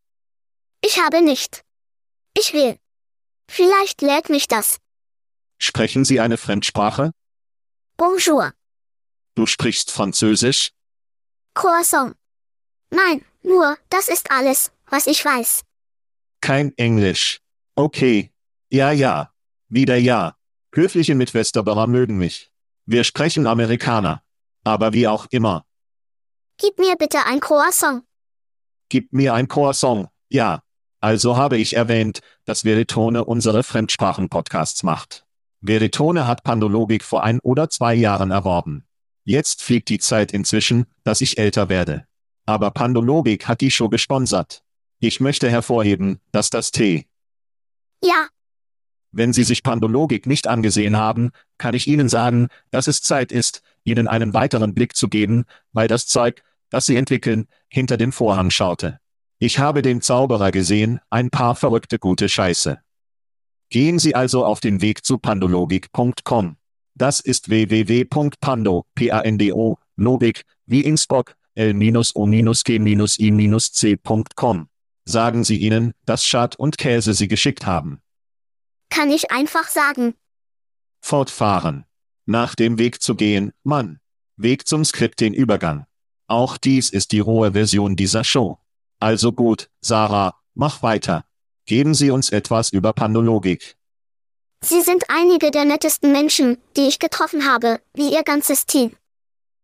Ich 0.81 0.99
habe 0.99 1.21
nicht. 1.21 1.63
Ich 2.33 2.55
will. 2.55 2.79
Vielleicht 3.47 4.01
lädt 4.01 4.31
mich 4.31 4.49
das. 4.49 4.79
Sprechen 5.59 6.07
Sie 6.07 6.21
eine 6.21 6.39
Fremdsprache? 6.39 7.13
Bonjour. 7.99 8.55
Du 9.35 9.45
sprichst 9.45 9.91
Französisch? 9.91 10.73
Croissant. 11.53 12.17
Nein, 12.89 13.27
nur, 13.43 13.77
das 13.91 14.09
ist 14.09 14.31
alles, 14.31 14.73
was 14.87 15.07
ich 15.07 15.23
weiß. 15.23 15.65
Kein 16.41 16.73
Englisch. 16.79 17.43
Okay. 17.75 18.33
Ja, 18.71 18.91
ja. 18.91 19.35
Wieder 19.69 19.99
ja. 19.99 20.35
Höfliche 20.75 21.15
Mitwesterbauer 21.15 21.89
mögen 21.89 22.17
mich. 22.17 22.51
Wir 22.87 23.05
sprechen 23.05 23.47
Amerikaner. 23.47 24.23
Aber 24.65 24.93
wie 24.93 25.09
auch 25.09 25.27
immer. 25.31 25.65
Gib 26.59 26.79
mir 26.79 26.97
bitte 26.97 27.19
ein 27.27 27.41
Croissant. 27.41 28.05
Gib 28.89 29.13
mir 29.13 29.35
ein 29.35 29.49
Croissant. 29.49 30.09
Ja. 30.29 30.63
Also 31.01 31.37
habe 31.37 31.57
ich 31.57 31.75
erwähnt, 31.75 32.21
dass 32.45 32.65
Veritone 32.65 33.25
unsere 33.25 33.65
Fremdsprachen-Podcasts 33.65 34.85
macht. 34.85 35.27
Veritone 35.61 36.27
hat 36.27 36.45
Pandologik 36.45 37.03
vor 37.03 37.25
ein 37.25 37.41
oder 37.41 37.69
zwei 37.71 37.95
Jahren 37.95 38.31
erworben. 38.31 38.87
Jetzt 39.25 39.63
fliegt 39.63 39.89
die 39.89 39.99
Zeit 39.99 40.33
inzwischen, 40.33 40.87
dass 41.05 41.21
ich 41.21 41.39
älter 41.39 41.69
werde. 41.69 42.07
Aber 42.47 42.71
Pandologik 42.71 43.49
hat 43.49 43.61
die 43.61 43.71
Show 43.71 43.89
gesponsert. 43.89 44.63
Ich 44.99 45.21
möchte 45.21 45.51
hervorheben, 45.51 46.21
dass 46.31 46.51
das 46.51 46.71
T. 46.71 47.07
Ja, 48.03 48.29
Wenn 49.13 49.33
Sie 49.35 49.45
sich 49.45 49.63
Pandologik 49.63 50.27
nicht 50.27 50.49
angesehen 50.49 50.97
haben, 50.97 51.31
kann 51.59 51.75
ich 51.75 51.87
Ihnen 51.87 52.09
sagen, 52.09 52.49
dass 52.71 52.87
es 52.87 53.03
Zeit 53.03 53.31
ist, 53.31 53.63
Ihnen 53.85 54.09
einen 54.09 54.33
weiteren 54.33 54.75
Blick 54.75 54.97
zu 54.97 55.09
geben, 55.09 55.45
weil 55.73 55.87
das 55.87 56.07
Zeug, 56.07 56.43
das 56.71 56.87
Sie 56.87 56.97
entwickeln, 56.97 57.47
hinter 57.69 57.99
dem 57.99 58.11
Vorhang 58.13 58.51
schaute. 58.51 58.99
Ich 59.39 59.59
habe 59.59 59.83
den 59.83 60.01
Zauberer 60.01 60.51
gesehen, 60.51 61.01
ein 61.11 61.29
paar 61.29 61.55
verrückte 61.55 61.99
gute 61.99 62.29
Scheiße. 62.29 62.79
Gehen 63.69 63.99
Sie 63.99 64.15
also 64.15 64.45
auf 64.45 64.61
den 64.61 64.81
Weg 64.81 65.05
zu 65.05 65.19
pandologik.com. 65.19 66.57
Das 66.95 67.21
ist 67.21 67.49
www.pando, 67.49 68.87
P-A-N-D-O, 68.95 69.79
Logik, 69.97 70.45
wie 70.67 70.83
in 70.83 70.97
Spock, 70.97 71.35
l-o-g-i-c.com. 71.55 72.09
Sagen 75.05 75.45
Sie 75.45 75.57
ihnen, 75.57 75.93
dass 76.05 76.25
Schad 76.25 76.57
und 76.57 76.79
Käse 76.79 77.13
Sie 77.15 77.29
geschickt 77.29 77.67
haben. 77.67 78.01
Kann 78.93 79.11
ich 79.11 79.31
einfach 79.31 79.69
sagen. 79.69 80.15
Fortfahren. 81.01 81.87
Nach 82.27 82.55
dem 82.55 82.79
Weg 82.79 83.03
zu 83.03 83.15
gehen, 83.15 83.53
Mann. 83.65 84.01
Weg 84.37 84.69
zum 84.69 84.85
Skript 84.85 85.21
den 85.21 85.33
Übergang. 85.33 85.87
Auch 86.27 86.59
dies 86.59 86.91
ist 86.91 87.13
die 87.13 87.21
rohe 87.21 87.53
Version 87.53 87.97
dieser 87.97 88.23
Show. 88.23 88.59
Also 89.01 89.33
gut, 89.33 89.71
Sarah, 89.81 90.39
mach 90.55 90.83
weiter. 90.83 91.25
Geben 91.65 91.95
Sie 91.95 92.11
uns 92.11 92.31
etwas 92.31 92.71
über 92.71 92.93
Pandologik. 92.93 93.77
Sie 94.61 94.83
sind 94.83 95.05
einige 95.09 95.51
der 95.51 95.65
nettesten 95.65 96.13
Menschen, 96.13 96.59
die 96.77 96.87
ich 96.87 96.99
getroffen 96.99 97.51
habe, 97.51 97.81
wie 97.95 98.13
Ihr 98.13 98.23
ganzes 98.23 98.67
Team. 98.67 98.95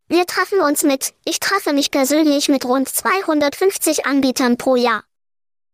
Wir 0.08 0.24
treffen 0.24 0.60
uns 0.60 0.82
mit, 0.84 1.12
ich 1.26 1.38
treffe 1.38 1.74
mich 1.74 1.90
persönlich 1.90 2.48
mit 2.48 2.64
rund 2.64 2.88
250 2.88 4.06
Anbietern 4.06 4.56
pro 4.56 4.74
Jahr. 4.74 5.04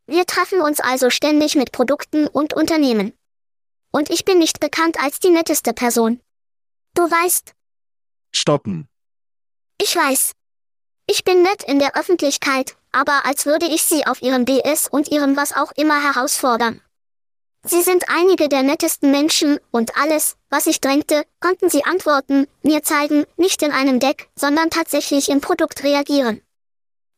Wir 0.07 0.26
treffen 0.26 0.61
uns 0.61 0.80
also 0.80 1.09
ständig 1.09 1.55
mit 1.55 1.70
Produkten 1.70 2.26
und 2.26 2.52
Unternehmen. 2.52 3.14
Und 3.95 4.11
ich 4.11 4.24
bin 4.24 4.38
nicht 4.40 4.59
bekannt 4.59 4.99
als 4.99 5.20
die 5.20 5.30
netteste 5.30 5.72
Person. 5.72 6.20
Du 6.95 7.03
weißt, 7.03 7.55
Stoppen. 8.32 8.88
ich 9.80 9.95
weiß. 9.95 10.32
Ich 11.07 11.22
bin 11.22 11.42
nett 11.42 11.62
in 11.62 11.78
der 11.78 11.97
Öffentlichkeit, 11.97 12.76
aber 12.90 13.24
als 13.24 13.47
würde 13.47 13.66
ich 13.66 13.84
Sie 13.84 14.05
auf 14.05 14.20
Ihrem 14.20 14.47
BS 14.47 14.88
und 14.88 15.12
Ihrem 15.12 15.36
was 15.36 15.53
auch 15.53 15.70
immer 15.76 16.03
herausfordern. 16.03 16.80
Sie 17.62 17.82
sind 17.82 18.09
einige 18.09 18.49
der 18.49 18.64
nettesten 18.64 19.12
Menschen 19.12 19.61
und 19.70 19.97
alles, 19.97 20.36
was 20.51 20.66
ich 20.66 20.80
drängte, 20.80 21.24
konnten 21.38 21.70
Sie 21.70 21.84
antworten, 21.84 22.49
mir 22.62 22.82
zeigen, 22.82 23.26
nicht 23.36 23.62
in 23.62 23.70
einem 23.70 24.01
Deck, 24.01 24.28
sondern 24.34 24.70
tatsächlich 24.70 25.28
im 25.28 25.40
Produkt 25.40 25.84
reagieren. 25.84 26.42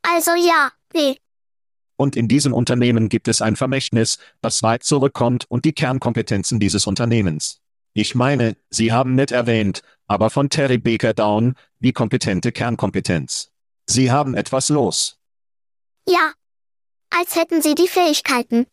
Also 0.03 0.33
ja, 0.35 0.72
weh. 0.93 1.16
Und 1.97 2.17
in 2.17 2.29
diesem 2.29 2.53
Unternehmen 2.53 3.09
gibt 3.09 3.29
es 3.29 3.41
ein 3.41 3.57
Vermächtnis, 3.57 4.19
das 4.41 4.63
weit 4.63 4.85
zurückkommt 4.85 5.47
und 5.49 5.65
die 5.65 5.73
Kernkompetenzen 5.73 6.61
dieses 6.61 6.87
Unternehmens. 6.87 7.61
Ich 7.95 8.15
meine, 8.15 8.57
Sie 8.69 8.93
haben 8.93 9.15
nicht 9.15 9.31
erwähnt, 9.31 9.83
aber 10.07 10.29
von 10.29 10.51
Terry 10.51 10.77
Baker 10.79 11.15
Down, 11.15 11.55
wie 11.79 11.93
kompetente 11.93 12.53
Kernkompetenz. 12.53 13.51
Sie 13.87 14.11
haben 14.11 14.35
etwas 14.35 14.69
los. 14.69 15.19
Ja. 16.07 16.33
Als 17.09 17.37
hätten 17.37 17.63
Sie 17.63 17.75
die 17.75 17.89
Fähigkeiten. 17.89 18.67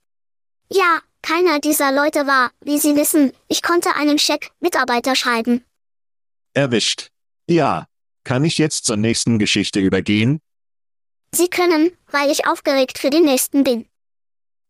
Ja, 0.70 1.00
keiner 1.22 1.60
dieser 1.60 1.94
Leute 1.94 2.28
war, 2.28 2.52
wie 2.62 2.80
Sie 2.80 2.96
wissen, 2.96 3.32
ich 3.48 3.62
konnte 3.62 3.96
einen 3.96 4.20
Scheck 4.20 4.52
Mitarbeiter 4.60 5.16
schreiben. 5.16 5.64
Erwischt. 6.54 7.10
Ja. 7.48 7.88
Kann 8.26 8.46
ich 8.46 8.58
jetzt 8.58 8.86
zur 8.86 8.98
nächsten 8.98 9.38
Geschichte 9.38 9.80
übergehen? 9.80 10.40
Sie 11.36 11.48
können, 11.48 11.92
weil 12.12 12.30
ich 12.30 12.48
aufgeregt 12.48 13.00
für 13.00 13.10
den 13.10 13.26
nächsten 13.26 13.64
bin. 13.64 13.86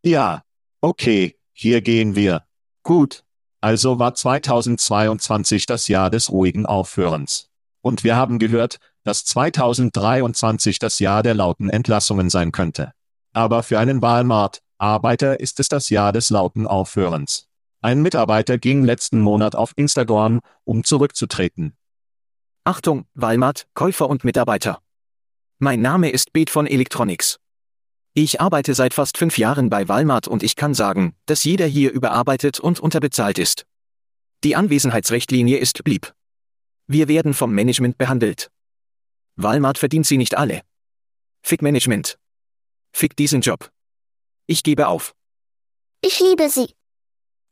Ja. 0.01 0.43
Okay, 0.82 1.36
hier 1.51 1.82
gehen 1.82 2.16
wir. 2.16 2.43
Gut. 2.84 3.24
Also 3.61 3.99
war 3.99 4.16
2022 4.16 5.66
das 5.66 5.88
Jahr 5.88 6.09
des 6.09 6.30
ruhigen 6.30 6.66
Aufhörens. 6.66 7.49
Und 7.82 8.03
wir 8.03 8.16
haben 8.16 8.39
gehört, 8.39 8.80
dass 9.03 9.26
2023 9.26 10.80
das 10.80 10.99
Jahr 10.99 11.24
der 11.24 11.34
lauten 11.34 11.70
Entlassungen 11.70 12.30
sein 12.30 12.51
könnte. 12.51 12.93
Aber 13.34 13.64
für 13.64 13.80
einen 13.80 14.01
Walmart-Arbeiter 14.01 15.39
ist 15.39 15.59
es 15.59 15.68
das 15.68 15.89
Jahr 15.89 16.11
des 16.14 16.30
lauten 16.30 16.68
Aufhörens. 16.68 17.47
Ein 17.82 18.01
Mitarbeiter 18.01 18.57
ging 18.57 18.86
letzten 18.86 19.20
Monat 19.20 19.55
auf 19.55 19.74
Instagram, 19.76 20.39
um 20.64 20.84
zurückzutreten. 20.84 21.76
Achtung, 22.64 23.05
Walmart, 23.14 23.68
Käufer 23.74 24.09
und 24.09 24.24
Mitarbeiter. 24.24 24.80
Mein 25.64 25.80
Name 25.80 26.09
ist 26.09 26.34
Beat 26.34 26.49
von 26.49 26.68
Electronics. 26.68 27.39
Ich 28.14 28.41
arbeite 28.41 28.74
seit 28.74 28.93
fast 28.93 29.18
fünf 29.18 29.38
Jahren 29.38 29.70
bei 29.70 29.88
Walmart 29.88 30.28
und 30.28 30.43
ich 30.43 30.57
kann 30.57 30.74
sagen, 30.74 31.16
dass 31.26 31.45
jeder 31.45 31.66
hier 31.66 31.93
überarbeitet 31.93 32.59
und 32.59 32.82
unterbezahlt 32.82 33.39
ist. 33.39 33.66
Die 34.43 34.57
Anwesenheitsrichtlinie 34.57 35.57
ist 35.57 35.86
blieb. 35.86 36.14
Wir 36.88 37.07
werden 37.07 37.34
vom 37.34 37.53
Management 37.53 37.97
behandelt. 37.97 38.51
Walmart 39.38 39.78
verdient 39.78 40.05
sie 40.05 40.18
nicht 40.18 40.36
alle. 40.36 40.64
Fick 41.43 41.61
Management. 41.61 42.20
Fick 42.91 43.16
diesen 43.16 43.39
Job. 43.39 43.72
Ich 44.47 44.64
gebe 44.64 44.89
auf. 44.89 45.16
Ich 46.01 46.20
liebe 46.20 46.49
Sie. 46.49 46.74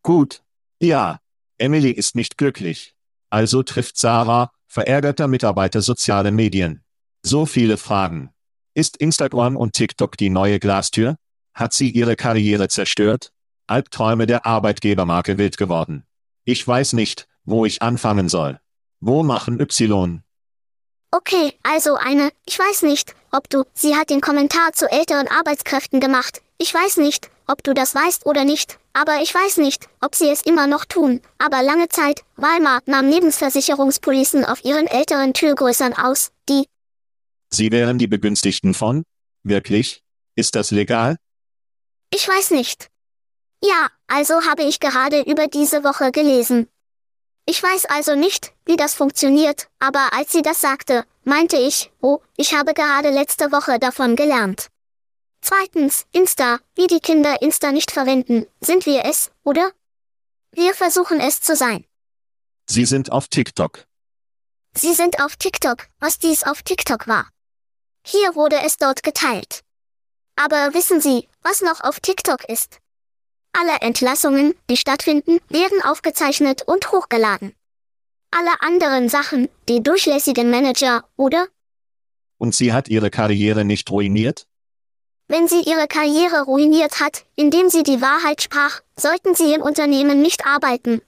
Gut. 0.03 0.43
Ja. 0.81 1.21
Emily 1.57 1.91
ist 1.91 2.15
nicht 2.15 2.37
glücklich. 2.37 2.93
Also 3.29 3.63
trifft 3.63 3.95
Sarah, 3.95 4.51
verärgerter 4.67 5.29
Mitarbeiter 5.29 5.81
soziale 5.81 6.33
Medien. 6.33 6.83
So 7.23 7.45
viele 7.45 7.77
Fragen. 7.77 8.33
Ist 8.73 8.97
Instagram 8.97 9.55
und 9.55 9.73
TikTok 9.73 10.17
die 10.17 10.29
neue 10.29 10.59
Glastür? 10.59 11.17
Hat 11.53 11.73
sie 11.73 11.89
ihre 11.89 12.15
Karriere 12.15 12.67
zerstört? 12.67 13.31
Albträume 13.67 14.25
der 14.25 14.45
Arbeitgebermarke 14.45 15.37
wild 15.37 15.57
geworden. 15.57 16.05
Ich 16.45 16.67
weiß 16.67 16.93
nicht, 16.93 17.27
wo 17.45 17.65
ich 17.65 17.81
anfangen 17.81 18.27
soll. 18.27 18.59
Wo 18.99 19.23
machen 19.23 19.59
Y? 19.59 20.23
Okay, 21.11 21.53
also 21.63 21.95
eine, 21.95 22.31
ich 22.45 22.57
weiß 22.57 22.83
nicht, 22.83 23.15
ob 23.31 23.49
du, 23.49 23.65
sie 23.73 23.95
hat 23.95 24.09
den 24.09 24.21
Kommentar 24.21 24.71
zu 24.73 24.89
älteren 24.89 25.27
Arbeitskräften 25.27 25.99
gemacht. 25.99 26.41
Ich 26.57 26.73
weiß 26.73 26.97
nicht, 26.97 27.29
ob 27.47 27.63
du 27.63 27.73
das 27.73 27.93
weißt 27.93 28.25
oder 28.25 28.45
nicht, 28.45 28.79
aber 28.93 29.21
ich 29.21 29.33
weiß 29.33 29.57
nicht, 29.57 29.89
ob 29.99 30.15
sie 30.15 30.29
es 30.29 30.41
immer 30.41 30.67
noch 30.67 30.85
tun. 30.85 31.21
Aber 31.37 31.61
lange 31.63 31.89
Zeit, 31.89 32.23
Walmart 32.37 32.87
nahm 32.87 33.09
Lebensversicherungspolicen 33.09 34.45
auf 34.45 34.63
ihren 34.63 34.87
älteren 34.87 35.33
Türgrößern 35.33 35.93
aus, 35.93 36.31
die, 36.47 36.65
Sie 37.53 37.71
wären 37.71 37.97
die 37.97 38.07
Begünstigten 38.07 38.73
von? 38.73 39.03
Wirklich? 39.43 40.03
Ist 40.35 40.55
das 40.55 40.71
legal? 40.71 41.17
ich 42.13 42.27
weiß 42.27 42.51
nicht. 42.51 42.89
Ja, 43.63 43.87
also 44.07 44.45
habe 44.45 44.63
ich 44.63 44.79
gerade 44.79 45.21
über 45.21 45.47
diese 45.47 45.83
Woche 45.83 46.11
gelesen. 46.11 46.67
Ich 47.45 47.61
weiß 47.61 47.85
also 47.85 48.15
nicht, 48.15 48.53
wie 48.65 48.75
das 48.75 48.93
funktioniert, 48.93 49.69
aber 49.79 50.13
als 50.13 50.31
sie 50.31 50.41
das 50.41 50.61
sagte, 50.61 51.05
meinte 51.23 51.57
ich, 51.57 51.91
oh, 52.01 52.19
ich 52.37 52.53
habe 52.53 52.73
gerade 52.73 53.09
letzte 53.09 53.51
Woche 53.51 53.79
davon 53.79 54.15
gelernt. 54.15 54.67
Zweitens, 55.41 56.05
Insta, 56.11 56.59
wie 56.75 56.87
die 56.87 56.99
Kinder 56.99 57.41
Insta 57.41 57.71
nicht 57.71 57.91
verwenden, 57.91 58.45
sind 58.59 58.85
wir 58.85 59.05
es, 59.05 59.31
oder? 59.43 59.71
Wir 60.51 60.73
versuchen 60.73 61.19
es 61.19 61.41
zu 61.41 61.55
sein. 61.55 61.85
Sie 62.67 62.85
sind 62.85 63.11
auf 63.11 63.27
TikTok. 63.27 63.85
Sie 64.75 64.93
sind 64.93 65.19
auf 65.21 65.35
TikTok, 65.37 65.87
was 65.99 66.19
dies 66.19 66.43
auf 66.43 66.61
TikTok 66.61 67.07
war. 67.07 67.29
Hier 68.03 68.35
wurde 68.35 68.57
es 68.65 68.77
dort 68.77 69.03
geteilt. 69.03 69.61
Aber 70.35 70.73
wissen 70.73 71.01
Sie, 71.01 71.27
was 71.41 71.61
noch 71.61 71.81
auf 71.81 71.99
TikTok 71.99 72.45
ist? 72.45 72.79
Alle 73.53 73.81
Entlassungen, 73.81 74.55
die 74.69 74.77
stattfinden, 74.77 75.39
werden 75.49 75.81
aufgezeichnet 75.83 76.63
und 76.65 76.91
hochgeladen. 76.91 77.53
Alle 78.31 78.61
anderen 78.61 79.09
Sachen, 79.09 79.49
die 79.67 79.83
durchlässigen 79.83 80.49
Manager, 80.49 81.03
oder? 81.17 81.47
Und 82.37 82.55
sie 82.55 82.73
hat 82.73 82.87
ihre 82.87 83.11
Karriere 83.11 83.65
nicht 83.65 83.91
ruiniert? 83.91 84.47
Wenn 85.27 85.47
sie 85.47 85.61
ihre 85.61 85.87
Karriere 85.87 86.43
ruiniert 86.43 86.99
hat, 86.99 87.25
indem 87.35 87.69
sie 87.69 87.83
die 87.83 88.01
Wahrheit 88.01 88.41
sprach, 88.41 88.81
sollten 88.97 89.35
sie 89.35 89.53
im 89.53 89.61
Unternehmen 89.61 90.21
nicht 90.21 90.45
arbeiten. 90.45 91.01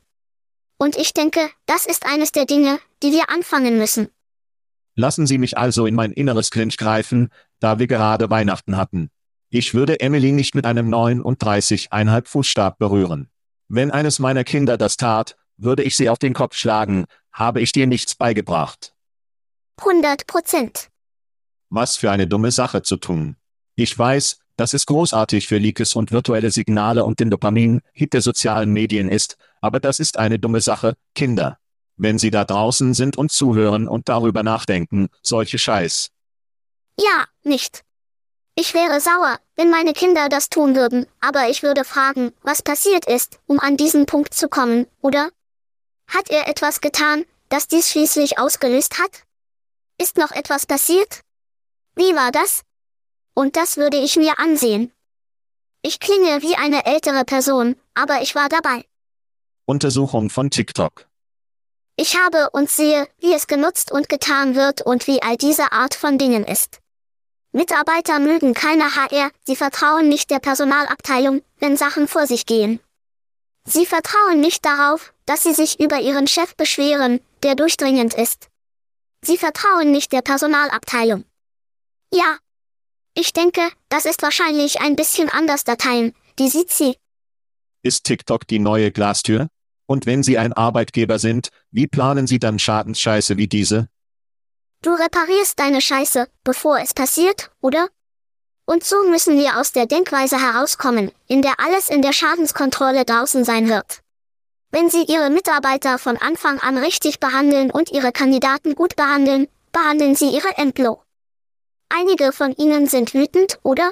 Und 0.78 0.96
ich 0.96 1.14
denke, 1.14 1.50
das 1.66 1.86
ist 1.86 2.06
eines 2.06 2.32
der 2.32 2.46
Dinge, 2.46 2.80
die 3.02 3.12
wir 3.12 3.30
anfangen 3.30 3.78
müssen. 3.78 4.10
Lassen 4.96 5.26
Sie 5.26 5.38
mich 5.38 5.58
also 5.58 5.86
in 5.86 5.96
mein 5.96 6.12
inneres 6.12 6.52
Clinch 6.52 6.78
greifen, 6.78 7.30
da 7.60 7.80
wir 7.80 7.88
gerade 7.88 8.30
Weihnachten 8.30 8.78
hatten. 8.78 9.10
Ich 9.50 9.74
würde 9.74 10.00
Emily 10.00 10.32
nicht 10.32 10.56
mit 10.56 10.66
einem 10.66 10.90
39,5 10.90 12.28
Fußstab 12.28 12.78
berühren. 12.78 13.30
Wenn 13.68 13.92
eines 13.92 14.20
meiner 14.20 14.44
Kinder 14.44 14.78
das 14.78 14.98
tat, 14.98 15.36
würde 15.58 15.84
ich 15.84 15.96
sie 15.96 16.10
auf 16.10 16.20
den 16.20 16.34
Kopf 16.34 16.56
schlagen, 16.56 17.06
habe 17.32 17.62
ich 17.62 17.72
dir 17.72 17.88
nichts 17.88 18.16
beigebracht. 18.16 18.94
100 19.78 20.28
Prozent. 20.28 20.90
Was 21.70 21.98
für 21.98 22.12
eine 22.12 22.28
dumme 22.28 22.52
Sache 22.52 22.84
zu 22.84 22.98
tun. 22.98 23.36
Ich 23.76 23.98
weiß, 23.98 24.40
dass 24.58 24.74
es 24.74 24.86
großartig 24.86 25.48
für 25.48 25.58
Leakes 25.58 25.96
und 25.96 26.12
virtuelle 26.12 26.52
Signale 26.52 27.04
und 27.04 27.20
den 27.20 27.32
Dopamin-Hit 27.32 28.14
der 28.14 28.22
sozialen 28.22 28.72
Medien 28.72 29.10
ist, 29.10 29.38
aber 29.62 29.80
das 29.80 30.00
ist 30.00 30.18
eine 30.18 30.38
dumme 30.38 30.62
Sache, 30.62 30.96
Kinder. 31.16 31.58
Wenn 32.04 32.20
Sie 32.20 32.32
da 32.32 32.44
draußen 32.44 32.94
sind 32.94 33.16
und 33.18 33.32
zuhören 33.32 33.88
und 33.88 34.10
darüber 34.10 34.44
nachdenken, 34.44 35.08
solche 35.22 35.58
Scheiß. 35.58 36.10
Ja, 37.00 37.28
nicht. 37.44 37.86
Ich 38.56 38.74
wäre 38.74 39.00
sauer, 39.00 39.40
wenn 39.56 39.70
meine 39.70 39.94
Kinder 39.94 40.28
das 40.28 40.50
tun 40.50 40.76
würden, 40.76 41.06
aber 41.22 41.48
ich 41.48 41.64
würde 41.64 41.86
fragen, 41.86 42.34
was 42.42 42.62
passiert 42.62 43.06
ist, 43.06 43.40
um 43.48 43.58
an 43.58 43.78
diesen 43.78 44.06
Punkt 44.06 44.34
zu 44.34 44.50
kommen, 44.50 44.86
oder? 45.00 45.30
Hat 46.10 46.30
er 46.30 46.50
etwas 46.50 46.82
getan, 46.82 47.24
das 47.48 47.70
dies 47.70 47.90
schließlich 47.90 48.38
ausgelöst 48.38 49.00
hat? 49.00 49.24
Ist 49.98 50.18
noch 50.18 50.32
etwas 50.32 50.66
passiert? 50.66 51.22
Wie 51.96 52.14
war 52.16 52.34
das? 52.34 52.64
Und 53.34 53.56
das 53.56 53.78
würde 53.78 53.96
ich 53.96 54.18
mir 54.18 54.40
ansehen. 54.40 54.92
Ich 55.82 56.02
klinge 56.02 56.42
wie 56.42 56.58
eine 56.58 56.86
ältere 56.86 57.24
Person, 57.24 57.78
aber 57.94 58.22
ich 58.22 58.36
war 58.36 58.50
dabei. 58.50 58.84
Untersuchung 59.66 60.30
von 60.30 60.50
TikTok. 60.50 61.08
Ich 61.96 62.18
habe 62.18 62.50
und 62.52 62.70
sehe, 62.70 63.08
wie 63.20 63.34
es 63.34 63.48
genutzt 63.48 63.92
und 63.92 64.10
getan 64.10 64.56
wird 64.56 64.82
und 64.82 65.06
wie 65.08 65.22
all 65.22 65.38
diese 65.38 65.72
Art 65.72 65.94
von 65.94 66.18
Dingen 66.18 66.44
ist. 66.44 66.80
Mitarbeiter 67.52 68.20
mögen 68.20 68.56
keine 68.56 68.96
HR, 68.96 69.30
sie 69.46 69.56
vertrauen 69.56 70.10
nicht 70.10 70.32
der 70.32 70.40
Personalabteilung, 70.40 71.44
wenn 71.60 71.78
Sachen 71.78 72.08
vor 72.08 72.26
sich 72.26 72.48
gehen. 72.48 72.80
Sie 73.66 73.86
vertrauen 73.86 74.40
nicht 74.40 74.66
darauf, 74.66 75.14
dass 75.28 75.44
sie 75.44 75.54
sich 75.54 75.80
über 75.80 76.00
ihren 76.00 76.28
Chef 76.28 76.56
beschweren, 76.56 77.20
der 77.44 77.56
durchdringend 77.56 78.16
ist. 78.16 78.50
Sie 79.22 79.38
vertrauen 79.38 79.92
nicht 79.92 80.12
der 80.12 80.22
Personalabteilung. 80.22 81.26
Ja. 82.12 82.38
Ich 83.14 83.32
denke, 83.32 83.62
das 83.90 84.06
ist 84.06 84.24
wahrscheinlich 84.24 84.82
ein 84.82 84.96
bisschen 84.96 85.30
anders 85.30 85.64
Dateien, 85.64 86.16
die 86.40 86.50
sieht 86.50 86.72
sie. 86.72 86.98
Ist 87.84 88.06
TikTok 88.06 88.48
die 88.48 88.58
neue 88.58 88.92
Glastür? 88.92 89.48
Und 89.86 90.06
wenn 90.06 90.24
Sie 90.24 90.38
ein 90.38 90.54
Arbeitgeber 90.54 91.20
sind, 91.20 91.50
wie 91.72 91.88
planen 91.88 92.28
Sie 92.28 92.40
dann 92.40 92.60
Schadensscheiße 92.60 93.38
wie 93.38 93.48
diese? 93.48 93.90
Du 94.82 94.92
reparierst 94.92 95.60
deine 95.60 95.82
Scheiße, 95.82 96.28
bevor 96.44 96.80
es 96.80 96.94
passiert, 96.94 97.52
oder? 97.62 97.88
Und 98.66 98.84
so 98.84 99.04
müssen 99.10 99.38
wir 99.38 99.60
aus 99.60 99.72
der 99.74 99.86
Denkweise 99.86 100.40
herauskommen, 100.40 101.12
in 101.28 101.42
der 101.42 101.60
alles 101.60 101.90
in 101.90 102.02
der 102.02 102.14
Schadenskontrolle 102.14 103.04
draußen 103.04 103.44
sein 103.44 103.68
wird. 103.68 104.00
Wenn 104.72 104.90
Sie 104.90 105.04
Ihre 105.04 105.30
Mitarbeiter 105.30 106.00
von 106.00 106.18
Anfang 106.18 106.60
an 106.60 106.78
richtig 106.78 107.20
behandeln 107.20 107.72
und 107.72 107.92
Ihre 107.92 108.12
Kandidaten 108.12 108.74
gut 108.76 108.96
behandeln, 108.96 109.48
behandeln 109.72 110.16
Sie 110.16 110.30
Ihre 110.30 110.58
Emplo. 110.58 111.02
Einige 111.90 112.32
von 112.32 112.56
Ihnen 112.56 112.88
sind 112.88 113.14
wütend, 113.14 113.60
oder? 113.64 113.92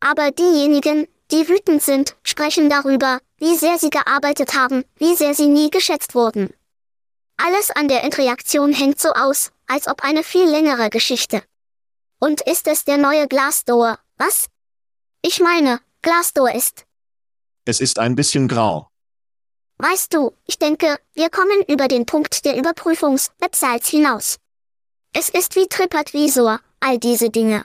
Aber 0.00 0.32
diejenigen, 0.32 1.06
die 1.30 1.48
wütend 1.48 1.82
sind, 1.82 2.16
sprechen 2.24 2.68
darüber, 2.68 3.20
wie 3.42 3.56
sehr 3.56 3.76
sie 3.76 3.90
gearbeitet 3.90 4.54
haben, 4.54 4.84
wie 4.98 5.16
sehr 5.16 5.34
sie 5.34 5.48
nie 5.48 5.68
geschätzt 5.68 6.14
wurden. 6.14 6.54
Alles 7.36 7.72
an 7.72 7.88
der 7.88 8.04
Interaktion 8.04 8.72
hängt 8.72 9.00
so 9.00 9.08
aus, 9.14 9.50
als 9.66 9.88
ob 9.88 10.04
eine 10.04 10.22
viel 10.22 10.48
längere 10.48 10.90
Geschichte. 10.90 11.42
Und 12.20 12.40
ist 12.42 12.68
es 12.68 12.84
der 12.84 12.98
neue 12.98 13.26
Glassdoor, 13.26 13.98
was? 14.16 14.46
Ich 15.22 15.40
meine, 15.40 15.80
Glassdoor 16.02 16.54
ist. 16.54 16.84
Es 17.64 17.80
ist 17.80 17.98
ein 17.98 18.14
bisschen 18.14 18.46
grau. 18.46 18.88
Weißt 19.78 20.14
du, 20.14 20.32
ich 20.46 20.60
denke, 20.60 20.96
wir 21.14 21.28
kommen 21.28 21.64
über 21.66 21.88
den 21.88 22.06
Punkt 22.06 22.44
der 22.44 22.56
Überprüfungs-Websites 22.56 23.88
hinaus. 23.88 24.38
Es 25.12 25.28
ist 25.28 25.56
wie 25.56 25.66
TripAdvisor, 25.66 26.60
all 26.78 26.98
diese 26.98 27.30
Dinge. 27.30 27.64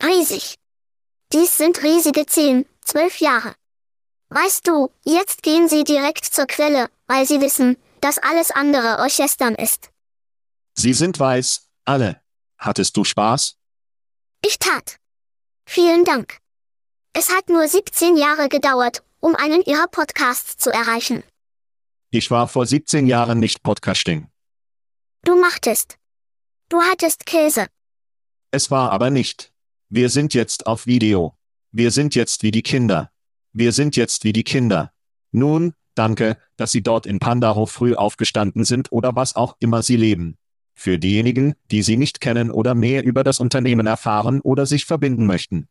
Riesig. 0.00 0.54
Dies 1.32 1.56
sind 1.56 1.82
riesige 1.82 2.24
zehn, 2.26 2.66
zwölf 2.84 3.18
Jahre. 3.18 3.56
Weißt 4.34 4.66
du, 4.66 4.90
jetzt 5.04 5.42
gehen 5.42 5.68
sie 5.68 5.84
direkt 5.84 6.24
zur 6.24 6.46
Quelle, 6.46 6.88
weil 7.06 7.26
sie 7.26 7.42
wissen, 7.42 7.76
dass 8.00 8.16
alles 8.16 8.50
andere 8.50 8.98
Orchestern 9.00 9.54
ist. 9.54 9.90
Sie 10.74 10.94
sind 10.94 11.20
weiß, 11.20 11.68
alle. 11.84 12.22
Hattest 12.56 12.96
du 12.96 13.04
Spaß? 13.04 13.58
Ich 14.42 14.58
tat. 14.58 14.96
Vielen 15.66 16.06
Dank. 16.06 16.38
Es 17.12 17.28
hat 17.28 17.50
nur 17.50 17.68
17 17.68 18.16
Jahre 18.16 18.48
gedauert, 18.48 19.02
um 19.20 19.34
einen 19.36 19.60
ihrer 19.62 19.86
Podcasts 19.86 20.56
zu 20.56 20.70
erreichen. 20.70 21.22
Ich 22.10 22.30
war 22.30 22.48
vor 22.48 22.64
17 22.64 23.06
Jahren 23.06 23.38
nicht 23.38 23.62
Podcasting. 23.62 24.30
Du 25.24 25.38
machtest. 25.38 25.98
Du 26.70 26.80
hattest 26.80 27.26
Käse. 27.26 27.66
Es 28.50 28.70
war 28.70 28.92
aber 28.92 29.10
nicht. 29.10 29.52
Wir 29.90 30.08
sind 30.08 30.32
jetzt 30.32 30.66
auf 30.66 30.86
Video. 30.86 31.36
Wir 31.70 31.90
sind 31.90 32.14
jetzt 32.14 32.42
wie 32.42 32.50
die 32.50 32.62
Kinder. 32.62 33.11
Wir 33.52 33.72
sind 33.72 33.96
jetzt 33.96 34.24
wie 34.24 34.32
die 34.32 34.44
Kinder. 34.44 34.92
Nun, 35.30 35.74
danke, 35.94 36.38
dass 36.56 36.72
Sie 36.72 36.82
dort 36.82 37.06
in 37.06 37.18
Pandahof 37.18 37.70
früh 37.70 37.94
aufgestanden 37.94 38.64
sind 38.64 38.90
oder 38.92 39.14
was 39.14 39.36
auch 39.36 39.56
immer 39.60 39.82
Sie 39.82 39.96
leben. 39.96 40.38
Für 40.74 40.98
diejenigen, 40.98 41.54
die 41.70 41.82
Sie 41.82 41.96
nicht 41.96 42.20
kennen 42.20 42.50
oder 42.50 42.74
mehr 42.74 43.04
über 43.04 43.24
das 43.24 43.40
Unternehmen 43.40 43.86
erfahren 43.86 44.40
oder 44.40 44.64
sich 44.64 44.86
verbinden 44.86 45.26
möchten. 45.26 45.68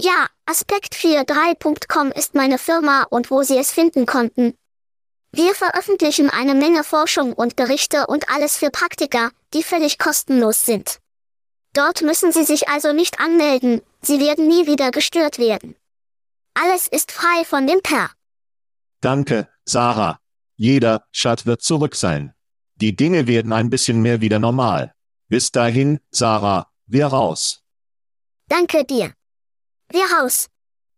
Ja, 0.00 0.26
Aspekt43.com 0.46 2.10
ist 2.10 2.34
meine 2.34 2.58
Firma 2.58 3.04
und 3.10 3.30
wo 3.30 3.42
Sie 3.42 3.56
es 3.56 3.70
finden 3.70 4.06
konnten. 4.06 4.54
Wir 5.32 5.54
veröffentlichen 5.54 6.28
eine 6.28 6.54
Menge 6.54 6.82
Forschung 6.82 7.34
und 7.34 7.54
Berichte 7.54 8.08
und 8.08 8.28
alles 8.30 8.56
für 8.56 8.70
Praktiker, 8.70 9.30
die 9.54 9.62
völlig 9.62 9.98
kostenlos 9.98 10.66
sind. 10.66 10.98
Dort 11.72 12.02
müssen 12.02 12.32
Sie 12.32 12.42
sich 12.42 12.68
also 12.68 12.92
nicht 12.92 13.20
anmelden, 13.20 13.80
Sie 14.02 14.18
werden 14.18 14.48
nie 14.48 14.66
wieder 14.66 14.90
gestört 14.90 15.38
werden. 15.38 15.76
Alles 16.62 16.88
ist 16.88 17.10
frei 17.10 17.44
von 17.46 17.66
dem 17.66 17.80
Per. 17.80 18.10
Danke, 19.00 19.48
Sarah. 19.64 20.18
Jeder 20.56 21.06
Schat 21.10 21.46
wird 21.46 21.62
zurück 21.62 21.94
sein. 21.94 22.34
Die 22.74 22.94
Dinge 22.94 23.26
werden 23.26 23.54
ein 23.54 23.70
bisschen 23.70 24.02
mehr 24.02 24.20
wieder 24.20 24.38
normal. 24.38 24.92
Bis 25.30 25.52
dahin, 25.52 26.00
Sarah, 26.10 26.66
wir 26.86 27.06
raus. 27.06 27.62
Danke 28.48 28.84
dir. 28.84 29.14
Wir 29.90 30.04
raus. 30.18 30.48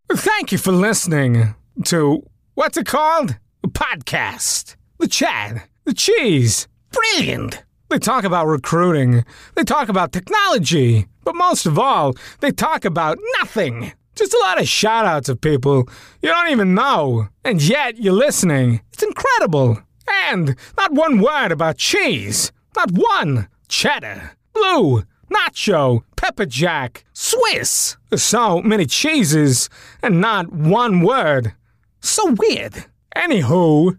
Thank 0.09 0.51
you 0.51 0.59
for 0.59 0.73
listening 0.73 1.55
to 1.85 2.25
what's 2.55 2.77
it 2.77 2.87
called? 2.87 3.37
A 3.63 3.69
podcast. 3.69 4.77
The 4.99 5.07
chat. 5.07 5.69
The 5.85 5.95
cheese. 5.95 6.67
Brilliant. 6.91 7.65
They 7.89 8.01
talk 8.01 8.25
about 8.25 8.49
recruiting. 8.49 9.25
They 9.55 9.63
talk 9.63 9.89
about 9.89 10.11
technology. 10.13 11.07
But 11.25 11.37
most 11.37 11.67
of 11.67 11.79
all, 11.79 12.15
they 12.41 12.51
talk 12.51 12.85
about 12.85 13.19
nothing. 13.39 13.93
Just 14.15 14.35
a 14.35 14.39
lot 14.39 14.61
of 14.61 14.69
shout 14.69 15.07
outs 15.07 15.29
of 15.29 15.41
people 15.41 15.89
you 16.21 16.29
don't 16.29 16.51
even 16.51 16.75
know. 16.75 17.29
And 17.45 17.63
yet 17.63 17.99
you're 17.99 18.13
listening. 18.13 18.81
It's 18.93 19.03
incredible. 19.03 19.79
And 20.07 20.57
not 20.77 20.93
one 20.93 21.21
word 21.21 21.53
about 21.53 21.79
cheese. 21.79 22.53
Not 22.77 22.91
one. 22.93 23.49
Cheddar. 23.69 24.33
Blue. 24.53 25.03
Nacho. 25.31 26.03
Pepper 26.17 26.47
Jack. 26.47 27.05
Swiss. 27.13 27.97
So 28.15 28.61
many 28.61 28.87
cheeses 28.87 29.69
and 30.03 30.21
not 30.21 30.53
one 30.53 31.01
word. 31.01 31.55
So 32.01 32.35
weird. 32.39 32.85
Anywho, 33.17 33.99